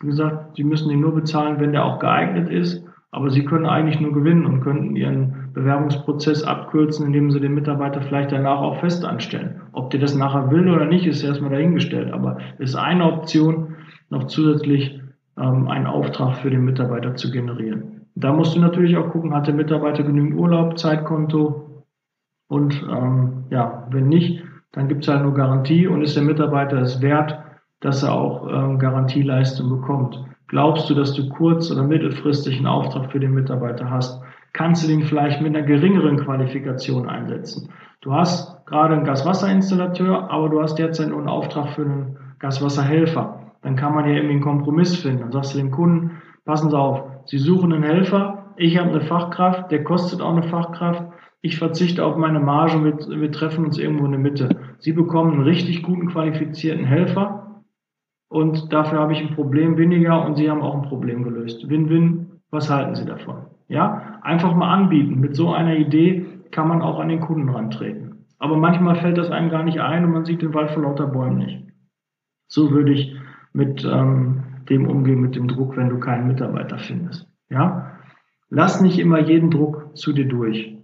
wie 0.00 0.06
gesagt, 0.06 0.56
Sie 0.56 0.64
müssen 0.64 0.90
ihn 0.90 1.00
nur 1.00 1.14
bezahlen, 1.14 1.60
wenn 1.60 1.72
der 1.72 1.84
auch 1.84 1.98
geeignet 1.98 2.48
ist. 2.48 2.84
Aber 3.12 3.30
Sie 3.30 3.44
können 3.44 3.66
eigentlich 3.66 4.00
nur 4.00 4.12
gewinnen 4.12 4.46
und 4.46 4.60
könnten 4.60 4.96
Ihren 4.96 5.52
Bewerbungsprozess 5.52 6.44
abkürzen, 6.44 7.06
indem 7.06 7.30
Sie 7.30 7.40
den 7.40 7.54
Mitarbeiter 7.54 8.00
vielleicht 8.02 8.32
danach 8.32 8.60
auch 8.60 8.80
fest 8.80 9.04
anstellen. 9.04 9.60
Ob 9.72 9.90
der 9.90 10.00
das 10.00 10.14
nachher 10.14 10.50
will 10.50 10.70
oder 10.70 10.86
nicht, 10.86 11.06
ist 11.06 11.22
erstmal 11.22 11.50
dahingestellt. 11.50 12.12
Aber 12.12 12.38
es 12.58 12.70
ist 12.70 12.76
eine 12.76 13.04
Option, 13.12 13.74
noch 14.10 14.24
zusätzlich 14.24 15.00
ähm, 15.40 15.68
einen 15.68 15.87
Auftrag 15.87 16.37
für 16.37 16.50
den 16.50 16.64
Mitarbeiter 16.64 17.16
zu 17.16 17.31
generieren. 17.31 18.07
Da 18.14 18.33
musst 18.33 18.55
du 18.55 18.61
natürlich 18.61 18.96
auch 18.96 19.11
gucken, 19.11 19.35
hat 19.35 19.46
der 19.46 19.55
Mitarbeiter 19.55 20.03
genügend 20.03 20.35
Urlaub, 20.35 20.79
Zeitkonto 20.79 21.85
und 22.48 22.85
ähm, 22.90 23.44
ja, 23.50 23.87
wenn 23.90 24.09
nicht, 24.09 24.42
dann 24.72 24.88
gibt 24.88 25.05
es 25.05 25.09
halt 25.09 25.22
nur 25.22 25.35
Garantie 25.35 25.87
und 25.87 26.03
ist 26.03 26.16
der 26.16 26.22
Mitarbeiter 26.22 26.79
es 26.79 27.00
wert, 27.00 27.38
dass 27.81 28.03
er 28.03 28.12
auch 28.12 28.46
ähm, 28.48 28.79
Garantieleistung 28.79 29.70
bekommt. 29.70 30.22
Glaubst 30.48 30.90
du, 30.90 30.94
dass 30.94 31.14
du 31.14 31.29
kurz- 31.29 31.70
oder 31.70 31.85
mittelfristig 31.85 32.57
einen 32.57 32.66
Auftrag 32.66 33.11
für 33.12 33.20
den 33.20 33.35
Mitarbeiter 33.35 33.88
hast? 33.88 34.20
Kannst 34.53 34.83
du 34.83 34.88
den 34.88 35.05
vielleicht 35.05 35.40
mit 35.40 35.55
einer 35.55 35.64
geringeren 35.64 36.18
Qualifikation 36.18 37.09
einsetzen? 37.09 37.70
Du 38.00 38.12
hast 38.12 38.66
gerade 38.66 38.94
einen 38.94 39.05
Gaswasserinstallateur, 39.05 40.31
aber 40.31 40.48
du 40.48 40.61
hast 40.61 40.76
derzeit 40.76 41.09
nur 41.09 41.18
einen 41.18 41.29
Auftrag 41.29 41.68
für 41.70 41.83
einen 41.83 42.16
Gaswasserhelfer. 42.40 43.39
Dann 43.62 43.77
kann 43.77 43.94
man 43.94 44.07
ja 44.07 44.14
irgendwie 44.14 44.35
einen 44.35 44.42
Kompromiss 44.42 44.96
finden. 44.96 45.20
Dann 45.20 45.33
sagst 45.33 45.55
du 45.55 45.59
dem 45.59 45.70
Kunden, 45.70 46.23
passen 46.44 46.70
Sie 46.70 46.79
auf, 46.79 47.03
Sie 47.27 47.38
suchen 47.38 47.73
einen 47.73 47.85
Helfer, 47.85 48.53
ich 48.57 48.79
habe 48.79 48.90
eine 48.90 49.03
Fachkraft, 49.03 49.70
der 49.70 49.85
kostet 49.85 50.20
auch 50.20 50.33
eine 50.33 50.42
Fachkraft, 50.42 51.05
ich 51.42 51.59
verzichte 51.59 52.05
auf 52.05 52.16
meine 52.16 52.40
Marge, 52.40 52.85
wir, 52.85 53.20
wir 53.20 53.33
treffen 53.33 53.64
uns 53.64 53.79
irgendwo 53.79 54.05
in 54.05 54.12
der 54.12 54.20
Mitte. 54.20 54.49
Sie 54.79 54.92
bekommen 54.92 55.33
einen 55.33 55.42
richtig 55.42 55.83
guten, 55.83 56.09
qualifizierten 56.09 56.85
Helfer, 56.85 57.40
und 58.31 58.73
dafür 58.73 59.01
habe 59.01 59.12
ich 59.12 59.20
ein 59.20 59.35
Problem 59.35 59.77
weniger 59.77 60.25
und 60.25 60.37
Sie 60.37 60.49
haben 60.49 60.62
auch 60.62 60.77
ein 60.77 60.88
Problem 60.88 61.25
gelöst. 61.25 61.68
Win-win, 61.68 62.40
was 62.51 62.70
halten 62.70 62.94
Sie 62.94 63.05
davon? 63.05 63.46
Ja, 63.66 64.20
einfach 64.23 64.55
mal 64.55 64.73
anbieten. 64.73 65.18
Mit 65.18 65.35
so 65.35 65.53
einer 65.53 65.75
Idee 65.75 66.27
kann 66.53 66.68
man 66.68 66.81
auch 66.81 67.01
an 67.01 67.09
den 67.09 67.20
Kunden 67.20 67.49
rantreten. 67.49 68.27
Aber 68.38 68.57
manchmal 68.57 68.94
fällt 68.96 69.18
das 69.18 69.31
einem 69.31 69.51
gar 69.51 69.64
nicht 69.64 69.81
ein 69.81 70.05
und 70.05 70.12
man 70.12 70.25
sieht 70.25 70.42
den 70.42 70.55
Wald 70.55 70.70
vor 70.70 70.85
lauter 70.85 71.09
Bäumen 71.09 71.38
nicht. 71.38 71.64
So 72.46 72.70
würde 72.70 72.92
ich 72.92 73.16
mit 73.52 73.84
ähm, 73.84 74.42
dem 74.68 74.88
umgehen, 74.88 75.20
mit 75.20 75.36
dem 75.36 75.48
Druck, 75.48 75.76
wenn 75.76 75.88
du 75.88 75.98
keinen 75.98 76.28
Mitarbeiter 76.28 76.78
findest. 76.78 77.28
Ja, 77.48 77.98
lass 78.48 78.80
nicht 78.80 78.98
immer 78.98 79.18
jeden 79.18 79.50
Druck 79.50 79.96
zu 79.96 80.12
dir 80.12 80.28
durch. 80.28 80.76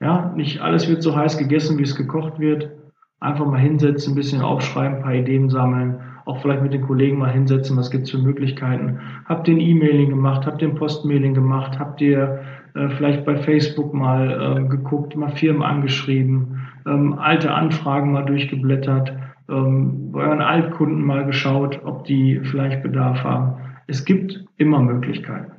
Ja, 0.00 0.32
nicht 0.34 0.60
alles 0.60 0.88
wird 0.88 1.02
so 1.02 1.14
heiß 1.14 1.36
gegessen, 1.36 1.78
wie 1.78 1.82
es 1.82 1.96
gekocht 1.96 2.38
wird. 2.38 2.70
Einfach 3.18 3.44
mal 3.44 3.60
hinsetzen, 3.60 4.12
ein 4.12 4.16
bisschen 4.16 4.40
aufschreiben, 4.40 4.98
ein 4.98 5.02
paar 5.02 5.14
Ideen 5.14 5.50
sammeln 5.50 6.00
auch 6.30 6.40
vielleicht 6.40 6.62
mit 6.62 6.72
den 6.72 6.82
Kollegen 6.82 7.18
mal 7.18 7.32
hinsetzen, 7.32 7.76
was 7.76 7.90
gibt 7.90 8.04
es 8.04 8.10
für 8.10 8.18
Möglichkeiten. 8.18 9.00
Habt 9.26 9.48
ein 9.48 9.58
E-Mailing 9.58 10.10
gemacht, 10.10 10.46
habt 10.46 10.62
ihr 10.62 10.68
ein 10.68 10.74
Postmailing 10.74 11.34
gemacht, 11.34 11.78
habt 11.78 12.00
ihr 12.00 12.40
äh, 12.74 12.88
vielleicht 12.90 13.24
bei 13.24 13.36
Facebook 13.36 13.92
mal 13.92 14.58
äh, 14.58 14.68
geguckt, 14.68 15.16
mal 15.16 15.30
Firmen 15.30 15.62
angeschrieben, 15.62 16.68
ähm, 16.86 17.18
alte 17.18 17.52
Anfragen 17.52 18.12
mal 18.12 18.24
durchgeblättert, 18.24 19.12
ähm, 19.50 20.12
bei 20.12 20.20
euren 20.20 20.40
Altkunden 20.40 21.04
mal 21.04 21.26
geschaut, 21.26 21.80
ob 21.84 22.04
die 22.04 22.40
vielleicht 22.42 22.82
Bedarf 22.82 23.22
haben. 23.24 23.56
Es 23.86 24.04
gibt 24.04 24.44
immer 24.56 24.80
Möglichkeiten. 24.80 25.52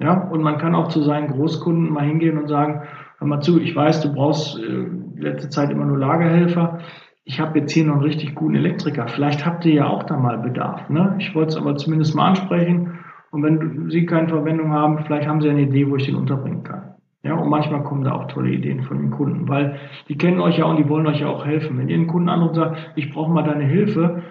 Ja, 0.00 0.28
und 0.28 0.42
man 0.42 0.58
kann 0.58 0.74
auch 0.74 0.88
zu 0.88 1.02
seinen 1.02 1.28
Großkunden 1.28 1.92
mal 1.92 2.04
hingehen 2.04 2.38
und 2.38 2.48
sagen, 2.48 2.82
hör 3.18 3.26
mal 3.26 3.40
zu, 3.40 3.60
ich 3.60 3.74
weiß, 3.74 4.00
du 4.02 4.12
brauchst 4.12 4.58
äh, 4.58 4.86
letzte 5.16 5.48
Zeit 5.48 5.70
immer 5.70 5.84
nur 5.84 5.98
Lagerhelfer 5.98 6.80
ich 7.28 7.38
habe 7.40 7.58
jetzt 7.58 7.72
hier 7.72 7.84
noch 7.84 7.96
einen 7.96 8.04
richtig 8.04 8.34
guten 8.34 8.54
Elektriker. 8.54 9.06
Vielleicht 9.06 9.44
habt 9.44 9.66
ihr 9.66 9.74
ja 9.74 9.86
auch 9.86 10.02
da 10.04 10.16
mal 10.16 10.38
Bedarf. 10.38 10.88
Ne? 10.88 11.14
Ich 11.18 11.34
wollte 11.34 11.50
es 11.50 11.56
aber 11.56 11.76
zumindest 11.76 12.14
mal 12.14 12.28
ansprechen. 12.28 13.00
Und 13.30 13.42
wenn 13.42 13.90
Sie 13.90 14.06
keine 14.06 14.28
Verwendung 14.28 14.72
haben, 14.72 15.04
vielleicht 15.04 15.28
haben 15.28 15.42
Sie 15.42 15.50
eine 15.50 15.60
Idee, 15.60 15.90
wo 15.90 15.96
ich 15.96 16.06
den 16.06 16.14
unterbringen 16.14 16.62
kann. 16.62 16.94
Ja, 17.28 17.34
und 17.34 17.50
manchmal 17.50 17.84
kommen 17.84 18.04
da 18.04 18.12
auch 18.12 18.26
tolle 18.28 18.48
Ideen 18.48 18.84
von 18.84 18.96
den 18.96 19.10
Kunden, 19.10 19.50
weil 19.50 19.78
die 20.08 20.16
kennen 20.16 20.40
euch 20.40 20.56
ja 20.56 20.64
und 20.64 20.78
die 20.78 20.88
wollen 20.88 21.06
euch 21.06 21.20
ja 21.20 21.28
auch 21.28 21.44
helfen. 21.44 21.76
Wenn 21.76 21.90
ihr 21.90 21.96
einen 21.96 22.06
Kunden 22.06 22.30
anruft 22.30 22.56
und 22.56 22.62
sagt, 22.62 22.92
ich 22.96 23.12
brauche 23.12 23.30
mal 23.30 23.42
deine 23.42 23.66
Hilfe, 23.66 24.22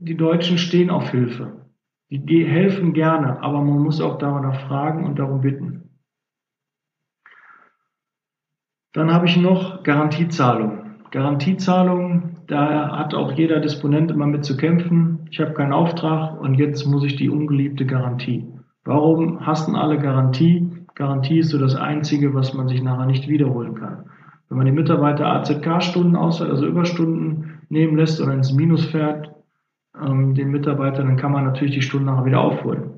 die 0.00 0.16
Deutschen 0.16 0.58
stehen 0.58 0.90
auf 0.90 1.10
Hilfe. 1.10 1.66
Die 2.10 2.44
helfen 2.44 2.92
gerne, 2.92 3.40
aber 3.40 3.62
man 3.62 3.78
muss 3.78 4.00
auch 4.00 4.18
danach 4.18 4.66
fragen 4.66 5.04
und 5.04 5.20
darum 5.20 5.42
bitten. 5.42 5.90
Dann 8.92 9.12
habe 9.12 9.26
ich 9.26 9.36
noch 9.36 9.84
Garantiezahlung. 9.84 11.04
Garantiezahlungen, 11.12 12.38
da 12.48 12.98
hat 12.98 13.14
auch 13.14 13.30
jeder 13.30 13.60
Disponent 13.60 14.10
immer 14.10 14.26
mit 14.26 14.44
zu 14.44 14.56
kämpfen. 14.56 15.28
Ich 15.30 15.38
habe 15.38 15.52
keinen 15.52 15.72
Auftrag 15.72 16.40
und 16.40 16.54
jetzt 16.54 16.84
muss 16.84 17.04
ich 17.04 17.14
die 17.14 17.30
ungeliebte 17.30 17.86
Garantie. 17.86 18.44
Warum 18.82 19.46
hassen 19.46 19.76
alle 19.76 20.00
Garantie? 20.00 20.77
Garantie 20.98 21.38
ist 21.38 21.50
so 21.50 21.58
das 21.58 21.76
Einzige, 21.76 22.34
was 22.34 22.54
man 22.54 22.66
sich 22.66 22.82
nachher 22.82 23.06
nicht 23.06 23.28
wiederholen 23.28 23.76
kann. 23.76 24.10
Wenn 24.48 24.58
man 24.58 24.66
die 24.66 24.72
Mitarbeiter 24.72 25.26
AZK-Stunden 25.26 26.16
ausfällt, 26.16 26.50
also 26.50 26.66
Überstunden 26.66 27.60
nehmen 27.68 27.96
lässt 27.96 28.20
oder 28.20 28.34
ins 28.34 28.52
Minus 28.52 28.84
fährt, 28.86 29.32
ähm, 29.96 30.34
den 30.34 30.50
Mitarbeitern, 30.50 31.06
dann 31.06 31.16
kann 31.16 31.30
man 31.30 31.44
natürlich 31.44 31.74
die 31.74 31.82
Stunden 31.82 32.06
nachher 32.06 32.24
wieder 32.24 32.40
aufholen. 32.40 32.90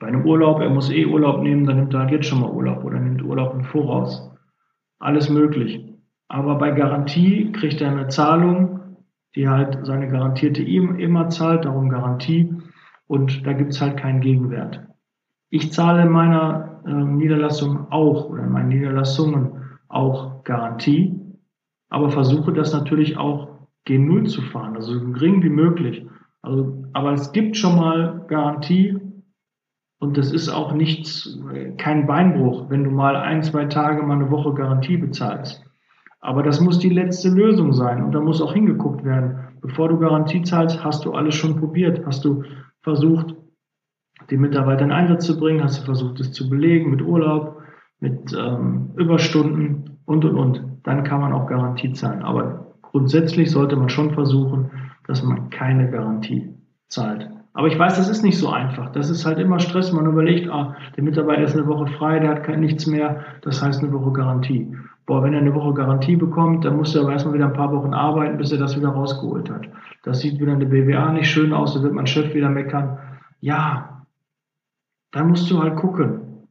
Bei 0.00 0.08
einem 0.08 0.26
Urlaub, 0.26 0.60
er 0.60 0.70
muss 0.70 0.90
eh 0.90 1.06
Urlaub 1.06 1.40
nehmen, 1.40 1.66
dann 1.66 1.76
nimmt 1.76 1.94
er 1.94 2.00
halt 2.00 2.10
jetzt 2.10 2.26
schon 2.26 2.40
mal 2.40 2.50
Urlaub 2.50 2.82
oder 2.82 2.98
nimmt 2.98 3.22
Urlaub 3.22 3.54
im 3.54 3.62
Voraus. 3.62 4.32
Alles 4.98 5.30
möglich. 5.30 5.88
Aber 6.26 6.56
bei 6.56 6.72
Garantie 6.72 7.52
kriegt 7.52 7.80
er 7.80 7.92
eine 7.92 8.08
Zahlung, 8.08 8.80
die 9.36 9.48
halt 9.48 9.86
seine 9.86 10.08
garantierte 10.08 10.62
ihm 10.62 10.98
immer 10.98 11.28
zahlt, 11.28 11.64
darum 11.64 11.90
Garantie. 11.90 12.52
Und 13.06 13.46
da 13.46 13.52
gibt's 13.52 13.80
halt 13.80 13.98
keinen 13.98 14.20
Gegenwert. 14.20 14.84
Ich 15.54 15.72
zahle 15.72 16.02
in 16.02 16.08
meiner 16.08 16.80
äh, 16.84 16.92
Niederlassung 16.92 17.86
auch 17.92 18.28
oder 18.28 18.42
in 18.42 18.50
meinen 18.50 18.70
Niederlassungen 18.70 19.52
auch 19.86 20.42
Garantie, 20.42 21.14
aber 21.90 22.10
versuche 22.10 22.52
das 22.52 22.72
natürlich 22.72 23.18
auch 23.18 23.60
G0 23.86 24.26
zu 24.26 24.42
fahren, 24.42 24.74
also 24.74 24.98
so 24.98 25.12
gering 25.12 25.44
wie 25.44 25.50
möglich. 25.50 26.04
Also, 26.42 26.82
aber 26.92 27.12
es 27.12 27.30
gibt 27.30 27.56
schon 27.56 27.76
mal 27.76 28.24
Garantie 28.26 28.98
und 30.00 30.18
das 30.18 30.32
ist 30.32 30.48
auch 30.48 30.74
nichts, 30.74 31.38
kein 31.78 32.08
Beinbruch, 32.08 32.68
wenn 32.68 32.82
du 32.82 32.90
mal 32.90 33.14
ein, 33.14 33.44
zwei 33.44 33.66
Tage 33.66 34.02
mal 34.02 34.14
eine 34.14 34.32
Woche 34.32 34.54
Garantie 34.54 34.96
bezahlst. 34.96 35.64
Aber 36.20 36.42
das 36.42 36.60
muss 36.60 36.80
die 36.80 36.88
letzte 36.88 37.28
Lösung 37.28 37.72
sein 37.72 38.02
und 38.02 38.10
da 38.10 38.20
muss 38.20 38.42
auch 38.42 38.54
hingeguckt 38.54 39.04
werden. 39.04 39.38
Bevor 39.60 39.88
du 39.88 40.00
Garantie 40.00 40.42
zahlst, 40.42 40.82
hast 40.82 41.04
du 41.04 41.12
alles 41.12 41.36
schon 41.36 41.60
probiert. 41.60 42.04
Hast 42.04 42.24
du 42.24 42.42
versucht, 42.82 43.36
die 44.30 44.36
Mitarbeiter 44.36 44.84
in 44.84 44.92
Einsatz 44.92 45.26
zu 45.26 45.38
bringen? 45.38 45.62
Hast 45.62 45.80
du 45.80 45.84
versucht, 45.84 46.20
es 46.20 46.32
zu 46.32 46.48
belegen 46.48 46.90
mit 46.90 47.02
Urlaub, 47.02 47.62
mit 48.00 48.36
ähm, 48.38 48.90
Überstunden 48.96 49.98
und, 50.04 50.24
und, 50.24 50.36
und? 50.36 50.62
Dann 50.84 51.04
kann 51.04 51.20
man 51.20 51.32
auch 51.32 51.46
Garantie 51.46 51.92
zahlen. 51.92 52.22
Aber 52.22 52.74
grundsätzlich 52.82 53.50
sollte 53.50 53.76
man 53.76 53.88
schon 53.88 54.12
versuchen, 54.12 54.70
dass 55.06 55.22
man 55.22 55.50
keine 55.50 55.90
Garantie 55.90 56.54
zahlt. 56.88 57.28
Aber 57.56 57.68
ich 57.68 57.78
weiß, 57.78 57.96
das 57.96 58.08
ist 58.08 58.24
nicht 58.24 58.36
so 58.36 58.50
einfach. 58.50 58.90
Das 58.90 59.08
ist 59.10 59.24
halt 59.24 59.38
immer 59.38 59.60
Stress. 59.60 59.92
Man 59.92 60.06
überlegt, 60.06 60.50
ah, 60.50 60.74
der 60.96 61.04
Mitarbeiter 61.04 61.42
ist 61.42 61.56
eine 61.56 61.68
Woche 61.68 61.86
frei, 61.86 62.18
der 62.18 62.30
hat 62.30 62.42
kein 62.42 62.60
nichts 62.60 62.86
mehr. 62.86 63.20
Das 63.42 63.62
heißt 63.62 63.82
eine 63.82 63.92
Woche 63.92 64.12
Garantie. 64.12 64.74
Boah, 65.06 65.22
wenn 65.22 65.34
er 65.34 65.40
eine 65.40 65.54
Woche 65.54 65.72
Garantie 65.72 66.16
bekommt, 66.16 66.64
dann 66.64 66.76
muss 66.76 66.94
er 66.94 67.02
aber 67.02 67.12
erstmal 67.12 67.34
wieder 67.34 67.46
ein 67.46 67.52
paar 67.52 67.72
Wochen 67.72 67.94
arbeiten, 67.94 68.38
bis 68.38 68.50
er 68.50 68.58
das 68.58 68.76
wieder 68.76 68.88
rausgeholt 68.88 69.50
hat. 69.50 69.68
Das 70.02 70.20
sieht 70.20 70.40
wieder 70.40 70.52
in 70.52 70.60
der 70.60 70.66
BWA 70.66 71.12
nicht 71.12 71.30
schön 71.30 71.52
aus, 71.52 71.74
da 71.74 71.82
wird 71.82 71.92
mein 71.92 72.06
Chef 72.06 72.34
wieder 72.34 72.48
meckern. 72.48 72.98
Ja, 73.40 73.93
dann 75.14 75.28
musst 75.28 75.48
du 75.50 75.62
halt 75.62 75.76
gucken. 75.76 76.48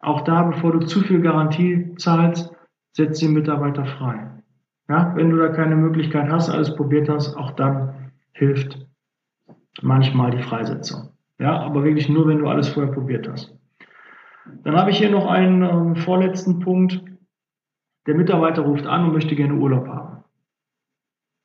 Auch 0.00 0.22
da, 0.22 0.42
bevor 0.42 0.72
du 0.72 0.80
zu 0.80 1.00
viel 1.00 1.20
Garantie 1.22 1.94
zahlst, 1.96 2.52
setz 2.92 3.20
den 3.20 3.32
Mitarbeiter 3.32 3.84
frei. 3.84 4.30
Ja, 4.88 5.14
wenn 5.16 5.30
du 5.30 5.38
da 5.38 5.48
keine 5.48 5.76
Möglichkeit 5.76 6.30
hast, 6.30 6.50
alles 6.50 6.74
probiert 6.74 7.08
hast, 7.08 7.36
auch 7.36 7.52
dann 7.52 8.12
hilft 8.32 8.86
manchmal 9.80 10.32
die 10.32 10.42
Freisetzung. 10.42 11.10
Ja, 11.38 11.60
aber 11.60 11.84
wirklich 11.84 12.08
nur, 12.08 12.26
wenn 12.26 12.38
du 12.38 12.48
alles 12.48 12.68
vorher 12.68 12.92
probiert 12.92 13.28
hast. 13.28 13.56
Dann 14.64 14.76
habe 14.76 14.90
ich 14.90 14.98
hier 14.98 15.10
noch 15.10 15.26
einen 15.26 15.94
äh, 15.94 16.00
vorletzten 16.00 16.58
Punkt. 16.58 17.00
Der 18.06 18.14
Mitarbeiter 18.14 18.62
ruft 18.62 18.86
an 18.86 19.04
und 19.04 19.12
möchte 19.12 19.36
gerne 19.36 19.54
Urlaub 19.54 19.86
haben. 19.88 20.24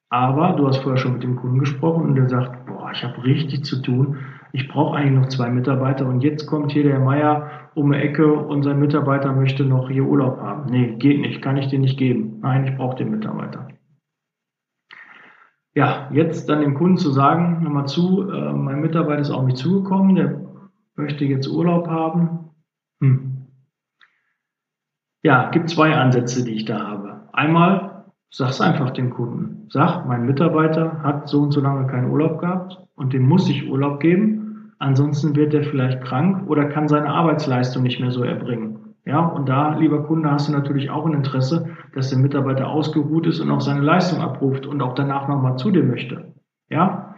Aber 0.10 0.54
du 0.54 0.68
hast 0.68 0.80
vorher 0.80 0.97
schon 0.97 1.14
mit 1.14 1.24
dem 1.24 1.36
Kunden 1.36 1.60
gesprochen 1.60 2.06
und 2.06 2.16
der 2.16 2.28
sagt, 2.28 2.66
boah, 2.66 2.91
ich 2.91 3.04
habe 3.04 3.24
richtig 3.24 3.64
zu 3.64 3.82
tun. 3.82 4.18
Ich 4.52 4.68
brauche 4.68 4.97
eigentlich 4.97 5.20
noch 5.20 5.30
zwei 5.30 5.50
Mitarbeiter 5.50 6.08
und 6.08 6.22
jetzt 6.22 6.47
kommt 6.47 6.72
hier 6.72 6.84
der 6.84 7.00
Meier 7.00 7.70
um 7.76 7.91
die 7.91 8.00
Ecke 8.00 8.34
und 8.34 8.64
sein 8.64 8.80
Mitarbeiter 8.80 9.32
möchte 9.32 9.64
noch 9.64 9.89
hier 9.89 10.06
Urlaub 10.06 10.39
haben. 10.39 10.72
Nee, 10.72 10.95
geht 10.97 11.22
nicht, 11.22 11.41
kann 11.41 11.58
ich 11.58 11.68
dir 11.68 11.80
nicht 11.80 11.97
geben. 11.97 12.39
Nein, 12.41 12.66
ich 12.66 12.76
brauche 12.76 12.95
den 12.95 13.12
Mitarbeiter. 13.12 13.68
Ja, 15.76 16.10
jetzt 16.12 16.50
dann 16.50 16.62
dem 16.62 16.74
Kunden 16.74 16.97
zu 16.97 17.12
sagen, 17.12 17.62
hör 17.62 17.70
mal 17.70 17.86
zu, 17.86 18.30
äh, 18.30 18.54
mein 18.54 18.82
Mitarbeiter 18.82 19.22
ist 19.22 19.32
auf 19.32 19.43
mich 19.43 19.56
zugekommen, 19.56 20.16
der 20.16 20.41
möchte 20.95 21.26
jetzt 21.26 21.47
Urlaub 21.47 21.88
haben. 21.88 22.50
Hm. 23.02 23.47
Ja, 25.22 25.50
gibt 25.52 25.70
zwei 25.70 25.95
Ansätze, 25.95 26.43
die 26.43 26.54
ich 26.54 26.66
da 26.66 26.88
habe. 26.88 27.30
Einmal, 27.34 28.06
sag's 28.32 28.62
einfach 28.62 28.91
dem 28.91 29.12
Kunden. 29.12 29.68
Sag, 29.70 30.06
mein 30.08 30.26
Mitarbeiter 30.26 31.04
hat 31.04 31.28
so 31.30 31.41
und 31.41 31.52
so 31.52 31.62
lange 31.62 31.88
keinen 31.88 32.10
Urlaub 32.10 32.39
gehabt 32.39 32.78
und 32.95 33.14
dem 33.14 33.28
muss 33.28 33.50
ich 33.50 33.70
Urlaub 33.70 34.00
geben. 34.00 34.39
Ansonsten 34.80 35.36
wird 35.36 35.54
er 35.54 35.64
vielleicht 35.64 36.02
krank 36.02 36.50
oder 36.50 36.66
kann 36.66 36.88
seine 36.88 37.10
Arbeitsleistung 37.10 37.84
nicht 37.84 38.00
mehr 38.00 38.12
so 38.12 38.24
erbringen. 38.24 38.96
Ja, 39.06 39.26
und 39.26 39.50
da, 39.50 39.78
lieber 39.78 40.04
Kunde, 40.04 40.32
hast 40.32 40.48
du 40.48 40.52
natürlich 40.52 40.90
auch 40.90 41.06
ein 41.06 41.14
Interesse, 41.14 41.68
dass 41.94 42.10
der 42.10 42.20
Mitarbeiter 42.20 42.68
ausgeruht 42.68 43.28
ist 43.28 43.40
und 43.40 43.52
auch 43.52 43.62
seine 43.62 43.82
Leistung 43.82 44.22
abruft 44.22 44.66
und 44.66 44.82
auch 44.82 44.94
danach 44.94 45.28
nochmal 45.28 45.58
zu 45.58 45.72
dir 45.72 45.84
möchte. 45.84 46.34
Ja, 46.70 47.16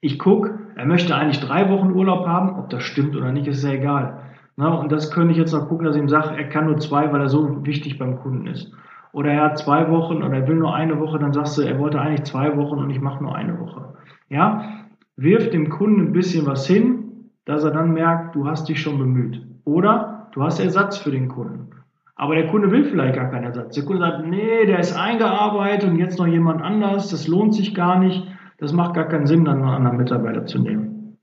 ich 0.00 0.18
gucke, 0.18 0.58
er 0.76 0.86
möchte 0.86 1.14
eigentlich 1.14 1.40
drei 1.40 1.70
Wochen 1.70 1.92
Urlaub 1.92 2.26
haben, 2.26 2.58
ob 2.58 2.70
das 2.70 2.82
stimmt 2.82 3.16
oder 3.16 3.32
nicht, 3.32 3.46
ist 3.46 3.64
ja 3.64 3.70
egal. 3.70 4.20
Na, 4.56 4.74
und 4.74 4.92
das 4.92 5.10
könnte 5.10 5.32
ich 5.32 5.38
jetzt 5.38 5.52
noch 5.52 5.68
gucken, 5.68 5.86
dass 5.86 5.96
ich 5.96 6.02
ihm 6.02 6.08
sage, 6.08 6.36
er 6.36 6.48
kann 6.48 6.66
nur 6.66 6.78
zwei, 6.78 7.10
weil 7.12 7.20
er 7.20 7.28
so 7.28 7.64
wichtig 7.64 7.98
beim 7.98 8.20
Kunden 8.20 8.46
ist. 8.46 8.72
Oder 9.12 9.32
er 9.32 9.42
hat 9.44 9.58
zwei 9.58 9.90
Wochen 9.90 10.22
oder 10.22 10.34
er 10.34 10.48
will 10.48 10.56
nur 10.56 10.74
eine 10.74 10.98
Woche, 11.00 11.18
dann 11.18 11.32
sagst 11.32 11.56
du, 11.56 11.62
er 11.62 11.78
wollte 11.78 12.00
eigentlich 12.00 12.24
zwei 12.24 12.56
Wochen 12.56 12.78
und 12.78 12.90
ich 12.90 13.00
mache 13.00 13.22
nur 13.22 13.34
eine 13.34 13.58
Woche. 13.58 13.94
Ja, 14.28 14.81
wirf 15.16 15.50
dem 15.50 15.68
Kunden 15.68 16.00
ein 16.00 16.12
bisschen 16.12 16.46
was 16.46 16.66
hin, 16.66 17.30
dass 17.44 17.64
er 17.64 17.70
dann 17.70 17.92
merkt, 17.92 18.34
du 18.34 18.46
hast 18.46 18.68
dich 18.68 18.80
schon 18.80 18.98
bemüht. 18.98 19.44
Oder 19.64 20.28
du 20.32 20.42
hast 20.42 20.60
Ersatz 20.60 20.96
für 20.96 21.10
den 21.10 21.28
Kunden. 21.28 21.70
Aber 22.14 22.34
der 22.34 22.46
Kunde 22.48 22.70
will 22.70 22.84
vielleicht 22.84 23.16
gar 23.16 23.30
keinen 23.30 23.44
Ersatz. 23.44 23.74
Der 23.74 23.84
Kunde 23.84 24.02
sagt, 24.02 24.26
nee, 24.26 24.66
der 24.66 24.78
ist 24.78 24.96
eingearbeitet 24.96 25.90
und 25.90 25.98
jetzt 25.98 26.18
noch 26.18 26.26
jemand 26.26 26.62
anders, 26.62 27.10
das 27.10 27.26
lohnt 27.26 27.54
sich 27.54 27.74
gar 27.74 27.98
nicht. 27.98 28.26
Das 28.58 28.72
macht 28.72 28.94
gar 28.94 29.08
keinen 29.08 29.26
Sinn, 29.26 29.44
dann 29.44 29.58
einen 29.58 29.68
anderen 29.68 29.96
Mitarbeiter 29.96 30.46
zu 30.46 30.60
nehmen. 30.60 31.18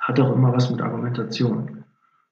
Hat 0.00 0.18
auch 0.18 0.34
immer 0.34 0.52
was 0.52 0.70
mit 0.70 0.80
Argumentation 0.80 1.84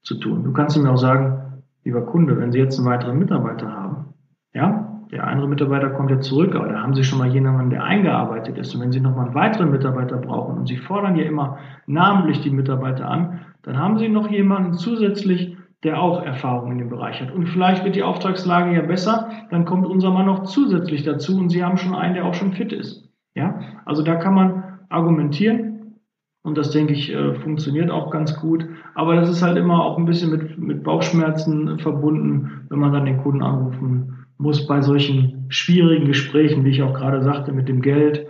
zu 0.02 0.16
tun. 0.18 0.42
Du 0.42 0.52
kannst 0.52 0.76
ihm 0.76 0.86
auch 0.86 0.96
sagen, 0.96 1.62
lieber 1.84 2.04
Kunde, 2.04 2.36
wenn 2.38 2.50
Sie 2.50 2.58
jetzt 2.58 2.78
einen 2.78 2.88
weiteren 2.88 3.18
Mitarbeiter 3.18 3.70
haben, 3.72 4.14
ja, 4.52 4.91
der 5.12 5.26
andere 5.26 5.46
Mitarbeiter 5.46 5.90
kommt 5.90 6.10
ja 6.10 6.20
zurück, 6.20 6.54
aber 6.54 6.68
da 6.68 6.82
haben 6.82 6.94
Sie 6.94 7.04
schon 7.04 7.18
mal 7.18 7.28
jemanden, 7.28 7.68
der 7.68 7.84
eingearbeitet 7.84 8.56
ist. 8.56 8.74
Und 8.74 8.80
wenn 8.80 8.92
Sie 8.92 9.00
nochmal 9.00 9.26
einen 9.26 9.34
weiteren 9.34 9.70
Mitarbeiter 9.70 10.16
brauchen 10.16 10.56
und 10.56 10.66
Sie 10.66 10.78
fordern 10.78 11.16
ja 11.16 11.24
immer 11.24 11.58
namentlich 11.86 12.40
die 12.40 12.50
Mitarbeiter 12.50 13.06
an, 13.06 13.40
dann 13.62 13.78
haben 13.78 13.98
Sie 13.98 14.08
noch 14.08 14.30
jemanden 14.30 14.72
zusätzlich, 14.72 15.54
der 15.82 16.00
auch 16.00 16.24
Erfahrung 16.24 16.72
in 16.72 16.78
dem 16.78 16.88
Bereich 16.88 17.20
hat. 17.20 17.30
Und 17.30 17.48
vielleicht 17.48 17.84
wird 17.84 17.94
die 17.94 18.02
Auftragslage 18.02 18.74
ja 18.74 18.82
besser, 18.82 19.28
dann 19.50 19.66
kommt 19.66 19.84
unser 19.86 20.10
Mann 20.10 20.26
noch 20.26 20.44
zusätzlich 20.44 21.02
dazu 21.02 21.38
und 21.38 21.50
Sie 21.50 21.62
haben 21.62 21.76
schon 21.76 21.94
einen, 21.94 22.14
der 22.14 22.24
auch 22.24 22.34
schon 22.34 22.52
fit 22.52 22.72
ist. 22.72 23.10
Ja, 23.34 23.60
also 23.84 24.02
da 24.02 24.14
kann 24.14 24.34
man 24.34 24.80
argumentieren 24.88 25.98
und 26.42 26.56
das, 26.56 26.70
denke 26.70 26.94
ich, 26.94 27.12
äh, 27.12 27.34
funktioniert 27.34 27.90
auch 27.90 28.10
ganz 28.10 28.40
gut. 28.40 28.66
Aber 28.94 29.14
das 29.14 29.28
ist 29.28 29.42
halt 29.42 29.58
immer 29.58 29.84
auch 29.84 29.98
ein 29.98 30.06
bisschen 30.06 30.30
mit, 30.30 30.58
mit 30.58 30.82
Bauchschmerzen 30.82 31.78
verbunden, 31.80 32.66
wenn 32.70 32.78
man 32.78 32.92
dann 32.92 33.04
den 33.04 33.18
Kunden 33.18 33.42
anrufen 33.42 34.21
muss 34.38 34.66
bei 34.66 34.80
solchen 34.80 35.46
schwierigen 35.48 36.06
Gesprächen, 36.06 36.64
wie 36.64 36.70
ich 36.70 36.82
auch 36.82 36.94
gerade 36.94 37.22
sagte, 37.22 37.52
mit 37.52 37.68
dem 37.68 37.80
Geld. 37.82 38.26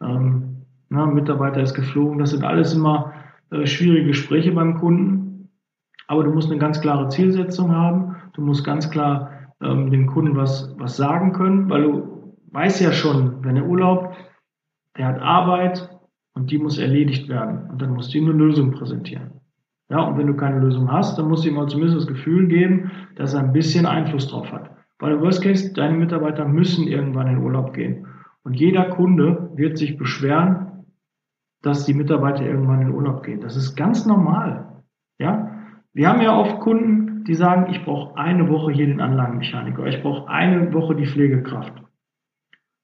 Ähm, 0.00 0.64
na, 0.88 1.06
Mitarbeiter 1.06 1.60
ist 1.62 1.74
geflogen. 1.74 2.18
Das 2.18 2.30
sind 2.30 2.44
alles 2.44 2.74
immer 2.74 3.12
äh, 3.50 3.66
schwierige 3.66 4.08
Gespräche 4.08 4.52
beim 4.52 4.78
Kunden. 4.78 5.48
Aber 6.06 6.22
du 6.22 6.30
musst 6.30 6.50
eine 6.50 6.60
ganz 6.60 6.80
klare 6.80 7.08
Zielsetzung 7.08 7.74
haben. 7.74 8.16
Du 8.34 8.42
musst 8.42 8.64
ganz 8.64 8.90
klar 8.90 9.30
ähm, 9.60 9.90
dem 9.90 10.06
Kunden 10.06 10.36
was, 10.36 10.74
was 10.78 10.96
sagen 10.96 11.32
können, 11.32 11.68
weil 11.68 11.82
du 11.82 12.36
weißt 12.52 12.80
ja 12.80 12.92
schon, 12.92 13.44
wenn 13.44 13.56
er 13.56 13.66
Urlaub, 13.66 14.14
der 14.96 15.06
hat 15.06 15.20
Arbeit, 15.20 15.90
und 16.36 16.50
die 16.50 16.58
muss 16.58 16.78
erledigt 16.78 17.28
werden. 17.28 17.70
Und 17.70 17.80
dann 17.80 17.94
musst 17.94 18.12
du 18.12 18.18
ihm 18.18 18.28
eine 18.28 18.34
Lösung 18.34 18.70
präsentieren. 18.70 19.40
Ja, 19.88 20.00
und 20.02 20.18
wenn 20.18 20.26
du 20.26 20.34
keine 20.34 20.58
Lösung 20.58 20.92
hast, 20.92 21.18
dann 21.18 21.28
musst 21.28 21.44
du 21.44 21.48
ihm 21.48 21.54
mal 21.54 21.66
zumindest 21.66 21.96
das 21.98 22.06
Gefühl 22.06 22.46
geben, 22.46 22.90
dass 23.16 23.34
er 23.34 23.40
ein 23.40 23.52
bisschen 23.52 23.86
Einfluss 23.86 24.28
drauf 24.28 24.52
hat. 24.52 24.75
Weil 24.98 25.12
im 25.12 25.20
Worst 25.20 25.42
Case, 25.42 25.72
deine 25.74 25.96
Mitarbeiter 25.96 26.46
müssen 26.46 26.88
irgendwann 26.88 27.28
in 27.28 27.38
Urlaub 27.38 27.74
gehen. 27.74 28.06
Und 28.44 28.54
jeder 28.54 28.84
Kunde 28.90 29.50
wird 29.54 29.76
sich 29.76 29.96
beschweren, 29.96 30.86
dass 31.62 31.84
die 31.84 31.94
Mitarbeiter 31.94 32.44
irgendwann 32.44 32.82
in 32.82 32.94
Urlaub 32.94 33.22
gehen. 33.22 33.40
Das 33.40 33.56
ist 33.56 33.74
ganz 33.74 34.06
normal. 34.06 34.82
Ja, 35.18 35.50
wir 35.92 36.08
haben 36.08 36.20
ja 36.20 36.38
oft 36.38 36.60
Kunden, 36.60 37.24
die 37.24 37.34
sagen, 37.34 37.72
ich 37.72 37.84
brauche 37.84 38.16
eine 38.16 38.48
Woche 38.48 38.72
hier 38.72 38.86
den 38.86 39.00
Anlagenmechaniker, 39.00 39.86
ich 39.86 40.02
brauche 40.02 40.28
eine 40.28 40.72
Woche 40.72 40.94
die 40.94 41.06
Pflegekraft. 41.06 41.72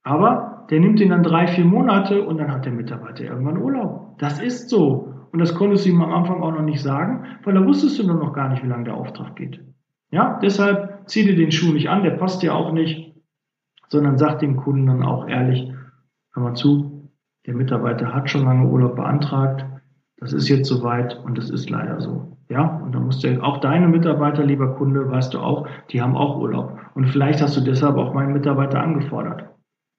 Aber 0.03 0.67
der 0.69 0.79
nimmt 0.79 0.99
ihn 0.99 1.09
dann 1.09 1.23
drei, 1.23 1.47
vier 1.47 1.65
Monate 1.65 2.23
und 2.23 2.37
dann 2.37 2.51
hat 2.51 2.65
der 2.65 2.73
Mitarbeiter 2.73 3.23
irgendwann 3.23 3.57
Urlaub. 3.57 4.17
Das 4.17 4.41
ist 4.41 4.69
so. 4.69 5.13
Und 5.31 5.39
das 5.39 5.55
konntest 5.55 5.85
du 5.85 5.89
ihm 5.89 6.01
am 6.01 6.13
Anfang 6.13 6.41
auch 6.43 6.51
noch 6.51 6.61
nicht 6.61 6.81
sagen, 6.81 7.25
weil 7.43 7.53
da 7.53 7.65
wusstest 7.65 7.99
du 7.99 8.05
nur 8.05 8.17
noch 8.17 8.33
gar 8.33 8.49
nicht, 8.49 8.63
wie 8.63 8.67
lange 8.67 8.83
der 8.83 8.95
Auftrag 8.95 9.35
geht. 9.35 9.61
Ja, 10.13 10.37
deshalb 10.43 11.09
zieh 11.09 11.25
dir 11.25 11.35
den 11.35 11.51
Schuh 11.51 11.73
nicht 11.73 11.89
an, 11.89 12.03
der 12.03 12.11
passt 12.11 12.43
dir 12.43 12.53
auch 12.53 12.71
nicht, 12.71 13.15
sondern 13.87 14.19
sag 14.19 14.37
dem 14.37 14.57
Kunden 14.57 14.85
dann 14.85 15.01
auch 15.01 15.27
ehrlich, 15.27 15.73
hör 16.35 16.43
mal 16.43 16.53
zu, 16.53 17.09
der 17.47 17.55
Mitarbeiter 17.55 18.13
hat 18.13 18.29
schon 18.29 18.45
lange 18.45 18.69
Urlaub 18.69 18.95
beantragt, 18.95 19.65
das 20.17 20.31
ist 20.31 20.49
jetzt 20.49 20.67
soweit 20.67 21.17
und 21.25 21.39
das 21.39 21.49
ist 21.49 21.67
leider 21.71 21.99
so. 21.99 22.37
Ja, 22.47 22.79
und 22.85 22.93
dann 22.93 23.05
musst 23.05 23.23
du 23.23 23.41
auch 23.41 23.57
deine 23.57 23.87
Mitarbeiter, 23.87 24.43
lieber 24.43 24.75
Kunde, 24.75 25.09
weißt 25.09 25.33
du 25.33 25.39
auch, 25.39 25.67
die 25.89 25.99
haben 25.99 26.15
auch 26.15 26.37
Urlaub. 26.37 26.77
Und 26.93 27.07
vielleicht 27.07 27.41
hast 27.41 27.57
du 27.57 27.61
deshalb 27.61 27.97
auch 27.97 28.13
meinen 28.13 28.33
Mitarbeiter 28.33 28.83
angefordert. 28.83 29.49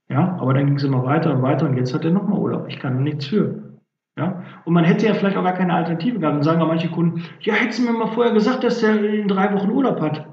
Ja, 0.08 0.36
aber 0.38 0.54
dann 0.54 0.66
ging 0.66 0.76
es 0.76 0.84
immer 0.84 1.04
weiter 1.04 1.34
und 1.34 1.42
weiter 1.42 1.68
und 1.68 1.76
jetzt 1.76 1.92
hat 1.92 2.04
er 2.04 2.12
nochmal 2.12 2.38
Urlaub. 2.38 2.68
Ich 2.68 2.78
kann 2.78 3.02
nichts 3.02 3.26
für. 3.26 3.63
Ja? 4.16 4.44
Und 4.64 4.74
man 4.74 4.84
hätte 4.84 5.06
ja 5.06 5.14
vielleicht 5.14 5.36
auch 5.36 5.44
gar 5.44 5.54
keine 5.54 5.74
Alternative 5.74 6.18
gehabt. 6.18 6.36
Und 6.36 6.42
sagen 6.42 6.62
auch 6.62 6.68
manche 6.68 6.88
Kunden, 6.88 7.22
ja, 7.40 7.54
hättest 7.54 7.80
du 7.80 7.84
mir 7.84 7.98
mal 7.98 8.12
vorher 8.12 8.32
gesagt, 8.32 8.64
dass 8.64 8.80
der 8.80 9.02
in 9.02 9.28
drei 9.28 9.52
Wochen 9.52 9.70
Urlaub 9.70 10.00
hat. 10.00 10.28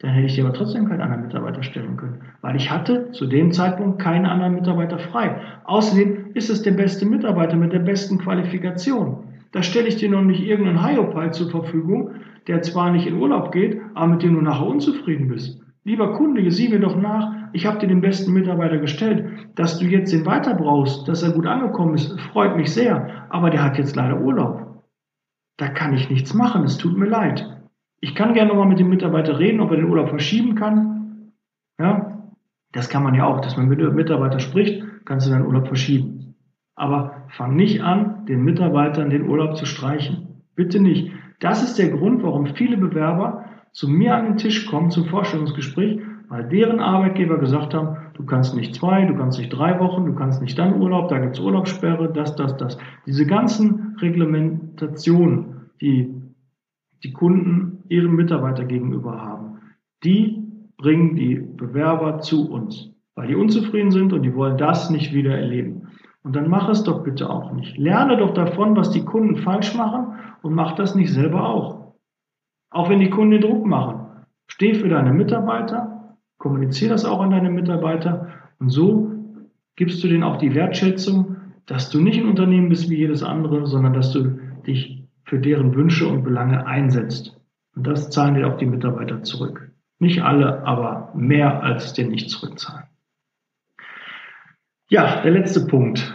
Dann 0.00 0.10
hätte 0.10 0.26
ich 0.26 0.34
dir 0.34 0.44
aber 0.44 0.52
trotzdem 0.52 0.88
keinen 0.88 1.00
anderen 1.00 1.22
Mitarbeiter 1.22 1.62
stellen 1.62 1.96
können. 1.96 2.20
Weil 2.42 2.56
ich 2.56 2.70
hatte 2.70 3.12
zu 3.12 3.26
dem 3.26 3.52
Zeitpunkt 3.52 4.00
keinen 4.00 4.26
anderen 4.26 4.54
Mitarbeiter 4.54 4.98
frei. 4.98 5.40
Außerdem 5.64 6.32
ist 6.34 6.50
es 6.50 6.62
der 6.62 6.72
beste 6.72 7.06
Mitarbeiter 7.06 7.56
mit 7.56 7.72
der 7.72 7.78
besten 7.78 8.18
Qualifikation. 8.18 9.28
Da 9.52 9.62
stelle 9.62 9.86
ich 9.86 9.96
dir 9.96 10.10
noch 10.10 10.22
nicht 10.22 10.42
irgendeinen 10.42 10.84
Hyopai 10.84 11.28
zur 11.28 11.48
Verfügung, 11.48 12.10
der 12.48 12.60
zwar 12.62 12.90
nicht 12.90 13.06
in 13.06 13.14
Urlaub 13.14 13.52
geht, 13.52 13.80
aber 13.94 14.08
mit 14.08 14.22
dem 14.22 14.34
du 14.34 14.40
nachher 14.40 14.66
unzufrieden 14.66 15.28
bist. 15.28 15.60
Lieber 15.84 16.12
Kunde, 16.14 16.50
sieh 16.50 16.68
mir 16.68 16.80
doch 16.80 16.96
nach, 17.00 17.32
ich 17.54 17.66
habe 17.66 17.78
dir 17.78 17.86
den 17.86 18.00
besten 18.00 18.32
Mitarbeiter 18.32 18.78
gestellt. 18.78 19.24
Dass 19.54 19.78
du 19.78 19.86
jetzt 19.86 20.12
den 20.12 20.26
weiter 20.26 20.54
brauchst, 20.54 21.06
dass 21.06 21.22
er 21.22 21.30
gut 21.30 21.46
angekommen 21.46 21.94
ist, 21.94 22.20
freut 22.20 22.56
mich 22.56 22.72
sehr, 22.72 23.26
aber 23.30 23.48
der 23.50 23.62
hat 23.62 23.78
jetzt 23.78 23.94
leider 23.94 24.20
Urlaub. 24.20 24.82
Da 25.56 25.68
kann 25.68 25.94
ich 25.94 26.10
nichts 26.10 26.34
machen, 26.34 26.64
es 26.64 26.78
tut 26.78 26.98
mir 26.98 27.06
leid. 27.06 27.48
Ich 28.00 28.16
kann 28.16 28.34
gerne 28.34 28.48
nochmal 28.48 28.66
mit 28.66 28.80
dem 28.80 28.88
Mitarbeiter 28.88 29.38
reden, 29.38 29.60
ob 29.60 29.70
er 29.70 29.76
den 29.76 29.88
Urlaub 29.88 30.08
verschieben 30.08 30.56
kann. 30.56 31.30
Ja, 31.78 32.32
das 32.72 32.88
kann 32.88 33.04
man 33.04 33.14
ja 33.14 33.24
auch, 33.24 33.40
dass 33.40 33.56
man 33.56 33.68
mit 33.68 33.80
dem 33.80 33.94
Mitarbeiter 33.94 34.40
spricht, 34.40 34.82
kannst 35.04 35.28
du 35.28 35.30
deinen 35.30 35.46
Urlaub 35.46 35.68
verschieben. 35.68 36.34
Aber 36.74 37.22
fang 37.28 37.54
nicht 37.54 37.84
an, 37.84 38.26
den 38.26 38.42
Mitarbeitern 38.42 39.10
den 39.10 39.28
Urlaub 39.28 39.56
zu 39.56 39.64
streichen. 39.64 40.42
Bitte 40.56 40.80
nicht. 40.80 41.12
Das 41.38 41.62
ist 41.62 41.78
der 41.78 41.90
Grund, 41.90 42.24
warum 42.24 42.46
viele 42.46 42.76
Bewerber 42.76 43.44
zu 43.70 43.88
mir 43.88 44.16
an 44.16 44.24
den 44.24 44.36
Tisch 44.38 44.66
kommen 44.66 44.90
zum 44.90 45.04
Vorstellungsgespräch, 45.04 46.00
weil 46.34 46.48
deren 46.48 46.80
Arbeitgeber 46.80 47.38
gesagt 47.38 47.74
haben, 47.74 47.96
du 48.14 48.24
kannst 48.26 48.56
nicht 48.56 48.74
zwei, 48.74 49.04
du 49.04 49.14
kannst 49.14 49.38
nicht 49.38 49.50
drei 49.50 49.78
Wochen, 49.78 50.04
du 50.04 50.16
kannst 50.16 50.42
nicht 50.42 50.58
dann 50.58 50.80
Urlaub, 50.82 51.08
da 51.08 51.20
gibt 51.20 51.36
es 51.36 51.40
Urlaubssperre, 51.40 52.12
das, 52.12 52.34
das, 52.34 52.56
das. 52.56 52.76
Diese 53.06 53.24
ganzen 53.24 53.96
Reglementationen, 54.00 55.70
die 55.80 56.12
die 57.04 57.12
Kunden 57.12 57.84
ihren 57.88 58.16
Mitarbeiter 58.16 58.64
gegenüber 58.64 59.22
haben, 59.22 59.60
die 60.02 60.42
bringen 60.76 61.14
die 61.14 61.36
Bewerber 61.36 62.18
zu 62.18 62.50
uns, 62.50 62.90
weil 63.14 63.28
die 63.28 63.36
unzufrieden 63.36 63.92
sind 63.92 64.12
und 64.12 64.24
die 64.24 64.34
wollen 64.34 64.58
das 64.58 64.90
nicht 64.90 65.14
wieder 65.14 65.38
erleben. 65.38 65.86
Und 66.24 66.34
dann 66.34 66.50
mach 66.50 66.68
es 66.68 66.82
doch 66.82 67.04
bitte 67.04 67.30
auch 67.30 67.52
nicht. 67.52 67.78
Lerne 67.78 68.16
doch 68.16 68.34
davon, 68.34 68.74
was 68.74 68.90
die 68.90 69.04
Kunden 69.04 69.36
falsch 69.36 69.76
machen 69.76 70.18
und 70.42 70.52
mach 70.52 70.74
das 70.74 70.96
nicht 70.96 71.12
selber 71.12 71.48
auch. 71.48 71.94
Auch 72.70 72.88
wenn 72.88 72.98
die 72.98 73.10
Kunden 73.10 73.40
Druck 73.40 73.64
machen. 73.64 74.00
Steh 74.48 74.74
für 74.74 74.88
deine 74.88 75.12
Mitarbeiter, 75.12 75.93
kommuniziere 76.44 76.90
das 76.90 77.06
auch 77.06 77.22
an 77.22 77.30
deine 77.30 77.48
Mitarbeiter 77.48 78.28
und 78.58 78.68
so 78.68 79.10
gibst 79.76 80.04
du 80.04 80.08
denen 80.08 80.22
auch 80.22 80.36
die 80.36 80.54
Wertschätzung, 80.54 81.36
dass 81.64 81.88
du 81.88 82.02
nicht 82.02 82.20
ein 82.20 82.28
Unternehmen 82.28 82.68
bist 82.68 82.90
wie 82.90 82.98
jedes 82.98 83.22
andere, 83.22 83.66
sondern 83.66 83.94
dass 83.94 84.12
du 84.12 84.38
dich 84.66 85.08
für 85.24 85.38
deren 85.38 85.74
Wünsche 85.74 86.06
und 86.06 86.22
Belange 86.22 86.66
einsetzt. 86.66 87.40
Und 87.74 87.86
das 87.86 88.10
zahlen 88.10 88.34
dir 88.34 88.46
auch 88.46 88.58
die 88.58 88.66
Mitarbeiter 88.66 89.22
zurück. 89.22 89.72
Nicht 89.98 90.22
alle, 90.22 90.66
aber 90.66 91.12
mehr 91.14 91.62
als 91.62 91.94
dir 91.94 92.06
nicht 92.06 92.28
zurückzahlen. 92.28 92.88
Ja, 94.90 95.22
der 95.22 95.30
letzte 95.30 95.66
Punkt. 95.66 96.14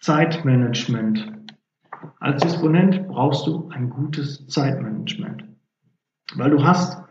Zeitmanagement. 0.00 1.30
Als 2.20 2.42
Disponent 2.42 3.06
brauchst 3.06 3.46
du 3.46 3.68
ein 3.68 3.90
gutes 3.90 4.46
Zeitmanagement. 4.46 5.44
Weil 6.36 6.52
du 6.52 6.64
hast 6.64 7.04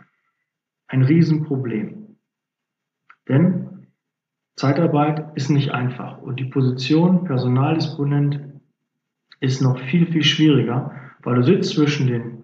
ein 0.87 1.03
Riesenproblem. 1.03 1.96
Denn 3.27 3.87
Zeitarbeit 4.55 5.35
ist 5.35 5.49
nicht 5.49 5.71
einfach 5.71 6.21
und 6.21 6.39
die 6.39 6.45
Position 6.45 7.25
Personaldisponent 7.25 8.39
ist 9.39 9.61
noch 9.61 9.77
viel, 9.77 10.07
viel 10.07 10.23
schwieriger, 10.23 10.91
weil 11.23 11.35
du 11.35 11.43
sitzt 11.43 11.71
zwischen 11.71 12.07
den 12.07 12.43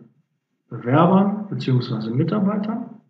Bewerbern 0.70 1.48
bzw. 1.50 2.12
Mitarbeitern 2.12 3.02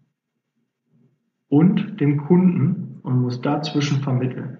und 1.50 2.00
dem 2.00 2.26
Kunden 2.26 3.00
und 3.04 3.22
musst 3.22 3.46
dazwischen 3.46 4.02
vermitteln. 4.02 4.60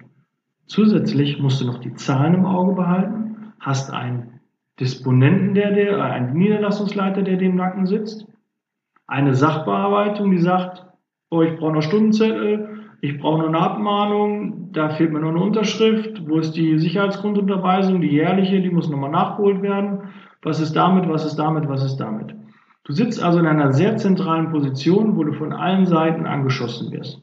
Zusätzlich 0.66 1.40
musst 1.40 1.62
du 1.62 1.66
noch 1.66 1.80
die 1.80 1.94
Zahlen 1.94 2.34
im 2.34 2.46
Auge 2.46 2.74
behalten, 2.74 3.54
hast 3.60 3.92
einen 3.92 4.40
Disponenten, 4.80 5.54
der, 5.54 5.72
der 5.72 6.04
einen 6.04 6.34
Niederlassungsleiter, 6.34 7.22
der 7.22 7.38
dem 7.38 7.56
Nacken 7.56 7.86
sitzt 7.86 8.28
eine 9.08 9.36
Sachbearbeitung, 9.36 10.32
die 10.32 10.40
sagt, 10.40 10.86
oh, 11.30 11.42
ich 11.42 11.58
brauche 11.58 11.74
noch 11.74 11.82
Stundenzettel, 11.82 12.73
ich 13.04 13.20
brauche 13.20 13.40
noch 13.40 13.50
eine 13.50 13.60
Abmahnung, 13.60 14.72
da 14.72 14.88
fehlt 14.88 15.12
mir 15.12 15.20
noch 15.20 15.32
eine 15.32 15.44
Unterschrift, 15.44 16.26
wo 16.26 16.40
ist 16.40 16.54
die 16.54 16.80
Sicherheitsgrundunterweisung, 16.80 18.00
die 18.00 18.08
jährliche, 18.08 18.62
die 18.62 18.70
muss 18.70 18.90
nochmal 18.90 19.12
nachgeholt 19.12 19.62
werden. 19.62 20.14
Was 20.42 20.62
ist 20.62 20.74
damit, 20.74 21.10
was 21.10 21.26
ist 21.26 21.36
damit, 21.36 21.68
was 21.68 21.84
ist 21.84 21.98
damit? 21.98 22.34
Du 22.86 22.94
sitzt 22.94 23.22
also 23.22 23.40
in 23.40 23.46
einer 23.46 23.74
sehr 23.74 23.98
zentralen 23.98 24.52
Position, 24.52 25.18
wo 25.18 25.26
du 25.26 25.34
von 25.34 25.52
allen 25.52 25.86
Seiten 25.86 26.26
angeschossen 26.26 26.94
wirst. 26.94 27.22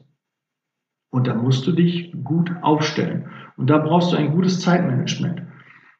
Und 1.09 1.25
da 1.25 1.33
musst 1.33 1.65
du 1.65 1.71
dich 1.71 2.13
gut 2.23 2.51
aufstellen. 2.61 3.29
Und 3.57 3.71
da 3.71 3.79
brauchst 3.79 4.13
du 4.13 4.17
ein 4.17 4.33
gutes 4.33 4.59
Zeitmanagement. 4.59 5.41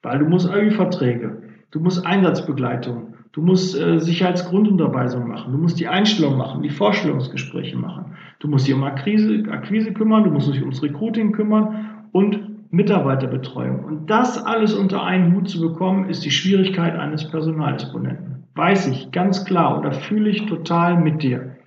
Weil 0.04 0.20
du 0.20 0.26
musst 0.26 0.48
Verträge, 0.48 1.42
du 1.72 1.80
musst 1.80 2.06
Einsatzbegleitung, 2.06 3.11
Du 3.34 3.42
musst 3.42 3.80
äh, 3.80 4.00
Sicherheitsgrundunterweisung 4.00 5.28
machen. 5.28 5.54
Du 5.54 5.58
musst 5.58 5.80
die 5.80 5.88
Einstellung 5.88 6.38
machen, 6.38 6.64
die 6.64 6.70
Vorstellungsgespräche 6.70 7.78
machen. 7.78 8.18
Du 8.40 8.48
musst 8.50 8.68
dich 8.68 8.74
um 8.74 8.84
Akquise, 8.84 9.44
Akquise 9.50 9.94
kümmern, 9.94 10.26
du 10.26 10.32
musst 10.32 10.50
dich 10.50 10.60
ums 10.60 10.84
Recruiting 10.84 11.32
kümmern 11.32 12.08
und 12.12 12.72
Mitarbeiterbetreuung. 12.72 13.86
Und 13.86 14.10
das 14.10 14.44
alles 14.44 14.74
unter 14.74 15.04
einen 15.04 15.34
Hut 15.34 15.50
zu 15.50 15.62
bekommen, 15.62 16.10
ist 16.10 16.26
die 16.26 16.32
Schwierigkeit 16.32 16.98
eines 16.98 17.30
Personaldisponenten. 17.30 18.44
Weiß 18.56 18.88
ich 18.88 19.12
ganz 19.12 19.46
klar 19.46 19.82
da 19.82 19.92
fühle 19.92 20.30
ich 20.30 20.46
total 20.48 21.00
mit 21.00 21.24
dir. 21.24 21.58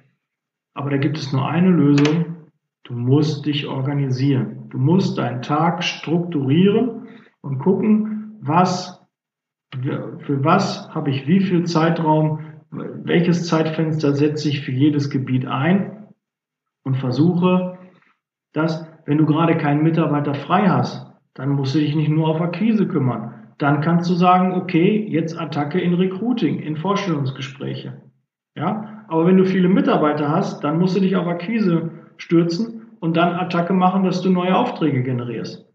Aber 0.75 0.91
da 0.91 0.97
gibt 0.97 1.17
es 1.17 1.33
nur 1.33 1.49
eine 1.49 1.71
Lösung. 1.71 2.49
Du 2.83 2.95
musst 2.95 3.47
dich 3.47 3.67
organisieren. 3.67 4.69
Du 4.69 4.79
musst 4.79 5.17
deinen 5.17 5.41
Tag 5.41 5.83
strukturieren 5.83 7.07
und 7.41 7.59
gucken, 7.59 8.39
was 8.41 9.03
für 9.83 10.45
was 10.45 10.89
habe 10.95 11.11
ich 11.11 11.27
wie 11.27 11.41
viel 11.41 11.64
Zeitraum, 11.64 12.41
welches 12.70 13.47
Zeitfenster 13.47 14.14
setze 14.14 14.49
ich 14.49 14.61
für 14.61 14.72
jedes 14.72 15.11
Gebiet 15.11 15.47
ein 15.47 16.09
und 16.83 16.97
versuche, 16.97 17.79
dass, 18.53 18.87
wenn 19.07 19.18
du 19.18 19.27
gerade 19.27 19.57
keinen 19.57 19.83
Mitarbeiter 19.83 20.35
frei 20.35 20.68
hast, 20.68 21.12
dann 21.35 21.51
musst 21.51 21.75
du 21.75 21.79
dich 21.79 21.95
nicht 21.95 22.09
nur 22.09 22.29
auf 22.29 22.41
Akquise 22.41 22.87
kümmern. 22.87 23.53
Dann 23.59 23.81
kannst 23.81 24.11
du 24.11 24.14
sagen, 24.14 24.53
okay, 24.55 25.07
jetzt 25.09 25.39
Attacke 25.39 25.81
in 25.81 25.95
Recruiting, 25.95 26.61
in 26.61 26.77
Vorstellungsgespräche. 26.77 28.03
Ja, 28.57 29.05
aber 29.09 29.27
wenn 29.27 29.37
du 29.37 29.45
viele 29.45 29.68
Mitarbeiter 29.68 30.29
hast, 30.29 30.62
dann 30.62 30.79
musst 30.79 30.97
du 30.97 31.01
dich 31.01 31.16
auf 31.16 31.27
Akquise 31.27 31.91
stürzen 32.16 32.87
und 33.01 33.16
dann 33.16 33.35
Attacke 33.35 33.72
machen, 33.72 34.05
dass 34.05 34.22
du 34.22 34.31
neue 34.31 34.57
Aufträge 34.57 35.03
generierst. 35.03 35.68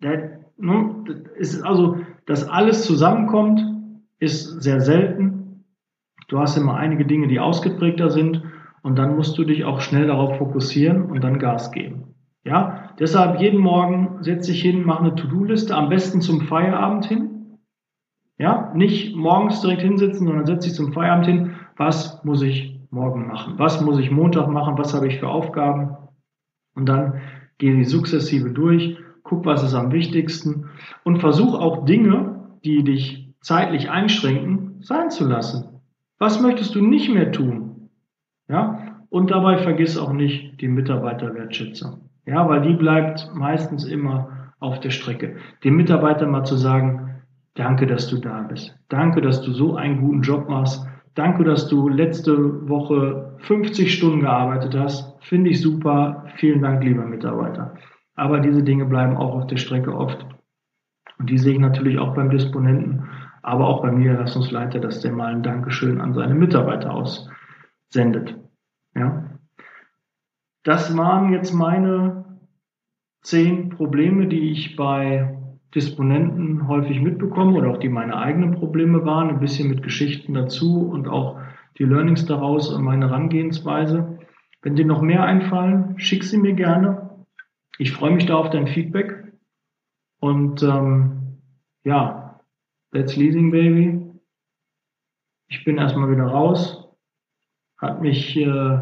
Das, 0.00 0.18
ne, 0.56 1.04
ist 1.36 1.62
also 1.62 1.98
dass 2.26 2.48
alles 2.48 2.84
zusammenkommt, 2.84 3.62
ist 4.18 4.62
sehr 4.62 4.80
selten. 4.80 5.64
Du 6.28 6.38
hast 6.38 6.56
immer 6.56 6.76
einige 6.76 7.04
Dinge, 7.04 7.28
die 7.28 7.40
ausgeprägter 7.40 8.10
sind 8.10 8.42
und 8.82 8.96
dann 8.96 9.16
musst 9.16 9.36
du 9.38 9.44
dich 9.44 9.64
auch 9.64 9.80
schnell 9.80 10.06
darauf 10.06 10.38
fokussieren 10.38 11.10
und 11.10 11.22
dann 11.22 11.38
Gas 11.38 11.72
geben. 11.72 12.14
Ja, 12.44 12.90
deshalb 12.98 13.40
jeden 13.40 13.60
Morgen 13.60 14.22
setze 14.22 14.52
ich 14.52 14.62
hin, 14.62 14.84
mache 14.84 15.00
eine 15.00 15.14
To-Do-Liste, 15.14 15.74
am 15.74 15.88
besten 15.88 16.20
zum 16.20 16.42
Feierabend 16.42 17.06
hin. 17.06 17.58
Ja, 18.36 18.72
nicht 18.74 19.14
morgens 19.14 19.60
direkt 19.60 19.82
hinsetzen, 19.82 20.26
sondern 20.26 20.44
setze 20.44 20.68
ich 20.68 20.74
zum 20.74 20.92
Feierabend 20.92 21.26
hin, 21.26 21.50
was 21.76 22.22
muss 22.24 22.42
ich 22.42 22.80
morgen 22.90 23.26
machen? 23.26 23.54
Was 23.58 23.80
muss 23.80 23.98
ich 23.98 24.10
Montag 24.10 24.48
machen? 24.48 24.78
Was 24.78 24.94
habe 24.94 25.08
ich 25.08 25.18
für 25.18 25.28
Aufgaben? 25.28 25.96
Und 26.74 26.86
dann 26.86 27.20
gehe 27.58 27.74
ich 27.80 27.88
sukzessive 27.88 28.50
durch 28.50 28.98
guck, 29.24 29.44
was 29.44 29.64
ist 29.64 29.74
am 29.74 29.90
wichtigsten 29.90 30.66
und 31.02 31.18
versuch 31.18 31.54
auch 31.54 31.84
Dinge, 31.84 32.58
die 32.64 32.84
dich 32.84 33.34
zeitlich 33.40 33.90
einschränken, 33.90 34.76
sein 34.80 35.10
zu 35.10 35.26
lassen. 35.26 35.80
Was 36.18 36.40
möchtest 36.40 36.74
du 36.74 36.80
nicht 36.80 37.12
mehr 37.12 37.32
tun? 37.32 37.90
Ja, 38.48 39.00
und 39.08 39.30
dabei 39.30 39.58
vergiss 39.58 39.98
auch 39.98 40.12
nicht 40.12 40.60
die 40.60 40.68
Mitarbeiterwertschätzung. 40.68 42.10
Ja, 42.26 42.48
weil 42.48 42.62
die 42.62 42.74
bleibt 42.74 43.30
meistens 43.34 43.84
immer 43.84 44.52
auf 44.60 44.80
der 44.80 44.90
Strecke. 44.90 45.36
Dem 45.62 45.76
Mitarbeiter 45.76 46.26
mal 46.26 46.44
zu 46.44 46.56
sagen, 46.56 47.22
danke, 47.54 47.86
dass 47.86 48.08
du 48.08 48.18
da 48.18 48.42
bist. 48.42 48.74
Danke, 48.88 49.20
dass 49.20 49.42
du 49.42 49.52
so 49.52 49.76
einen 49.76 50.00
guten 50.00 50.22
Job 50.22 50.48
machst. 50.48 50.86
Danke, 51.14 51.44
dass 51.44 51.68
du 51.68 51.88
letzte 51.88 52.68
Woche 52.68 53.36
50 53.38 53.92
Stunden 53.92 54.20
gearbeitet 54.20 54.74
hast. 54.76 55.22
Finde 55.22 55.50
ich 55.50 55.60
super. 55.60 56.24
Vielen 56.36 56.62
Dank, 56.62 56.82
lieber 56.82 57.04
Mitarbeiter. 57.04 57.74
Aber 58.14 58.40
diese 58.40 58.62
Dinge 58.62 58.84
bleiben 58.84 59.16
auch 59.16 59.34
auf 59.34 59.46
der 59.46 59.56
Strecke 59.56 59.94
oft. 59.94 60.24
Und 61.18 61.30
die 61.30 61.38
sehe 61.38 61.54
ich 61.54 61.58
natürlich 61.58 61.98
auch 61.98 62.14
beim 62.14 62.30
Disponenten, 62.30 63.08
aber 63.42 63.68
auch 63.68 63.82
beim 63.82 63.98
Niederlassungsleiter, 63.98 64.80
dass 64.80 65.00
der 65.00 65.12
mal 65.12 65.32
ein 65.32 65.42
Dankeschön 65.42 66.00
an 66.00 66.14
seine 66.14 66.34
Mitarbeiter 66.34 66.92
aussendet. 66.92 68.36
Ja. 68.94 69.24
Das 70.62 70.96
waren 70.96 71.32
jetzt 71.32 71.52
meine 71.52 72.38
zehn 73.22 73.70
Probleme, 73.70 74.26
die 74.26 74.50
ich 74.50 74.76
bei 74.76 75.36
Disponenten 75.74 76.68
häufig 76.68 77.00
mitbekommen 77.00 77.56
oder 77.56 77.70
auch 77.70 77.78
die 77.78 77.88
meine 77.88 78.16
eigenen 78.16 78.52
Probleme 78.52 79.04
waren, 79.04 79.28
ein 79.28 79.40
bisschen 79.40 79.68
mit 79.68 79.82
Geschichten 79.82 80.34
dazu 80.34 80.88
und 80.88 81.08
auch 81.08 81.40
die 81.78 81.84
Learnings 81.84 82.26
daraus 82.26 82.72
und 82.72 82.84
meine 82.84 83.08
Herangehensweise. 83.08 84.18
Wenn 84.62 84.76
dir 84.76 84.86
noch 84.86 85.02
mehr 85.02 85.24
einfallen, 85.24 85.94
schick 85.98 86.22
sie 86.24 86.38
mir 86.38 86.54
gerne. 86.54 87.03
Ich 87.78 87.92
freue 87.92 88.12
mich 88.12 88.26
da 88.26 88.36
auf 88.36 88.50
dein 88.50 88.66
Feedback. 88.66 89.32
Und 90.20 90.62
ähm, 90.62 91.40
ja, 91.84 92.40
that's 92.92 93.16
Leasing 93.16 93.50
Baby. 93.50 94.00
Ich 95.48 95.64
bin 95.64 95.78
erstmal 95.78 96.10
wieder 96.10 96.26
raus. 96.26 96.88
Hat 97.78 98.00
mich 98.00 98.36
äh, 98.36 98.78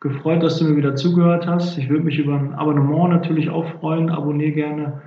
gefreut, 0.00 0.42
dass 0.42 0.58
du 0.58 0.64
mir 0.64 0.76
wieder 0.76 0.96
zugehört 0.96 1.46
hast. 1.46 1.76
Ich 1.78 1.88
würde 1.88 2.04
mich 2.04 2.18
über 2.18 2.34
ein 2.34 2.54
Abonnement 2.54 3.10
natürlich 3.10 3.50
auch 3.50 3.66
freuen. 3.80 4.10
Abonniere 4.10 4.52
gerne 4.52 5.02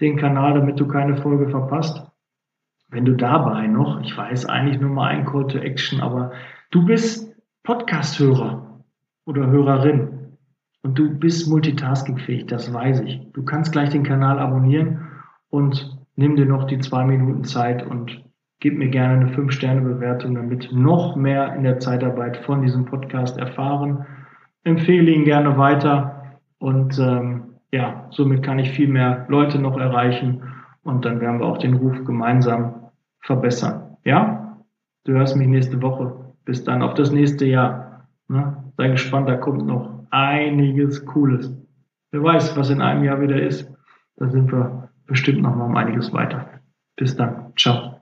den 0.00 0.16
Kanal, 0.16 0.54
damit 0.54 0.78
du 0.78 0.86
keine 0.86 1.16
Folge 1.16 1.48
verpasst. 1.48 2.06
Wenn 2.88 3.04
du 3.04 3.14
dabei 3.14 3.66
noch, 3.66 4.00
ich 4.00 4.16
weiß 4.16 4.46
eigentlich 4.46 4.80
nur 4.80 4.90
mal 4.90 5.08
ein 5.08 5.26
Call 5.26 5.46
to 5.48 5.58
Action, 5.58 6.00
aber 6.00 6.32
du 6.70 6.86
bist 6.86 7.34
Podcast-Hörer 7.64 8.84
oder 9.26 9.46
Hörerin 9.48 10.17
und 10.88 10.98
du 10.98 11.10
bist 11.10 11.46
multitaskingfähig, 11.46 12.46
das 12.46 12.72
weiß 12.72 13.00
ich. 13.00 13.20
Du 13.34 13.44
kannst 13.44 13.72
gleich 13.72 13.90
den 13.90 14.04
Kanal 14.04 14.38
abonnieren 14.38 15.06
und 15.50 15.98
nimm 16.16 16.34
dir 16.34 16.46
noch 16.46 16.64
die 16.64 16.78
zwei 16.78 17.04
Minuten 17.04 17.44
Zeit 17.44 17.86
und 17.86 18.24
gib 18.60 18.78
mir 18.78 18.88
gerne 18.88 19.20
eine 19.20 19.36
5-Sterne-Bewertung, 19.36 20.34
damit 20.34 20.72
noch 20.72 21.14
mehr 21.14 21.54
in 21.54 21.62
der 21.62 21.78
Zeitarbeit 21.78 22.38
von 22.38 22.62
diesem 22.62 22.86
Podcast 22.86 23.36
erfahren. 23.36 24.06
Empfehle 24.64 25.10
ihn 25.10 25.24
gerne 25.24 25.58
weiter 25.58 26.38
und 26.56 26.98
ähm, 26.98 27.42
ja, 27.70 28.06
somit 28.08 28.42
kann 28.42 28.58
ich 28.58 28.70
viel 28.70 28.88
mehr 28.88 29.26
Leute 29.28 29.58
noch 29.58 29.76
erreichen 29.78 30.42
und 30.84 31.04
dann 31.04 31.20
werden 31.20 31.40
wir 31.40 31.46
auch 31.48 31.58
den 31.58 31.74
Ruf 31.74 32.02
gemeinsam 32.06 32.88
verbessern. 33.20 33.98
Ja, 34.04 34.56
du 35.04 35.12
hörst 35.12 35.36
mich 35.36 35.48
nächste 35.48 35.82
Woche. 35.82 36.14
Bis 36.46 36.64
dann 36.64 36.80
auf 36.80 36.94
das 36.94 37.12
nächste 37.12 37.44
Jahr. 37.44 38.06
Ne? 38.28 38.56
Sei 38.78 38.88
gespannt, 38.88 39.28
da 39.28 39.36
kommt 39.36 39.66
noch 39.66 39.97
einiges 40.10 41.04
Cooles. 41.06 41.50
Wer 42.10 42.22
weiß, 42.22 42.56
was 42.56 42.70
in 42.70 42.80
einem 42.80 43.04
Jahr 43.04 43.20
wieder 43.20 43.40
ist. 43.40 43.70
Da 44.16 44.28
sind 44.28 44.50
wir 44.50 44.90
bestimmt 45.06 45.42
noch 45.42 45.54
mal 45.54 45.66
um 45.66 45.76
einiges 45.76 46.12
weiter. 46.12 46.60
Bis 46.96 47.16
dann. 47.16 47.52
Ciao. 47.56 47.97